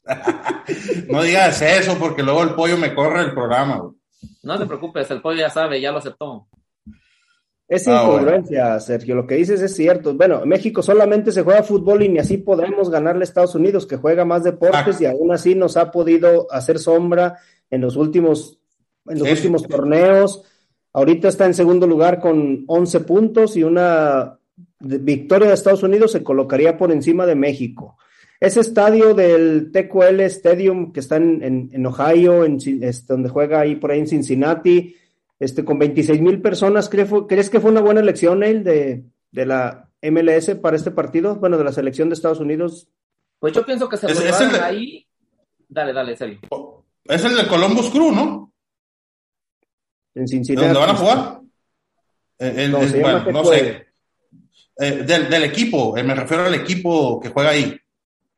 no 1.09 1.23
digas 1.23 1.61
eso, 1.61 1.99
porque 1.99 2.23
luego 2.23 2.43
el 2.43 2.55
pollo 2.55 2.79
me 2.79 2.95
corre 2.95 3.21
el 3.25 3.35
programa, 3.35 3.77
güey. 3.77 3.93
No 4.43 4.59
te 4.59 4.67
preocupes, 4.67 5.11
el 5.11 5.21
pollo 5.21 5.41
ya 5.41 5.51
sabe, 5.51 5.81
ya 5.81 5.93
lo 5.93 5.99
aceptó. 5.99 6.49
Es 7.71 7.87
ah, 7.87 8.03
incongruencia, 8.03 8.81
Sergio. 8.81 9.15
Lo 9.15 9.29
que 9.29 9.37
dices 9.37 9.63
es 9.63 9.77
cierto. 9.77 10.13
Bueno, 10.15 10.45
México 10.45 10.83
solamente 10.83 11.31
se 11.31 11.43
juega 11.43 11.63
fútbol 11.63 12.03
y 12.03 12.09
ni 12.09 12.19
así 12.19 12.37
podemos 12.37 12.91
ganarle 12.91 13.23
a 13.23 13.25
Estados 13.25 13.55
Unidos, 13.55 13.87
que 13.87 13.97
juega 13.97 14.25
más 14.25 14.43
deportes 14.43 14.97
ah. 14.97 15.03
y 15.03 15.07
aún 15.07 15.31
así 15.31 15.55
nos 15.55 15.77
ha 15.77 15.93
podido 15.93 16.53
hacer 16.53 16.81
sombra 16.81 17.39
en 17.71 17.81
los 17.81 17.95
últimos, 17.95 18.59
en 19.07 19.21
los 19.21 19.31
últimos 19.31 19.69
torneos. 19.69 20.43
Ahorita 20.93 21.29
está 21.29 21.47
en 21.47 21.55
segundo 21.55 21.87
lugar 21.87 22.19
con 22.19 22.65
11 22.67 23.01
puntos 23.01 23.57
y 23.57 23.63
una 23.63 24.37
victoria 24.81 25.47
de 25.47 25.55
Estados 25.55 25.85
Unidos 25.85 26.11
se 26.11 26.25
colocaría 26.25 26.77
por 26.77 26.91
encima 26.91 27.25
de 27.25 27.37
México. 27.37 27.99
Ese 28.41 28.59
estadio 28.59 29.15
del 29.15 29.71
TQL 29.71 30.23
Stadium 30.23 30.93
que 30.93 30.99
está 30.99 31.19
en, 31.19 31.87
Ohio, 31.87 32.45
en, 32.45 32.59
este, 32.83 33.13
donde 33.13 33.29
juega 33.29 33.61
ahí 33.61 33.77
por 33.77 33.93
ahí 33.93 34.01
en 34.01 34.09
Cincinnati, 34.09 34.97
este, 35.41 35.65
con 35.65 35.79
26 35.79 36.21
mil 36.21 36.43
personas, 36.43 36.91
¿crees 36.91 37.49
que 37.49 37.61
fue 37.61 37.71
una 37.71 37.81
buena 37.81 38.01
elección, 38.01 38.41
Neil, 38.41 38.63
de, 38.63 39.05
de, 39.33 39.47
la 39.47 39.89
MLS 40.03 40.55
para 40.57 40.77
este 40.77 40.91
partido? 40.91 41.37
Bueno, 41.37 41.57
de 41.57 41.65
la 41.65 41.73
selección 41.73 42.11
de 42.11 42.15
Estados 42.15 42.41
Unidos. 42.41 42.89
Pues 43.39 43.55
yo 43.55 43.65
pienso 43.65 43.89
que 43.89 43.97
se 43.97 44.07
es, 44.07 44.41
el 44.41 44.55
ahí. 44.63 45.09
Dale, 45.67 45.95
dale, 45.95 46.15
serio. 46.15 46.41
Es 47.05 47.25
el 47.25 47.37
de 47.37 47.49
Columbus 47.49 47.89
Crew, 47.91 48.13
¿no? 48.13 48.53
En 50.15 50.29
Cincinnati. 50.29 50.67
¿Dónde 50.67 50.81
van 50.81 50.91
a 50.91 50.99
jugar? 50.99 51.41
El, 52.39 52.71
no, 52.71 52.79
bueno, 52.79 53.33
no 53.33 53.45
sé. 53.45 53.87
Eh, 54.79 55.05
del, 55.07 55.29
del, 55.31 55.45
equipo, 55.45 55.97
eh, 55.97 56.03
me 56.03 56.15
refiero 56.15 56.45
al 56.45 56.55
equipo 56.55 57.19
que 57.19 57.31
juega 57.31 57.51
ahí. 57.51 57.79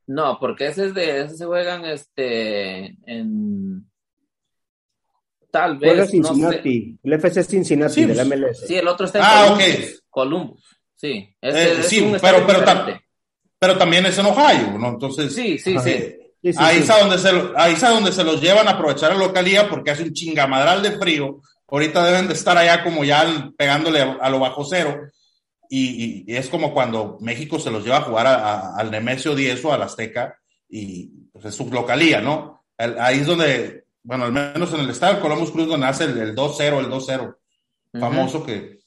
No, 0.06 0.38
porque 0.38 0.66
ese 0.66 0.86
es 0.86 0.94
de, 0.94 1.22
ese 1.22 1.36
se 1.36 1.46
juegan 1.46 1.84
este 1.84 2.96
en 3.06 3.86
Tal 5.52 5.76
vez. 5.76 6.10
Cincinnati, 6.10 6.98
el 7.02 7.12
FC 7.12 7.44
Cincinnati 7.44 8.06
del 8.06 8.26
MLS. 8.26 8.40
Pues, 8.40 8.66
sí, 8.66 8.74
el 8.74 8.88
otro 8.88 9.04
está 9.04 9.18
en 9.18 9.24
ah, 9.26 9.58
Columbus. 10.08 10.64
Sí, 10.96 11.28
eh, 11.42 11.82
sí 11.82 12.10
pero, 12.22 12.46
pero, 12.46 12.64
pero, 13.58 13.76
también 13.76 14.06
es 14.06 14.16
en 14.16 14.26
Ohio, 14.26 14.78
¿no? 14.78 14.88
Entonces. 14.88 15.34
Sí, 15.34 15.58
sí, 15.58 15.76
sí. 15.78 16.54
ahí, 16.56 16.78
es 16.78 16.88
donde 16.88 17.18
se, 17.18 17.28
ahí 17.54 17.74
es 17.74 17.80
donde 17.82 18.12
se 18.12 18.24
los 18.24 18.40
llevan 18.40 18.66
a 18.66 18.72
aprovechar 18.72 19.12
la 19.12 19.18
localidad 19.18 19.68
porque 19.68 19.90
hace 19.90 20.04
un 20.04 20.14
chingamadral 20.14 20.82
de 20.82 20.92
frío. 20.92 21.42
Ahorita 21.68 22.02
deben 22.06 22.28
de 22.28 22.34
estar 22.34 22.56
allá 22.56 22.82
como 22.82 23.04
ya 23.04 23.52
pegándole 23.54 24.00
a, 24.00 24.30
lo 24.30 24.40
bajo 24.40 24.64
cero. 24.64 25.02
Y, 25.68 26.24
es 26.34 26.48
como 26.48 26.72
cuando 26.72 27.18
México 27.20 27.58
se 27.58 27.70
los 27.70 27.84
lleva 27.84 27.98
a 27.98 28.02
jugar 28.02 28.26
al 28.26 28.90
Nemesio 28.90 29.34
10 29.34 29.62
o 29.66 29.72
al 29.74 29.82
Azteca 29.82 30.34
y 30.66 31.08
pues 31.30 31.44
es 31.44 31.54
su 31.54 31.70
localía, 31.70 32.22
¿no? 32.22 32.64
Ahí 32.78 33.20
es 33.20 33.26
donde 33.26 33.81
bueno, 34.04 34.24
al 34.24 34.32
menos 34.32 34.72
en 34.72 34.80
el 34.80 34.90
estado 34.90 35.14
de 35.14 35.20
Columbus 35.20 35.50
Cruz 35.50 35.68
donde 35.68 35.86
hace 35.86 36.04
el, 36.04 36.34
2-0, 36.34 36.80
el 36.80 36.90
2-0, 36.90 37.36
famoso 38.00 38.44
que, 38.44 38.78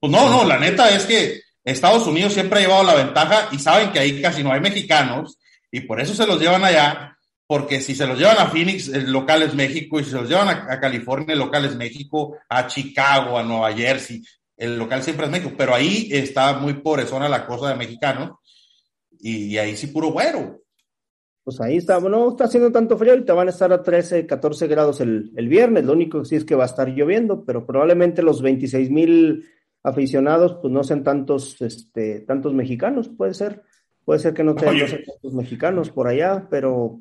Pues 0.00 0.12
no, 0.12 0.28
no, 0.28 0.44
la 0.44 0.58
neta 0.58 0.90
es 0.90 1.06
que 1.06 1.40
Estados 1.64 2.06
Unidos 2.06 2.34
siempre 2.34 2.58
ha 2.58 2.62
llevado 2.62 2.84
la 2.84 2.94
ventaja 2.94 3.48
y 3.52 3.58
saben 3.58 3.92
que 3.92 3.98
ahí 3.98 4.20
casi 4.20 4.42
no 4.42 4.52
hay 4.52 4.60
mexicanos 4.60 5.38
y 5.70 5.80
por 5.80 6.00
eso 6.00 6.14
se 6.14 6.26
los 6.26 6.38
llevan 6.38 6.64
allá, 6.64 7.16
porque 7.46 7.80
si 7.80 7.94
se 7.94 8.06
los 8.06 8.18
llevan 8.18 8.38
a 8.38 8.50
Phoenix, 8.50 8.88
el 8.88 9.10
local 9.10 9.42
es 9.42 9.54
México, 9.54 9.98
y 9.98 10.04
si 10.04 10.10
se 10.10 10.16
los 10.16 10.28
llevan 10.28 10.48
a, 10.48 10.80
California, 10.80 11.32
el 11.32 11.38
local 11.38 11.64
es 11.64 11.76
México, 11.76 12.36
a 12.48 12.66
Chicago, 12.66 13.38
a 13.38 13.42
Nueva 13.42 13.72
Jersey, 13.72 14.22
el 14.56 14.78
local 14.78 15.02
siempre 15.02 15.26
es 15.26 15.32
México, 15.32 15.52
pero 15.56 15.74
ahí 15.74 16.08
está 16.12 16.52
muy 16.54 16.74
pobrezona 16.74 17.26
la 17.28 17.46
cosa 17.46 17.70
de 17.70 17.76
mexicanos 17.76 18.32
y, 19.18 19.46
y 19.46 19.58
ahí 19.58 19.76
sí 19.78 19.86
puro 19.86 20.08
güero 20.08 20.61
pues 21.44 21.60
ahí 21.60 21.76
está, 21.76 21.98
no 21.98 22.30
está 22.30 22.44
haciendo 22.44 22.70
tanto 22.70 22.96
frío, 22.96 23.12
ahorita 23.12 23.34
van 23.34 23.48
a 23.48 23.50
estar 23.50 23.72
a 23.72 23.82
13, 23.82 24.26
14 24.26 24.66
grados 24.68 25.00
el, 25.00 25.32
el, 25.36 25.48
viernes, 25.48 25.84
lo 25.84 25.92
único 25.92 26.20
que 26.20 26.28
sí 26.28 26.36
es 26.36 26.44
que 26.44 26.54
va 26.54 26.64
a 26.64 26.66
estar 26.66 26.88
lloviendo, 26.88 27.44
pero 27.44 27.66
probablemente 27.66 28.22
los 28.22 28.42
26 28.42 28.90
mil 28.90 29.44
aficionados, 29.82 30.58
pues 30.60 30.72
no 30.72 30.84
sean 30.84 31.02
tantos, 31.02 31.60
este, 31.60 32.20
tantos 32.20 32.54
mexicanos, 32.54 33.08
puede 33.08 33.34
ser, 33.34 33.62
puede 34.04 34.20
ser 34.20 34.34
que 34.34 34.44
no, 34.44 34.56
sean 34.56 34.78
tantos 34.78 35.34
mexicanos 35.34 35.90
por 35.90 36.06
allá, 36.06 36.46
pero... 36.48 37.00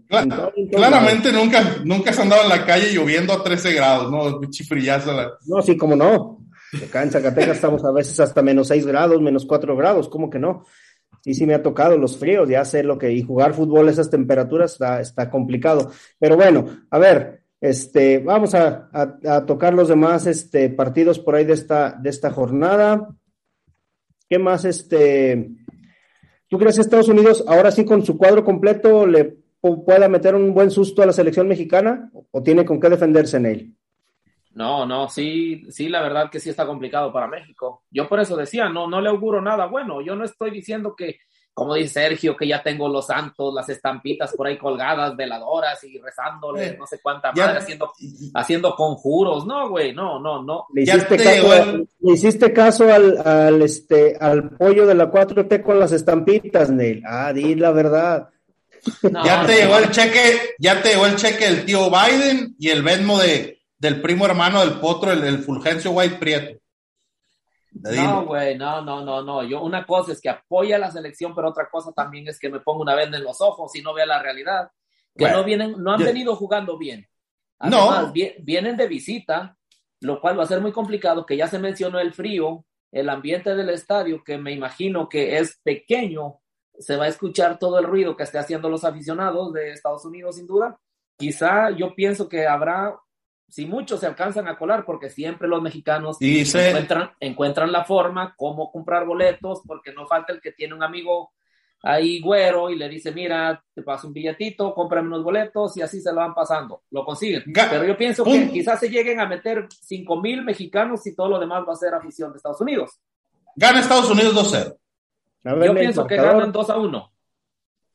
claramente 0.71 1.31
nunca, 1.31 1.77
nunca 1.85 2.11
se 2.11 2.23
andado 2.23 2.43
en 2.43 2.49
la 2.49 2.65
calle 2.65 2.91
lloviendo 2.91 3.33
a 3.33 3.43
13 3.43 3.73
grados, 3.73 4.11
¿no? 4.11 4.49
Chifrillazo. 4.49 5.11
No, 5.45 5.61
sí, 5.61 5.77
como 5.77 5.95
no. 5.95 6.39
Acá 6.83 7.03
en 7.03 7.11
Zacatecas 7.11 7.57
estamos 7.57 7.83
a 7.83 7.91
veces 7.91 8.19
hasta 8.19 8.41
menos 8.41 8.69
6 8.69 8.87
grados, 8.87 9.21
menos 9.21 9.45
4 9.45 9.75
grados, 9.75 10.09
¿cómo 10.09 10.31
que 10.31 10.39
no? 10.39 10.65
Sí, 11.21 11.33
sí 11.33 11.45
me 11.45 11.53
ha 11.53 11.63
tocado 11.63 11.97
los 11.97 12.17
fríos, 12.17 12.49
ya 12.49 12.65
sé 12.65 12.83
lo 12.83 12.97
que, 12.97 13.11
y 13.11 13.23
jugar 13.23 13.53
fútbol 13.53 13.87
a 13.87 13.91
esas 13.91 14.09
temperaturas 14.09 14.73
está, 14.73 14.99
está 14.99 15.29
complicado. 15.29 15.91
Pero 16.19 16.35
bueno, 16.35 16.65
a 16.89 16.99
ver, 16.99 17.43
este, 17.59 18.19
vamos 18.19 18.55
a, 18.55 18.89
a, 18.91 19.45
tocar 19.45 19.73
los 19.73 19.87
demás 19.87 20.25
este, 20.25 20.69
partidos 20.69 21.19
por 21.19 21.35
ahí 21.35 21.45
de 21.45 21.53
esta, 21.53 21.91
de 21.91 22.09
esta 22.09 22.31
jornada. 22.31 23.07
¿Qué 24.27 24.39
más? 24.39 24.65
Este, 24.65 25.51
¿Tú 26.47 26.57
crees 26.57 26.75
que 26.75 26.81
Estados 26.81 27.07
Unidos 27.07 27.43
ahora 27.47 27.71
sí 27.71 27.85
con 27.85 28.05
su 28.05 28.17
cuadro 28.17 28.43
completo 28.43 29.05
le 29.05 29.37
pueda 29.61 30.09
meter 30.09 30.35
un 30.35 30.53
buen 30.53 30.71
susto 30.71 31.03
a 31.03 31.05
la 31.05 31.13
selección 31.13 31.47
mexicana 31.47 32.11
o 32.31 32.41
tiene 32.43 32.65
con 32.65 32.79
qué 32.79 32.89
defenderse 32.89 33.37
en 33.37 33.45
él? 33.45 33.75
No, 34.53 34.85
no, 34.85 35.07
sí, 35.07 35.63
sí, 35.69 35.87
la 35.87 36.01
verdad 36.01 36.29
que 36.29 36.39
sí 36.39 36.49
está 36.49 36.65
complicado 36.65 37.13
para 37.13 37.27
México. 37.27 37.83
Yo 37.89 38.07
por 38.07 38.19
eso 38.19 38.35
decía, 38.35 38.67
no, 38.67 38.87
no 38.87 38.99
le 38.99 39.09
auguro 39.09 39.41
nada 39.41 39.65
bueno. 39.65 40.01
Yo 40.01 40.15
no 40.15 40.25
estoy 40.25 40.51
diciendo 40.51 40.93
que, 40.93 41.19
como 41.53 41.75
dice 41.75 42.01
Sergio, 42.01 42.35
que 42.35 42.47
ya 42.47 42.61
tengo 42.61 42.89
los 42.89 43.07
santos, 43.07 43.53
las 43.53 43.69
estampitas 43.69 44.33
por 44.35 44.47
ahí 44.47 44.57
colgadas, 44.57 45.15
veladoras 45.15 45.81
y 45.85 45.97
rezándole, 45.99 46.67
eh, 46.67 46.75
no 46.77 46.85
sé 46.85 46.99
cuánta 47.01 47.31
madre, 47.31 47.59
haciendo, 47.59 47.93
haciendo 48.33 48.75
conjuros. 48.75 49.45
No, 49.45 49.69
güey, 49.69 49.93
no, 49.93 50.19
no, 50.19 50.43
no. 50.43 50.65
¿Le 50.73 50.81
hiciste, 50.81 51.17
caso, 51.17 51.87
¿le 51.99 52.13
hiciste 52.13 52.53
caso 52.53 52.93
al, 52.93 53.25
al, 53.25 53.61
este, 53.61 54.17
al 54.19 54.49
pollo 54.49 54.85
de 54.85 54.95
la 54.95 55.09
4T 55.09 55.63
con 55.63 55.79
las 55.79 55.93
estampitas, 55.93 56.69
Neil? 56.69 57.03
Ah, 57.05 57.31
di 57.31 57.55
la 57.55 57.71
verdad. 57.71 58.29
ya 59.01 59.45
te 59.45 59.61
llegó 59.61 59.77
el 59.77 59.91
cheque, 59.91 60.55
ya 60.59 60.81
te 60.81 60.89
llegó 60.89 61.05
el 61.05 61.15
cheque 61.15 61.45
del 61.45 61.65
tío 61.65 61.89
Biden 61.89 62.53
y 62.59 62.67
el 62.69 62.83
Venmo 62.83 63.17
de 63.19 63.60
del 63.81 63.99
primo 63.99 64.27
hermano 64.27 64.59
del 64.59 64.79
potro, 64.79 65.11
el, 65.11 65.39
Fulgencio 65.39 65.89
White 65.89 66.17
Prieto. 66.17 66.61
No, 67.71 68.27
güey, 68.27 68.55
no, 68.55 68.83
no, 68.83 69.03
no, 69.03 69.23
no. 69.23 69.43
Yo 69.43 69.63
una 69.63 69.87
cosa 69.87 70.11
es 70.11 70.21
que 70.21 70.29
apoya 70.29 70.77
la 70.77 70.91
selección, 70.91 71.33
pero 71.33 71.49
otra 71.49 71.67
cosa 71.67 71.91
también 71.91 72.27
es 72.27 72.37
que 72.37 72.49
me 72.49 72.59
ponga 72.59 72.83
una 72.83 72.93
venda 72.93 73.17
en 73.17 73.23
los 73.23 73.41
ojos 73.41 73.75
y 73.75 73.81
no 73.81 73.95
vea 73.95 74.05
la 74.05 74.21
realidad. 74.21 74.69
Que 75.15 75.27
no 75.29 75.43
vienen, 75.43 75.73
no 75.79 75.93
han 75.93 76.03
venido 76.03 76.35
jugando 76.35 76.77
bien. 76.77 77.07
Además, 77.57 78.07
no. 78.07 78.13
vienen 78.13 78.77
de 78.77 78.87
visita, 78.87 79.57
lo 80.01 80.21
cual 80.21 80.37
va 80.37 80.43
a 80.43 80.47
ser 80.47 80.61
muy 80.61 80.71
complicado, 80.71 81.25
que 81.25 81.35
ya 81.35 81.47
se 81.47 81.57
mencionó 81.57 81.99
el 81.99 82.13
frío, 82.13 82.63
el 82.91 83.09
ambiente 83.09 83.55
del 83.55 83.69
estadio, 83.71 84.23
que 84.23 84.37
me 84.37 84.51
imagino 84.51 85.09
que 85.09 85.39
es 85.39 85.59
pequeño, 85.63 86.39
se 86.77 86.97
va 86.97 87.05
a 87.05 87.09
escuchar 87.09 87.57
todo 87.57 87.79
el 87.79 87.85
ruido 87.85 88.15
que 88.15 88.23
esté 88.23 88.37
haciendo 88.37 88.69
los 88.69 88.83
aficionados 88.83 89.51
de 89.53 89.71
Estados 89.71 90.05
Unidos, 90.05 90.35
sin 90.35 90.45
duda. 90.45 90.79
Quizá 91.17 91.71
yo 91.71 91.95
pienso 91.95 92.29
que 92.29 92.45
habrá 92.45 92.95
si 93.51 93.65
muchos 93.65 93.99
se 93.99 94.07
alcanzan 94.07 94.47
a 94.47 94.57
colar, 94.57 94.85
porque 94.85 95.09
siempre 95.09 95.47
los 95.47 95.61
mexicanos 95.61 96.17
encuentran, 96.21 97.11
encuentran 97.19 97.71
la 97.71 97.83
forma, 97.83 98.33
cómo 98.37 98.71
comprar 98.71 99.05
boletos, 99.05 99.61
porque 99.67 99.91
no 99.91 100.07
falta 100.07 100.31
el 100.31 100.39
que 100.39 100.53
tiene 100.53 100.73
un 100.73 100.83
amigo 100.83 101.33
ahí 101.83 102.21
güero 102.21 102.69
y 102.69 102.77
le 102.77 102.87
dice, 102.87 103.11
mira, 103.11 103.61
te 103.73 103.81
paso 103.81 104.07
un 104.07 104.13
billetito, 104.13 104.73
cómprame 104.73 105.09
unos 105.09 105.23
boletos 105.23 105.75
y 105.75 105.81
así 105.81 105.99
se 105.99 106.11
lo 106.11 106.17
van 106.17 106.33
pasando. 106.33 106.83
Lo 106.91 107.03
consiguen. 107.03 107.43
Pero 107.53 107.83
yo 107.83 107.97
pienso 107.97 108.23
que 108.23 108.49
quizás 108.51 108.79
se 108.79 108.89
lleguen 108.89 109.19
a 109.19 109.25
meter 109.25 109.67
5 109.69 110.21
mil 110.21 110.43
mexicanos 110.43 111.05
y 111.07 111.13
todo 111.15 111.27
lo 111.27 111.39
demás 111.39 111.63
va 111.67 111.73
a 111.73 111.77
ser 111.77 111.93
afición 111.93 112.31
de 112.31 112.37
Estados 112.37 112.61
Unidos. 112.61 113.01
Gana 113.55 113.81
Estados 113.81 114.09
Unidos 114.09 114.33
2-0. 115.43 115.65
Yo 115.65 115.73
pienso 115.73 116.07
que 116.07 116.15
ganan 116.15 116.51
2 116.53 116.69
a 116.69 116.77
1. 116.77 117.11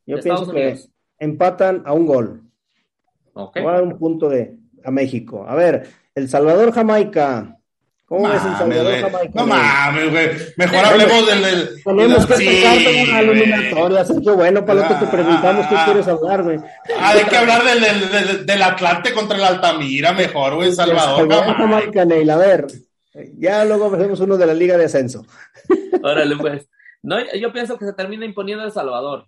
Yo 0.06 0.20
pienso 0.20 0.52
que 0.52 0.78
empatan 1.18 1.82
a 1.86 1.92
un 1.92 2.06
gol. 2.06 2.42
Okay. 3.38 3.62
a 3.62 3.70
dar 3.70 3.82
un 3.82 3.98
punto 3.98 4.30
de 4.30 4.56
a 4.86 4.90
México. 4.90 5.44
A 5.46 5.54
ver, 5.54 5.88
El 6.14 6.28
Salvador, 6.28 6.72
Jamaica. 6.72 7.58
¿Cómo 8.06 8.28
ves 8.28 8.44
El 8.44 8.56
Salvador, 8.56 9.00
Jamaica? 9.00 9.32
No 9.34 9.46
mames, 9.48 10.10
güey. 10.12 10.28
Mejor 10.56 10.84
hablemos 10.84 11.26
del. 11.26 11.42
del 11.42 11.82
Tenemos 11.84 12.26
que 12.26 12.36
sí, 12.36 12.62
en 12.64 13.08
una 13.08 13.20
eliminatoria. 13.20 14.04
Qué 14.04 14.30
bueno, 14.30 14.64
para 14.64 14.82
lo 14.82 14.88
que 14.88 15.04
te 15.04 15.10
preguntamos, 15.10 15.66
¿qué 15.66 15.74
ah, 15.76 15.84
quieres 15.84 16.06
hablar, 16.06 16.44
güey? 16.44 16.58
Ah, 16.98 17.10
hay 17.10 17.24
que 17.24 17.36
hablar 17.36 17.64
del, 17.64 17.80
del, 17.80 18.46
del, 18.46 18.62
Atlante 18.62 19.12
contra 19.12 19.36
el 19.36 19.44
Altamira, 19.44 20.12
mejor, 20.12 20.54
güey, 20.54 20.72
Salvador. 20.72 21.28
Salvador 21.28 21.56
Jamaica, 21.56 22.04
Neil. 22.04 22.30
A 22.30 22.36
ver, 22.36 22.66
ya 23.36 23.64
luego 23.64 23.92
hacemos 23.92 24.20
uno 24.20 24.36
de 24.36 24.46
la 24.46 24.54
Liga 24.54 24.76
de 24.76 24.84
Ascenso. 24.84 25.26
Órale, 26.02 26.36
pues. 26.36 26.68
No, 27.02 27.16
yo 27.34 27.52
pienso 27.52 27.76
que 27.76 27.86
se 27.86 27.92
termina 27.92 28.24
imponiendo 28.24 28.64
El 28.64 28.72
Salvador. 28.72 29.26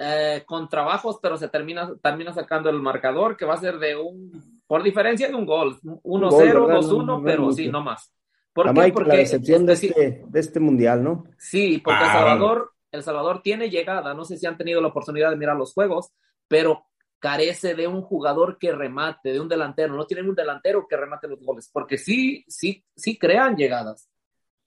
Eh, 0.00 0.44
con 0.46 0.68
trabajos, 0.68 1.18
pero 1.20 1.36
se 1.36 1.48
termina, 1.48 1.90
termina 2.00 2.32
sacando 2.32 2.70
el 2.70 2.80
marcador, 2.80 3.36
que 3.36 3.44
va 3.44 3.54
a 3.54 3.60
ser 3.60 3.78
de 3.78 3.96
un, 3.96 4.57
por 4.68 4.82
diferencia 4.82 5.26
de 5.26 5.34
un 5.34 5.46
gol, 5.46 5.80
1-0, 5.82 6.00
2-1, 6.02 7.22
pero 7.24 7.50
sí, 7.52 7.68
no 7.68 7.82
más. 7.82 8.12
¿Por 8.52 8.72
qué? 8.74 8.92
Porque 8.92 9.08
la 9.08 9.20
excepción 9.20 9.64
de 9.64 9.72
este, 9.72 10.22
de 10.28 10.40
este 10.40 10.60
mundial, 10.60 11.02
¿no? 11.02 11.24
Sí, 11.38 11.78
porque 11.82 12.02
El 12.02 12.10
ah, 12.10 12.12
Salvador, 12.12 12.72
El 12.92 13.02
Salvador 13.02 13.40
tiene 13.42 13.70
llegada, 13.70 14.12
no 14.12 14.24
sé 14.26 14.36
si 14.36 14.46
han 14.46 14.58
tenido 14.58 14.82
la 14.82 14.88
oportunidad 14.88 15.30
de 15.30 15.36
mirar 15.36 15.56
los 15.56 15.72
juegos, 15.72 16.10
pero 16.46 16.84
carece 17.18 17.74
de 17.74 17.86
un 17.86 18.02
jugador 18.02 18.58
que 18.58 18.70
remate, 18.72 19.32
de 19.32 19.40
un 19.40 19.48
delantero, 19.48 19.96
no 19.96 20.06
tienen 20.06 20.28
un 20.28 20.34
delantero 20.34 20.86
que 20.86 20.96
remate 20.98 21.28
los 21.28 21.40
goles, 21.40 21.70
porque 21.72 21.96
sí, 21.96 22.44
sí, 22.46 22.84
sí 22.94 23.18
crean 23.18 23.56
llegadas, 23.56 24.10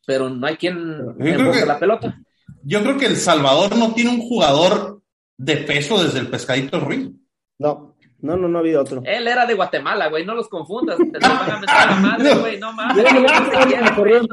pero 0.05 0.29
no 0.29 0.47
hay 0.47 0.57
quien 0.57 0.77
empuje 1.19 1.65
la 1.65 1.77
pelota. 1.77 2.17
Yo 2.63 2.81
creo 2.81 2.97
que 2.97 3.05
El 3.05 3.17
Salvador 3.17 3.77
no 3.77 3.93
tiene 3.93 4.09
un 4.09 4.21
jugador 4.21 5.01
de 5.37 5.57
peso 5.57 6.03
desde 6.03 6.19
el 6.19 6.27
pescadito 6.27 6.79
Ruiz. 6.79 7.11
No, 7.59 7.90
no, 8.22 8.38
no, 8.38 8.47
no 8.47 8.57
ha 8.57 8.61
habido 8.61 8.82
otro. 8.82 9.01
Él 9.05 9.28
era 9.28 9.45
de 9.45 9.53
Guatemala, 9.53 10.07
güey, 10.07 10.26
no 10.26 10.36
los 10.36 10.47
confundas. 10.47 10.97
Te 10.97 11.19
van 11.19 11.51
a 11.51 11.57
meter 11.59 11.76
la 11.88 11.95
madre, 11.95 12.36
güey, 12.36 12.59
no 12.59 12.72
mames. 12.74 13.03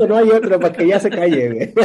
No 0.09 0.17
hay 0.17 0.31
otro 0.31 0.61
para 0.61 0.75
que 0.75 0.87
ya 0.87 1.01
se 1.01 1.11
calle, 1.11 1.49
güey. 1.53 1.75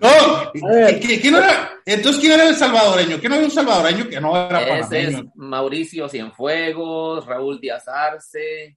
No, 0.00 0.52
¿quién 1.00 1.34
era? 1.34 1.72
Entonces, 1.84 2.20
¿quién 2.20 2.32
era 2.32 2.48
el 2.48 2.54
salvadoreño? 2.54 3.18
¿Quién 3.18 3.32
había 3.32 3.46
un 3.46 3.50
salvadoreño 3.50 4.08
que 4.08 4.20
no 4.20 4.36
era 4.36 4.78
Ese 4.78 5.08
es 5.08 5.16
Mauricio 5.34 6.08
Cienfuegos, 6.08 7.26
Raúl 7.26 7.60
Díaz 7.60 7.88
Arce. 7.88 8.76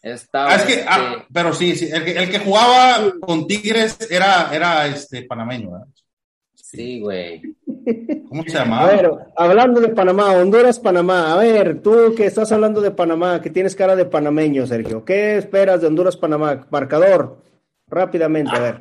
Estaba 0.00 0.52
ah, 0.52 0.56
es 0.56 0.62
que, 0.62 0.84
ah, 0.88 1.12
este 1.12 1.26
pero 1.32 1.52
sí, 1.52 1.76
sí 1.76 1.88
el, 1.92 2.04
que, 2.04 2.12
el 2.12 2.30
que 2.30 2.40
jugaba 2.40 3.12
con 3.20 3.46
Tigres 3.46 3.98
era, 4.10 4.52
era 4.52 4.86
este 4.86 5.22
panameño, 5.22 5.72
¿verdad? 5.72 5.86
Sí, 6.72 7.00
güey. 7.00 7.42
¿Cómo 8.30 8.42
se 8.44 8.52
llama? 8.52 8.80
A 8.80 8.86
ver, 8.86 9.10
hablando 9.36 9.78
de 9.78 9.88
Panamá, 9.88 10.32
Honduras, 10.32 10.80
Panamá. 10.80 11.34
A 11.34 11.36
ver, 11.36 11.82
tú 11.82 12.14
que 12.16 12.24
estás 12.24 12.50
hablando 12.50 12.80
de 12.80 12.90
Panamá, 12.90 13.42
que 13.42 13.50
tienes 13.50 13.76
cara 13.76 13.94
de 13.94 14.06
panameño, 14.06 14.66
Sergio. 14.66 15.04
¿Qué 15.04 15.36
esperas 15.36 15.82
de 15.82 15.88
Honduras, 15.88 16.16
Panamá? 16.16 16.66
Marcador, 16.70 17.42
rápidamente, 17.88 18.56
a 18.56 18.58
ver. 18.58 18.80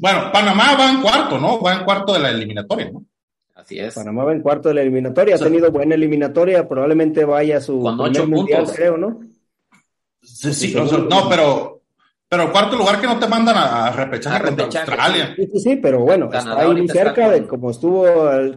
Bueno, 0.00 0.30
Panamá 0.30 0.76
va 0.78 0.90
en 0.90 1.00
cuarto, 1.00 1.38
¿no? 1.38 1.62
Va 1.62 1.76
en 1.76 1.84
cuarto 1.84 2.12
de 2.12 2.18
la 2.18 2.28
eliminatoria, 2.28 2.90
¿no? 2.90 3.06
Así 3.54 3.78
es. 3.78 3.94
Panamá 3.94 4.24
va 4.24 4.32
en 4.34 4.42
cuarto 4.42 4.68
de 4.68 4.74
la 4.74 4.82
eliminatoria, 4.82 5.36
ha 5.36 5.38
tenido 5.38 5.72
buena 5.72 5.94
eliminatoria, 5.94 6.68
probablemente 6.68 7.24
vaya 7.24 7.56
a 7.56 7.62
su 7.62 7.82
primer 7.82 8.28
mundial, 8.28 8.66
creo, 8.70 8.98
¿no? 8.98 9.20
Sí, 10.20 10.52
sí, 10.52 10.74
no, 10.74 11.28
pero 11.30 11.83
pero 12.28 12.50
cuarto 12.50 12.76
lugar 12.76 13.00
que 13.00 13.06
no 13.06 13.18
te 13.18 13.28
mandan 13.28 13.56
a, 13.56 13.90
repechar 13.92 14.42
contra 14.44 14.64
Australia. 14.64 15.34
Sí, 15.36 15.60
sí, 15.60 15.76
pero 15.76 16.00
bueno, 16.00 16.28
está 16.32 16.60
ahí 16.60 16.88
cerca 16.88 17.30
de 17.30 17.46
como 17.46 17.70
estuvo 17.70 18.04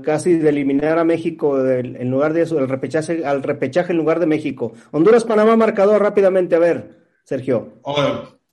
casi 0.02 0.38
de 0.38 0.50
eliminar 0.50 0.98
a 0.98 1.04
México 1.04 1.64
en 1.68 2.10
lugar 2.10 2.34
de 2.34 2.44
eso, 2.44 2.58
el 2.60 2.68
repechaje, 2.68 3.26
al 3.26 3.44
repechaje 3.44 3.92
en 3.92 3.98
lugar 3.98 4.20
de 4.20 4.26
México. 4.26 4.74
Honduras, 4.92 5.24
Panamá, 5.26 5.56
marcador 5.56 6.02
rápidamente, 6.02 6.56
a 6.56 6.60
ver, 6.60 6.98
Sergio. 7.24 7.82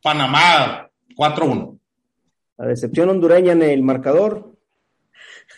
Panamá, 0.03 0.91
4-1. 1.17 1.79
La 2.59 2.67
decepción 2.67 3.09
hondureña 3.09 3.53
en 3.53 3.62
el 3.62 3.83
marcador. 3.83 4.53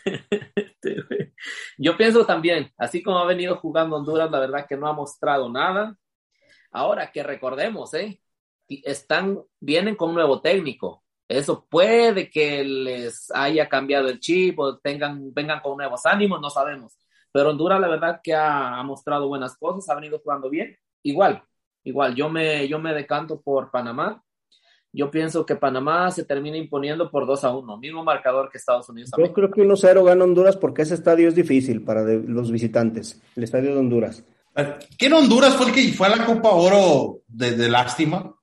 Yo 1.78 1.96
pienso 1.96 2.24
también, 2.24 2.72
así 2.78 3.02
como 3.02 3.18
ha 3.18 3.26
venido 3.26 3.56
jugando 3.56 3.96
Honduras, 3.96 4.30
la 4.30 4.40
verdad 4.40 4.66
que 4.68 4.76
no 4.76 4.86
ha 4.86 4.92
mostrado 4.92 5.50
nada. 5.50 5.96
Ahora 6.70 7.10
que 7.10 7.22
recordemos, 7.22 7.92
¿eh? 7.94 8.20
Están, 8.68 9.40
vienen 9.60 9.96
con 9.96 10.10
un 10.10 10.16
nuevo 10.16 10.40
técnico. 10.40 11.04
Eso 11.28 11.66
puede 11.68 12.30
que 12.30 12.62
les 12.62 13.30
haya 13.34 13.68
cambiado 13.68 14.08
el 14.08 14.20
chip 14.20 14.58
o 14.58 14.78
tengan, 14.78 15.34
vengan 15.34 15.60
con 15.60 15.76
nuevos 15.76 16.06
ánimos, 16.06 16.40
no 16.40 16.50
sabemos. 16.50 16.96
Pero 17.32 17.50
Honduras, 17.50 17.80
la 17.80 17.88
verdad 17.88 18.20
que 18.22 18.34
ha, 18.34 18.82
mostrado 18.84 19.28
buenas 19.28 19.56
cosas, 19.56 19.88
ha 19.88 19.94
venido 19.94 20.20
jugando 20.20 20.48
bien. 20.48 20.76
Igual, 21.02 21.42
igual, 21.84 22.14
yo 22.14 22.28
me, 22.28 22.66
yo 22.68 22.78
me 22.78 22.94
decanto 22.94 23.40
por 23.40 23.70
Panamá. 23.70 24.22
Yo 24.92 25.10
pienso 25.10 25.44
que 25.44 25.56
Panamá 25.56 26.10
se 26.10 26.24
termina 26.24 26.56
imponiendo 26.56 27.10
por 27.10 27.26
2 27.26 27.44
a 27.44 27.54
1, 27.54 27.76
mismo 27.76 28.02
marcador 28.02 28.48
que 28.50 28.56
Estados 28.56 28.88
Unidos. 28.88 29.10
Yo 29.18 29.32
creo 29.32 29.50
que 29.50 29.60
1-0 29.60 30.04
gana 30.04 30.24
Honduras 30.24 30.56
porque 30.56 30.82
ese 30.82 30.94
estadio 30.94 31.28
es 31.28 31.34
difícil 31.34 31.84
para 31.84 32.02
los 32.02 32.50
visitantes, 32.50 33.20
el 33.34 33.42
estadio 33.42 33.74
de 33.74 33.80
Honduras. 33.80 34.24
¿Quién 34.96 35.12
Honduras 35.12 35.54
fue 35.54 35.66
el 35.66 35.72
que 35.74 35.92
fue 35.92 36.06
a 36.06 36.16
la 36.16 36.24
Copa 36.24 36.50
Oro 36.50 37.20
de 37.26 37.68
lástima? 37.68 38.35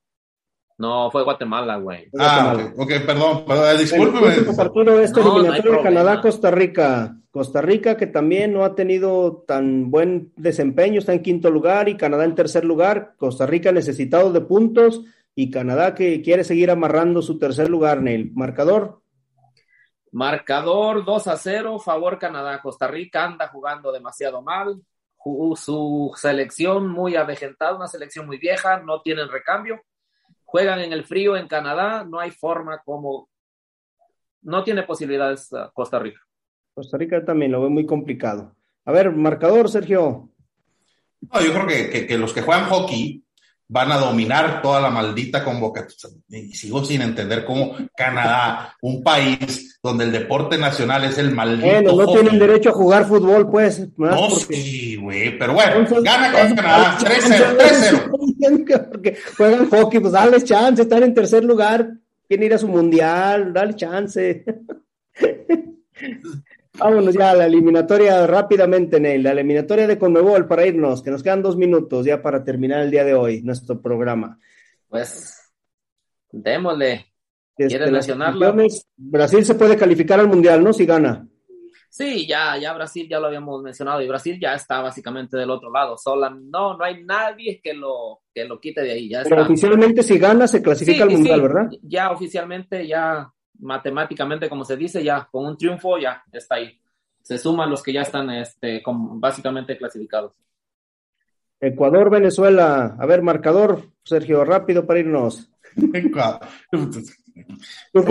No, 0.78 1.12
fue 1.12 1.24
Guatemala, 1.24 1.78
güey. 1.78 2.10
Ah, 2.20 2.72
ok, 2.76 2.92
perdón, 3.06 3.46
perdón 3.46 3.78
discúlpeme. 3.78 4.34
El 4.36 4.56
partido 4.56 5.00
este 5.00 5.22
eliminatorio 5.22 5.72
de 5.74 5.84
Canadá-Costa 5.84 6.52
Rica. 6.52 7.16
Costa 7.32 7.62
Rica 7.62 7.98
que 7.98 8.08
también 8.08 8.54
no 8.54 8.64
ha 8.64 8.76
tenido 8.76 9.44
tan 9.48 9.90
buen 9.90 10.32
desempeño, 10.36 11.00
está 11.00 11.14
en 11.14 11.24
quinto 11.24 11.50
lugar 11.50 11.90
y 11.90 11.98
Canadá 11.98 12.26
en 12.26 12.36
tercer 12.36 12.64
lugar. 12.66 13.16
Costa 13.18 13.46
Rica 13.46 13.72
necesitado 13.72 14.32
de 14.32 14.42
puntos 14.42 15.02
y 15.36 15.50
Canadá 15.50 15.96
que 15.96 16.22
quiere 16.22 16.44
seguir 16.44 16.70
amarrando 16.70 17.22
su 17.22 17.38
tercer 17.40 17.70
lugar, 17.70 18.02
Neil. 18.02 18.32
¿Marcador? 18.36 19.02
Marcador 20.12 21.06
2 21.06 21.28
a 21.28 21.38
0, 21.38 21.80
favor 21.80 22.20
Canadá. 22.20 22.62
Costa 22.62 22.88
Rica 22.88 23.24
anda 23.24 23.48
jugando 23.48 23.92
demasiado 23.92 24.42
mal. 24.42 24.80
Su 25.56 26.12
selección 26.16 26.90
muy 26.90 27.16
avejentada, 27.16 27.76
una 27.76 27.88
selección 27.88 28.28
muy 28.28 28.38
vieja, 28.38 28.80
no 28.80 29.02
tienen 29.02 29.30
recambio 29.30 29.82
juegan 30.54 30.82
en 30.82 30.94
el 30.94 31.04
frío 31.04 31.36
en 31.36 31.48
Canadá, 31.48 32.06
no 32.08 32.20
hay 32.20 32.30
forma 32.30 32.80
como, 32.86 33.28
no 34.44 34.64
tiene 34.64 34.84
posibilidades 34.84 35.52
uh, 35.52 35.72
Costa 35.74 35.98
Rica. 35.98 36.22
Costa 36.76 36.96
Rica 36.96 37.26
también 37.26 37.52
lo 37.52 37.64
ve 37.64 37.70
muy 37.70 37.88
complicado. 37.88 38.56
A 38.86 38.92
ver, 38.92 39.12
marcador, 39.12 39.68
Sergio. 39.68 40.30
No, 41.22 41.42
yo 41.42 41.54
creo 41.54 41.66
que, 41.66 42.06
que, 42.06 42.18
los 42.20 42.34
que 42.34 42.44
juegan 42.44 42.70
hockey 42.70 43.24
van 43.68 43.92
a 43.92 43.98
dominar 43.98 44.62
toda 44.62 44.80
la 44.82 44.90
maldita 44.90 45.44
convocatoria. 45.44 46.18
Y 46.30 46.54
sigo 46.54 46.84
sin 46.84 47.02
entender 47.02 47.46
cómo 47.46 47.76
Canadá, 47.96 48.76
un 48.82 49.04
país 49.04 49.80
donde 49.82 50.06
el 50.06 50.12
deporte 50.12 50.58
nacional 50.58 51.04
es 51.06 51.18
el 51.18 51.32
maldito. 51.32 51.68
Bueno, 51.68 52.06
no 52.06 52.14
tienen 52.14 52.40
derecho 52.40 52.70
a 52.70 52.74
jugar 52.74 53.06
fútbol, 53.06 53.50
pues. 53.50 53.88
No, 53.98 54.30
sí, 54.30 54.96
güey, 54.98 55.38
pero 55.38 55.54
bueno, 55.54 55.86
gana 56.02 56.32
con 56.32 56.56
Canadá 56.56 56.98
3-0, 57.00 57.58
3-0. 57.58 58.90
Porque 58.92 59.18
juegan 59.36 59.70
hockey, 59.70 60.00
pues 60.00 60.14
dale 60.14 60.44
chance, 60.44 60.82
están 60.82 61.04
en 61.04 61.14
tercer 61.14 61.44
lugar, 61.44 61.90
quieren 62.28 62.46
ir 62.46 62.54
a 62.54 62.58
su 62.58 62.68
mundial, 62.68 63.54
dale 63.54 63.76
chance. 63.76 64.46
Vámonos 66.78 67.14
ya 67.14 67.32
a 67.32 67.36
la 67.36 67.46
eliminatoria 67.46 68.26
rápidamente, 68.26 69.00
Neil. 69.00 69.22
La 69.22 69.32
eliminatoria 69.32 69.86
de 69.86 69.98
Conmebol 69.98 70.48
para 70.48 70.66
irnos, 70.66 71.04
que 71.04 71.12
nos 71.12 71.22
quedan 71.22 71.44
dos 71.44 71.56
minutos 71.56 72.06
ya 72.06 72.22
para 72.22 72.44
terminar 72.44 72.82
el 72.82 72.90
día 72.90 73.04
de 73.04 73.14
hoy, 73.14 73.42
nuestro 73.44 73.80
programa. 73.80 74.40
Pues, 74.90 75.54
démosle. 76.32 77.06
¿Quieres 77.56 77.92
mencionarlo? 77.92 78.56
Brasil 78.98 79.46
se 79.46 79.54
puede 79.54 79.78
calificar 79.78 80.20
al 80.20 80.28
Mundial, 80.28 80.64
¿no? 80.64 80.74
Si 80.74 80.86
gana. 80.86 81.28
Sí, 81.94 82.26
ya, 82.26 82.58
ya 82.58 82.74
Brasil 82.74 83.08
ya 83.08 83.20
lo 83.20 83.28
habíamos 83.28 83.62
mencionado 83.62 84.02
y 84.02 84.08
Brasil 84.08 84.40
ya 84.42 84.56
está 84.56 84.82
básicamente 84.82 85.38
del 85.38 85.52
otro 85.52 85.72
lado. 85.72 85.96
Sola, 85.96 86.32
no, 86.32 86.76
no 86.76 86.84
hay 86.84 87.04
nadie 87.04 87.62
que 87.64 87.76
lo, 87.76 88.22
que 88.34 88.46
lo 88.46 88.60
quite 88.60 88.82
de 88.82 88.94
ahí. 88.94 89.10
Ya 89.10 89.22
Pero 89.22 89.44
oficialmente 89.44 90.02
si 90.02 90.18
gana 90.18 90.48
se 90.48 90.64
clasifica 90.64 91.04
al 91.04 91.12
Mundial, 91.12 91.42
¿verdad? 91.42 91.70
Ya 91.84 92.10
oficialmente 92.10 92.88
ya 92.88 93.32
matemáticamente, 93.64 94.50
como 94.50 94.66
se 94.66 94.78
dice, 94.78 95.04
ya 95.04 95.28
con 95.32 95.46
un 95.46 95.58
triunfo 95.58 95.98
ya 95.98 96.24
está 96.32 96.56
ahí. 96.56 96.80
Se 97.22 97.38
suman 97.38 97.70
los 97.70 97.82
que 97.82 97.94
ya 97.94 98.02
están 98.02 98.30
este, 98.32 98.84
básicamente 98.86 99.78
clasificados. 99.78 100.34
Ecuador, 101.60 102.10
Venezuela. 102.10 102.98
A 103.00 103.06
ver, 103.06 103.22
marcador, 103.22 103.92
Sergio, 104.04 104.44
rápido 104.44 104.86
para 104.86 105.00
irnos. 105.00 105.50
Ecuador. 105.94 106.42
Tú 106.70 106.90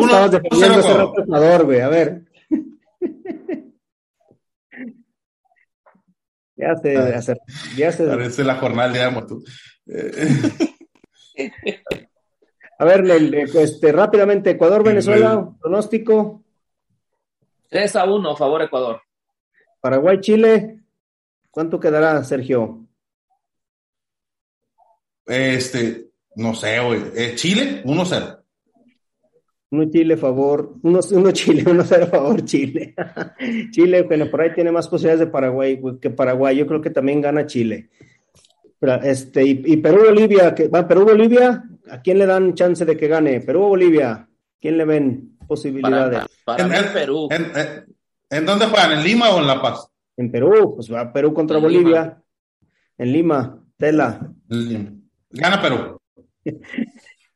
estabas 0.04 0.30
defendiendo 0.30 0.80
ese 0.80 0.92
Ecuador, 1.22 1.66
güey. 1.66 1.80
A 1.80 1.88
ver. 1.88 2.22
ya 6.56 6.74
se, 6.76 6.94
ya 7.76 7.92
se. 7.92 8.06
Parece 8.06 8.44
la 8.44 8.56
jornada 8.56 8.90
de 8.90 9.02
amo 9.02 9.26
tú. 9.26 9.44
A 12.82 12.84
ver, 12.84 13.04
este, 13.54 13.92
rápidamente, 13.92 14.50
Ecuador, 14.50 14.82
Venezuela, 14.82 15.48
pronóstico. 15.60 16.42
3 17.68 17.94
a 17.94 18.12
1, 18.12 18.36
favor 18.36 18.60
Ecuador. 18.60 19.00
Paraguay, 19.80 20.18
Chile. 20.20 20.80
¿Cuánto 21.48 21.78
quedará, 21.78 22.24
Sergio? 22.24 22.84
Este, 25.24 26.10
no 26.34 26.56
sé, 26.56 26.80
güey. 26.80 27.02
Eh, 27.14 27.36
Chile, 27.36 27.84
1-0. 27.84 28.42
Uno 29.70 29.88
Chile, 29.88 30.16
favor. 30.16 30.74
Uno, 30.82 30.98
uno 31.12 31.30
Chile, 31.30 31.62
uno 31.70 31.84
cero, 31.84 32.08
favor, 32.10 32.44
Chile. 32.44 32.96
Chile, 33.70 34.02
bueno, 34.02 34.28
por 34.28 34.40
ahí 34.40 34.52
tiene 34.54 34.72
más 34.72 34.88
posibilidades 34.88 35.20
de 35.20 35.32
Paraguay 35.32 35.80
que 36.00 36.10
Paraguay. 36.10 36.56
Yo 36.56 36.66
creo 36.66 36.80
que 36.80 36.90
también 36.90 37.20
gana 37.20 37.46
Chile. 37.46 37.90
Este, 39.04 39.44
y, 39.44 39.76
Perú-Bolivia, 39.76 40.52
que 40.52 40.66
va 40.66 40.88
Perú-Bolivia, 40.88 41.62
¿a 41.90 42.00
quién 42.00 42.18
le 42.18 42.26
dan 42.26 42.54
chance 42.54 42.84
de 42.84 42.96
que 42.96 43.08
gane? 43.08 43.40
Perú-Bolivia, 43.40 44.28
¿quién 44.60 44.78
le 44.78 44.84
ven 44.84 45.38
posibilidades? 45.46 46.24
Para, 46.44 46.64
en, 46.64 46.92
Perú. 46.92 47.28
En, 47.30 48.46
dónde 48.46 48.66
juegan? 48.66 48.92
¿En 48.92 49.04
Lima 49.04 49.30
o 49.30 49.38
en 49.38 49.46
La 49.46 49.60
Paz? 49.60 49.88
En 50.16 50.30
Perú, 50.30 50.74
pues 50.76 50.92
va 50.92 51.12
Perú 51.12 51.32
contra 51.32 51.58
Bolivia. 51.58 52.22
En 52.98 53.12
Lima, 53.12 53.62
Tela. 53.76 54.20
Gana 54.48 55.62
Perú. 55.62 56.00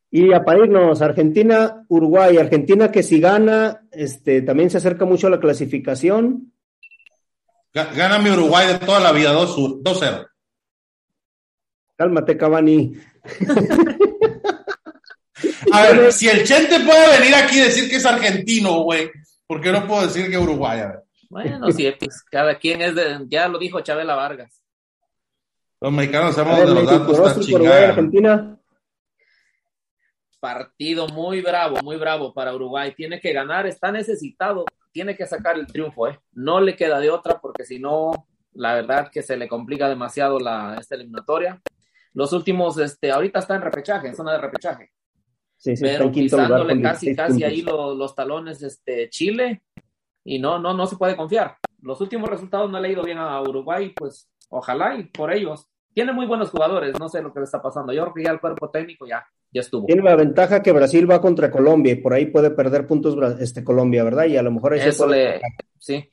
Y 0.09 0.33
a 0.33 0.45
para 0.45 0.65
irnos, 0.65 1.03
Argentina, 1.03 1.85
Uruguay. 1.89 2.39
Argentina 2.39 2.91
que 2.91 3.03
si 3.03 3.21
gana, 3.21 3.87
este, 3.91 4.41
también 4.41 4.71
se 4.71 4.79
acerca 4.79 5.05
mucho 5.05 5.27
a 5.27 5.31
la 5.31 5.41
clasificación. 5.41 6.55
Gana 7.75 8.19
mi 8.19 8.31
Uruguay 8.31 8.67
de 8.69 8.79
toda 8.79 9.01
la 9.01 9.13
vida, 9.13 9.35
2-0. 9.35 10.27
Cálmate, 11.97 12.37
Cavani. 12.39 12.95
A 15.73 15.83
ver, 15.83 16.13
si 16.13 16.29
el 16.29 16.45
Chente 16.45 16.81
puede 16.81 17.19
venir 17.19 17.35
aquí 17.35 17.59
y 17.59 17.63
decir 17.63 17.89
que 17.89 17.97
es 17.97 18.07
argentino, 18.07 18.83
güey, 18.83 19.11
¿por 19.47 19.61
qué 19.61 19.73
no 19.73 19.87
puedo 19.87 20.07
decir 20.07 20.29
que 20.29 20.37
es 20.37 20.41
Uruguay? 20.41 20.83
Bueno, 21.29 21.71
sí, 21.73 21.93
pues, 21.99 22.23
cada 22.31 22.57
quien 22.59 22.81
es 22.83 22.95
de, 22.95 23.19
ya 23.29 23.49
lo 23.49 23.59
dijo 23.59 23.81
Chabela 23.81 24.15
Vargas. 24.15 24.63
Los 25.81 25.93
mexicanos 25.93 26.35
sabemos 26.35 26.61
de 26.61 26.75
los 26.75 26.87
datos, 26.87 27.21
Argentina. 27.67 28.59
Partido 30.41 31.09
muy 31.09 31.41
bravo, 31.41 31.77
muy 31.83 31.97
bravo 31.97 32.33
para 32.33 32.55
Uruguay. 32.55 32.95
Tiene 32.97 33.21
que 33.21 33.33
ganar, 33.33 33.67
está 33.67 33.91
necesitado, 33.91 34.65
tiene 34.93 35.17
que 35.17 35.27
sacar 35.27 35.59
el 35.59 35.67
triunfo, 35.67 36.09
¿eh? 36.09 36.19
No 36.33 36.61
le 36.61 36.77
queda 36.77 37.01
de 37.01 37.11
otra 37.11 37.39
porque 37.41 37.65
si 37.65 37.79
no, 37.79 38.29
la 38.53 38.75
verdad 38.75 39.11
que 39.11 39.23
se 39.23 39.37
le 39.37 39.49
complica 39.49 39.89
demasiado 39.89 40.39
la, 40.39 40.77
esta 40.79 40.95
eliminatoria 40.95 41.61
los 42.17 42.33
últimos, 42.33 42.79
este, 42.79 43.13
ahorita 43.13 43.41
está 43.41 43.57
en 43.57 43.61
repechaje, 43.61 44.09
en 44.09 44.17
zona 44.17 44.33
de 44.33 44.39
repechaje. 44.39 44.91
Sí, 45.57 45.77
sí, 45.77 45.83
pero 45.83 46.13
pisándole 46.13 46.81
casi, 46.81 47.15
casi 47.15 47.43
ahí 47.43 47.63
los, 47.63 48.15
talones 48.15 48.63
este, 48.63 49.09
Chile 49.09 49.63
y 50.25 50.39
no, 50.39 50.59
no, 50.59 50.75
no 50.75 50.87
se 50.87 50.97
puede 50.97 51.17
confiar. 51.17 51.57
Los 51.83 52.01
últimos 52.01 52.29
resultados 52.29 52.71
no 52.71 52.81
le 52.81 52.89
ha 52.89 52.93
ido 52.93 53.03
bien 53.03 53.19
a 53.19 53.41
Uruguay, 53.41 53.93
pues 53.97 54.29
ojalá 54.51 54.97
y 54.97 55.05
por 55.05 55.33
ellos. 55.33 55.67
Tiene 55.95 56.13
muy 56.13 56.27
buenos 56.27 56.51
jugadores, 56.51 56.99
no 57.01 57.09
sé 57.09 57.23
lo 57.23 57.33
que 57.33 57.41
le 57.41 57.45
está 57.45 57.63
pasando. 57.63 57.93
Yo 57.93 58.03
creo 58.03 58.15
que 58.15 58.25
ya 58.25 58.31
el 58.31 58.41
cuerpo 58.41 58.69
técnico 58.69 59.07
ya, 59.07 59.25
ya 59.51 59.63
estuvo. 59.63 59.87
Tiene 59.87 60.03
la 60.03 60.15
ventaja 60.15 60.63
que 60.63 60.73
Brasil 60.73 61.11
va 61.11 61.23
contra 61.23 61.51
Colombia 61.51 61.95
y 61.95 61.97
por 61.97 62.13
ahí 62.13 62.27
puede 62.27 62.51
perder 62.51 62.87
puntos 62.87 63.17
este, 63.41 63.65
Colombia, 63.65 64.05
¿verdad? 64.05 64.27
Y 64.27 64.37
a 64.37 64.43
lo 64.43 64.51
mejor 64.51 64.75
ahí 64.75 64.81
Eso 64.81 65.07
le... 65.07 65.41
Sí. 65.79 66.11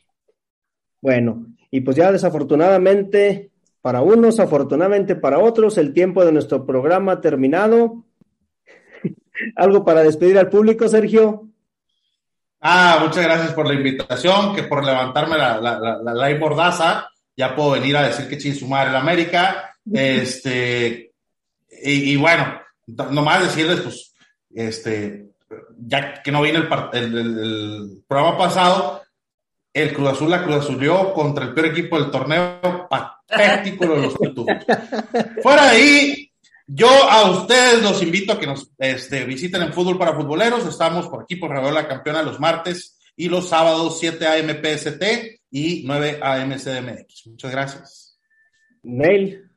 Bueno, 1.02 1.48
y 1.70 1.82
pues 1.82 1.98
ya 1.98 2.14
desafortunadamente 2.14 3.52
para 3.82 4.02
unos, 4.02 4.40
afortunadamente 4.40 5.18
para 5.18 5.40
otros, 5.40 5.78
el 5.78 5.92
tiempo 5.92 6.24
de 6.24 6.32
nuestro 6.32 6.66
programa 6.66 7.12
ha 7.12 7.22
terminado. 7.22 8.06
¿Algo 9.56 9.84
para 9.84 10.04
despedir 10.04 10.38
al 10.38 10.50
público, 10.50 10.88
Sergio? 10.88 11.50
Ah, 12.62 13.00
muchas 13.02 13.24
gracias 13.24 13.54
por 13.54 13.68
la 13.68 13.74
invitación, 13.74 14.56
que 14.56 14.64
por 14.64 14.86
levantarme 14.86 15.38
la, 15.38 15.60
la, 15.60 16.02
la, 16.02 16.40
mordaza, 16.40 17.10
ya 17.36 17.56
puedo 17.56 17.72
venir 17.72 17.98
a 17.98 18.08
decir 18.08 18.30
que 18.30 18.38
chin 18.38 18.56
su 18.56 18.68
madre 18.68 18.92
la 18.92 19.00
América. 19.00 19.70
Este, 19.94 21.12
y, 21.70 22.16
bueno, 22.16 22.62
nomás 22.88 23.44
decirles, 23.44 23.82
pues, 23.82 24.14
este, 24.56 25.32
ya 25.78 26.24
que 26.24 26.32
no 26.32 26.42
viene 26.42 26.60
el, 26.94 27.18
el 27.18 28.04
programa 28.08 28.38
pasado, 28.38 29.04
el 29.74 29.94
Cruz 29.94 30.10
Azul 30.10 30.30
la 30.30 30.44
Cruz 30.44 30.58
Azulió 30.58 31.14
contra 31.14 31.46
el 31.46 31.54
peor 31.54 31.68
equipo 31.68 32.00
del 32.00 32.12
torneo, 32.12 32.88
patético 32.88 33.88
de 33.88 34.02
los 34.04 34.18
pitufos. 34.18 34.56
Fuera 35.44 35.66
de 35.66 35.70
ahí, 35.70 36.32
yo 36.76 36.88
a 36.88 37.30
ustedes 37.30 37.84
los 37.84 38.02
invito 38.02 38.34
a 38.34 38.40
que 38.40 38.48
nos 38.48 38.72
este, 38.80 39.26
visiten 39.26 39.62
en 39.62 39.74
Fútbol 39.74 40.00
para 40.00 40.16
Futboleros. 40.16 40.66
Estamos 40.66 41.08
por 41.08 41.22
aquí 41.22 41.36
por 41.36 41.52
Radio 41.52 41.70
La 41.70 41.88
Campeona 41.88 42.24
los 42.24 42.40
martes 42.40 42.98
y 43.16 43.30
los 43.30 43.48
sábados 43.48 44.00
7 44.00 44.26
a.m. 44.26 44.54
PST 44.56 45.04
y 45.52 45.84
9 45.86 46.20
a.m. 46.22 46.58
CDMX. 46.58 47.28
Muchas 47.28 47.52
gracias. 47.52 48.20
Neil. 48.82 49.52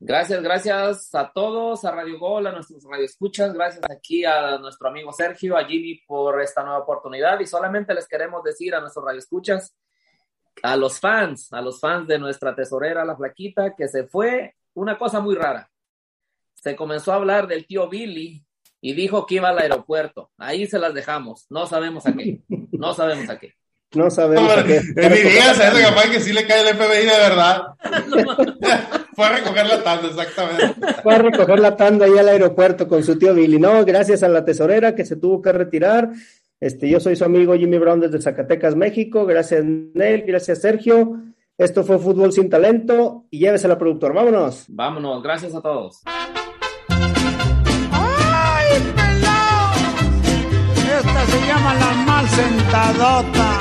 Gracias, 0.00 0.42
gracias 0.42 1.14
a 1.14 1.30
todos, 1.32 1.84
a 1.84 1.92
Radio 1.92 2.18
Gol, 2.18 2.48
a 2.48 2.52
nuestros 2.52 2.84
radioescuchas, 2.84 3.54
gracias 3.54 3.84
aquí 3.88 4.24
a 4.24 4.58
nuestro 4.58 4.88
amigo 4.88 5.10
Sergio, 5.12 5.56
a 5.56 5.64
Jimmy 5.64 6.02
por 6.06 6.42
esta 6.42 6.62
nueva 6.62 6.80
oportunidad 6.80 7.40
y 7.40 7.46
solamente 7.46 7.94
les 7.94 8.06
queremos 8.06 8.42
decir 8.42 8.74
a 8.74 8.80
nuestros 8.80 9.04
radioescuchas, 9.04 9.74
a 10.62 10.76
los 10.76 11.00
fans, 11.00 11.50
a 11.52 11.62
los 11.62 11.80
fans 11.80 12.08
de 12.08 12.18
nuestra 12.18 12.54
tesorera, 12.54 13.04
la 13.04 13.16
flaquita, 13.16 13.74
que 13.74 13.88
se 13.88 14.06
fue 14.06 14.56
una 14.74 14.98
cosa 14.98 15.20
muy 15.20 15.34
rara. 15.34 15.70
Se 16.66 16.74
comenzó 16.74 17.12
a 17.12 17.14
hablar 17.14 17.46
del 17.46 17.64
tío 17.64 17.88
Billy 17.88 18.44
y 18.80 18.94
dijo 18.94 19.24
que 19.24 19.36
iba 19.36 19.50
al 19.50 19.58
aeropuerto. 19.60 20.32
Ahí 20.36 20.66
se 20.66 20.80
las 20.80 20.94
dejamos, 20.94 21.46
no 21.48 21.64
sabemos 21.68 22.04
a 22.08 22.12
qué, 22.12 22.40
no 22.72 22.92
sabemos 22.92 23.30
a 23.30 23.38
qué. 23.38 23.54
No 23.94 24.10
sabemos 24.10 24.50
a 24.50 24.64
qué. 24.64 24.78
En 24.96 25.12
mi 25.12 25.20
vida 25.20 25.54
se 25.54 25.62
hace 25.62 25.80
capaz 25.80 26.10
que 26.10 26.18
sí 26.18 26.32
le 26.32 26.44
cae 26.44 26.68
el 26.68 26.76
FBI 26.76 27.06
de 27.06 27.18
verdad. 27.20 27.62
Fue 29.14 29.26
a 29.26 29.36
recoger 29.36 29.66
la 29.66 29.84
tanda, 29.84 30.08
exactamente. 30.08 30.92
Fue 31.04 31.14
a 31.14 31.18
recoger 31.18 31.60
la 31.60 31.76
tanda 31.76 32.06
ahí 32.06 32.18
al 32.18 32.30
aeropuerto 32.30 32.88
con 32.88 33.04
su 33.04 33.16
tío 33.16 33.32
Billy. 33.32 33.60
No, 33.60 33.84
gracias 33.84 34.24
a 34.24 34.28
la 34.28 34.44
tesorera 34.44 34.96
que 34.96 35.04
se 35.04 35.14
tuvo 35.14 35.40
que 35.40 35.52
retirar. 35.52 36.10
Este, 36.58 36.88
yo 36.88 36.98
soy 36.98 37.14
su 37.14 37.24
amigo 37.24 37.54
Jimmy 37.54 37.78
Brown 37.78 38.00
desde 38.00 38.20
Zacatecas, 38.20 38.74
México. 38.74 39.24
Gracias, 39.24 39.64
Nel. 39.64 40.24
Gracias, 40.26 40.62
Sergio. 40.62 41.22
Esto 41.56 41.84
fue 41.84 42.00
Fútbol 42.00 42.32
Sin 42.32 42.50
Talento. 42.50 43.26
Y 43.30 43.38
llévese 43.38 43.68
la 43.68 43.78
productor. 43.78 44.12
Vámonos. 44.12 44.64
Vámonos. 44.66 45.22
Gracias 45.22 45.54
a 45.54 45.62
todos. 45.62 46.02
Esta 51.56 51.70
se 51.70 51.74
llama 51.74 51.74
la 51.74 51.92
mal 52.04 52.28
sentadota. 52.28 53.58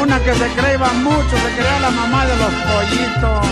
Una 0.00 0.18
que 0.20 0.34
se 0.34 0.48
creía 0.48 0.92
mucho, 1.02 1.30
se 1.30 1.54
creía 1.56 1.80
la 1.80 1.90
mamá 1.90 2.26
de 2.26 2.36
los 2.36 2.52
pollitos. 2.70 3.46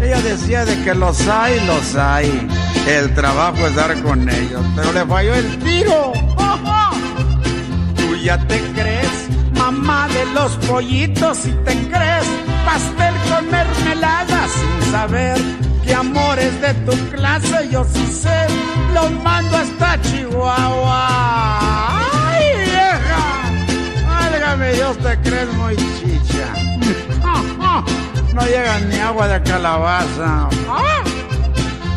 Ella 0.02 0.20
decía 0.20 0.64
de 0.64 0.82
que 0.84 0.94
los 0.94 1.26
hay, 1.28 1.60
los 1.66 1.96
hay. 1.96 2.48
El 2.86 3.14
trabajo 3.14 3.66
es 3.66 3.74
dar 3.74 4.00
con 4.02 4.28
ellos, 4.28 4.62
pero 4.74 4.92
le 4.92 5.04
falló 5.06 5.34
el 5.34 5.58
tiro. 5.58 6.12
Tú 7.96 8.16
ya 8.16 8.38
te 8.46 8.60
crees 8.72 9.28
mamá 9.54 10.08
de 10.08 10.26
los 10.26 10.52
pollitos 10.68 11.46
y 11.46 11.52
te 11.64 11.76
crees 11.88 12.26
pastel 12.64 13.14
con 13.28 13.50
mermelada 13.50 14.46
sin 14.48 14.92
saber 14.92 15.61
que 15.84 15.94
amores 15.94 16.60
de 16.60 16.74
tu 16.86 16.92
clase 17.10 17.68
yo 17.70 17.84
sí 17.84 18.06
sé, 18.06 18.46
los 18.94 19.10
mando 19.22 19.56
hasta 19.56 20.00
Chihuahua. 20.02 21.08
¡Ay, 22.30 22.44
vieja! 22.64 23.24
Válgame 24.06 24.72
Dios, 24.72 24.96
te 24.98 25.20
crees 25.20 25.52
muy 25.54 25.76
chicha 25.76 26.54
no 28.34 28.42
llega 28.46 28.78
ni 28.80 28.98
agua 28.98 29.28
de 29.28 29.42
calabaza. 29.42 30.48
¡Ah! 30.68 31.02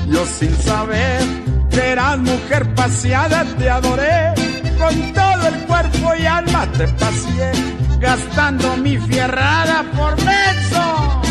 Yo 0.07 0.25
sin 0.25 0.55
saber 0.57 1.21
que 1.69 1.91
eras 1.91 2.17
mujer 2.19 2.73
paseada 2.75 3.43
te 3.57 3.69
adoré, 3.69 4.33
con 4.77 5.13
todo 5.13 5.47
el 5.47 5.55
cuerpo 5.65 6.13
y 6.19 6.25
alma 6.25 6.67
te 6.77 6.87
paseé, 6.87 7.51
gastando 7.99 8.77
mi 8.77 8.97
fierrada 8.97 9.83
por 9.95 10.15
beso. 10.15 11.24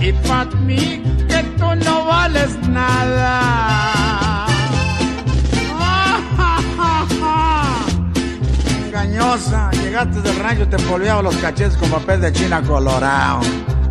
Y 0.00 0.12
para 0.26 0.50
mí 0.66 1.02
que 1.28 1.42
tú 1.58 1.66
no 1.84 2.06
vales 2.06 2.56
nada. 2.68 4.46
Engañosa, 8.86 9.70
llegaste 9.72 10.22
del 10.22 10.36
rancho, 10.36 10.68
te 10.68 10.78
polviaba 10.78 11.22
los 11.22 11.36
cachetes 11.36 11.76
con 11.76 11.90
papel 11.90 12.20
de 12.20 12.32
china 12.32 12.62
colorado 12.62 13.40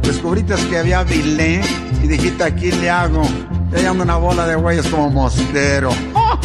descubriste 0.09 0.55
que 0.69 0.79
había 0.79 1.03
bilé 1.03 1.61
y 2.03 2.07
dijiste 2.07 2.43
aquí 2.43 2.71
le 2.71 2.89
hago. 2.89 3.21
Ya 3.71 3.91
ando 3.91 4.03
una 4.03 4.17
bola 4.17 4.47
de 4.47 4.55
güeyes 4.55 4.87
como 4.87 5.11
mosquero. 5.11 5.91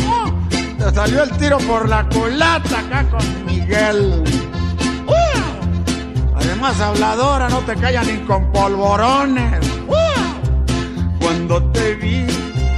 Te 0.79 0.95
salió 0.95 1.23
el 1.23 1.31
tiro 1.39 1.57
por 1.59 1.89
la 1.89 2.07
culata 2.11 2.81
acá 2.81 3.07
con 3.11 3.47
Miguel. 3.47 4.23
Además, 6.65 6.81
habladora, 6.81 7.49
no 7.51 7.59
te 7.59 7.77
callan 7.77 8.07
ni 8.07 8.17
con 8.25 8.51
polvorones. 8.51 9.61
Cuando 11.21 11.63
te 11.73 11.95
vi, 11.97 12.27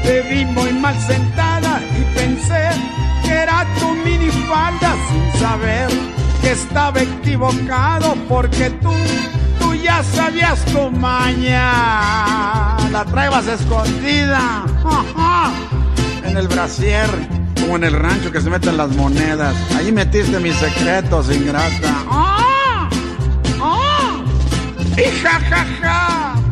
te 0.02 0.22
vi 0.22 0.44
muy 0.44 0.72
mal 0.72 0.98
sentada 1.02 1.80
y 1.96 2.02
pensé 2.18 2.68
que 3.22 3.30
era 3.30 3.64
tu 3.78 3.94
minifalda 3.94 4.92
sin 5.08 5.40
saber 5.40 5.88
que 6.42 6.50
estaba 6.50 7.00
equivocado 7.00 8.16
porque 8.28 8.70
tú, 8.70 8.90
tú 9.60 9.72
ya 9.74 10.02
sabías 10.02 10.64
tu 10.64 10.90
maña. 10.90 11.68
La 12.90 13.04
traebas 13.04 13.46
escondida 13.46 14.64
en 16.24 16.36
el 16.36 16.48
brasier, 16.48 17.08
como 17.60 17.76
en 17.76 17.84
el 17.84 17.92
rancho 17.92 18.32
que 18.32 18.40
se 18.40 18.50
meten 18.50 18.76
las 18.78 18.90
monedas. 18.96 19.54
Ahí 19.76 19.92
metiste 19.92 20.40
mis 20.40 20.56
secretos, 20.56 21.30
ingrata. 21.30 22.35
Y 24.96 25.04
ja, 25.20 25.38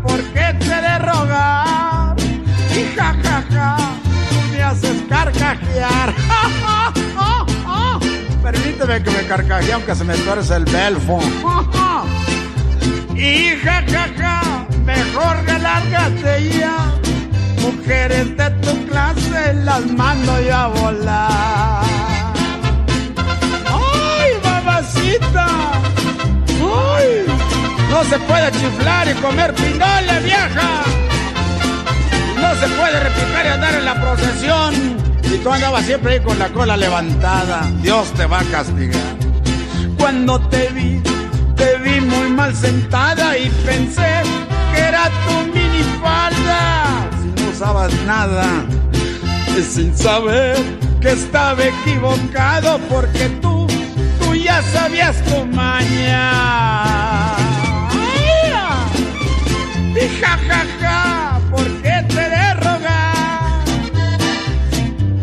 ¿por 0.02 0.20
qué 0.34 0.52
te 0.58 0.66
de 0.66 0.98
rogar? 0.98 2.14
Y 2.76 2.84
ja, 2.94 3.16
tú 4.28 4.36
me 4.52 4.62
haces 4.62 5.02
carcajear. 5.08 6.12
Permíteme 8.42 9.02
que 9.02 9.10
me 9.10 9.26
carcajee 9.26 9.72
aunque 9.72 9.94
se 9.94 10.04
me 10.04 10.14
tuerce 10.16 10.56
el 10.56 10.66
belfo. 10.66 11.18
y 13.14 13.56
ja, 13.64 13.82
ja, 13.88 14.08
ja, 14.18 14.66
mejor 14.84 15.42
relárgate 15.46 16.50
ya. 16.58 16.76
Mujeres 17.62 18.36
de 18.36 18.50
tu 18.50 18.86
clase 18.88 19.54
las 19.54 19.86
mando 19.86 20.38
yo 20.42 20.54
a 20.54 20.66
volar. 20.66 21.82
¡Ay, 23.66 24.32
babacita! 24.42 25.46
¡Ay! 26.60 27.23
No 27.94 28.02
se 28.02 28.18
puede 28.18 28.50
chiflar 28.50 29.08
y 29.08 29.14
comer 29.20 29.54
pinole, 29.54 30.18
vieja. 30.24 30.82
No 32.34 32.54
se 32.56 32.66
puede 32.74 32.98
repicar 32.98 33.46
y 33.46 33.48
andar 33.50 33.74
en 33.76 33.84
la 33.84 33.94
procesión 34.00 34.74
y 35.32 35.38
tú 35.38 35.48
andabas 35.52 35.84
siempre 35.86 36.14
ahí 36.14 36.20
con 36.20 36.36
la 36.40 36.48
cola 36.48 36.76
levantada, 36.76 37.70
Dios 37.82 38.12
te 38.14 38.26
va 38.26 38.40
a 38.40 38.44
castigar. 38.46 39.00
Cuando 39.96 40.40
te 40.48 40.70
vi, 40.70 41.00
te 41.54 41.78
vi 41.84 42.00
muy 42.00 42.30
mal 42.30 42.52
sentada 42.56 43.38
y 43.38 43.48
pensé 43.64 44.22
que 44.74 44.80
era 44.80 45.08
tu 45.28 45.52
minifalda. 45.56 47.08
Si 47.22 47.42
no 47.42 47.50
usabas 47.50 47.92
nada, 48.06 48.64
sin 49.70 49.96
saber 49.96 50.56
que 51.00 51.12
estaba 51.12 51.62
equivocado 51.64 52.80
porque 52.90 53.28
tú, 53.40 53.68
tú 54.18 54.34
ya 54.34 54.60
sabías 54.72 55.14
tu 55.26 55.46
maña. 55.46 56.74
Y 59.96 60.08
ja, 60.20 60.36
ja, 60.48 60.66
ja, 60.80 61.40
¿por 61.50 61.64
qué 61.82 62.04
te 62.08 62.28
de 62.34 62.54
rogar? 62.54 63.64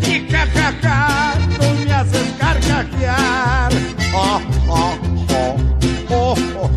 Y 0.00 0.30
ja, 0.30 0.46
ja, 0.54 0.72
ja, 0.82 1.34
tú 1.58 1.66
me 1.84 1.92
haces 1.92 2.32
carcajear. 2.38 3.72
Oh, 4.14 4.40
oh, 4.68 4.94
oh, 5.28 5.56
oh, 6.08 6.34
oh. 6.56 6.70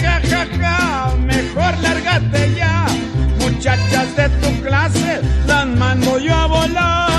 ja, 0.00 0.20
ja, 0.22 0.46
ja, 0.58 1.14
mejor 1.18 1.78
lárgate 1.82 2.54
ya. 2.54 2.86
Muchachas 3.38 4.16
de 4.16 4.28
tu 4.40 4.62
clase, 4.62 5.20
las 5.46 5.66
mando 5.66 6.18
yo 6.18 6.34
a 6.34 6.46
volar. 6.46 7.09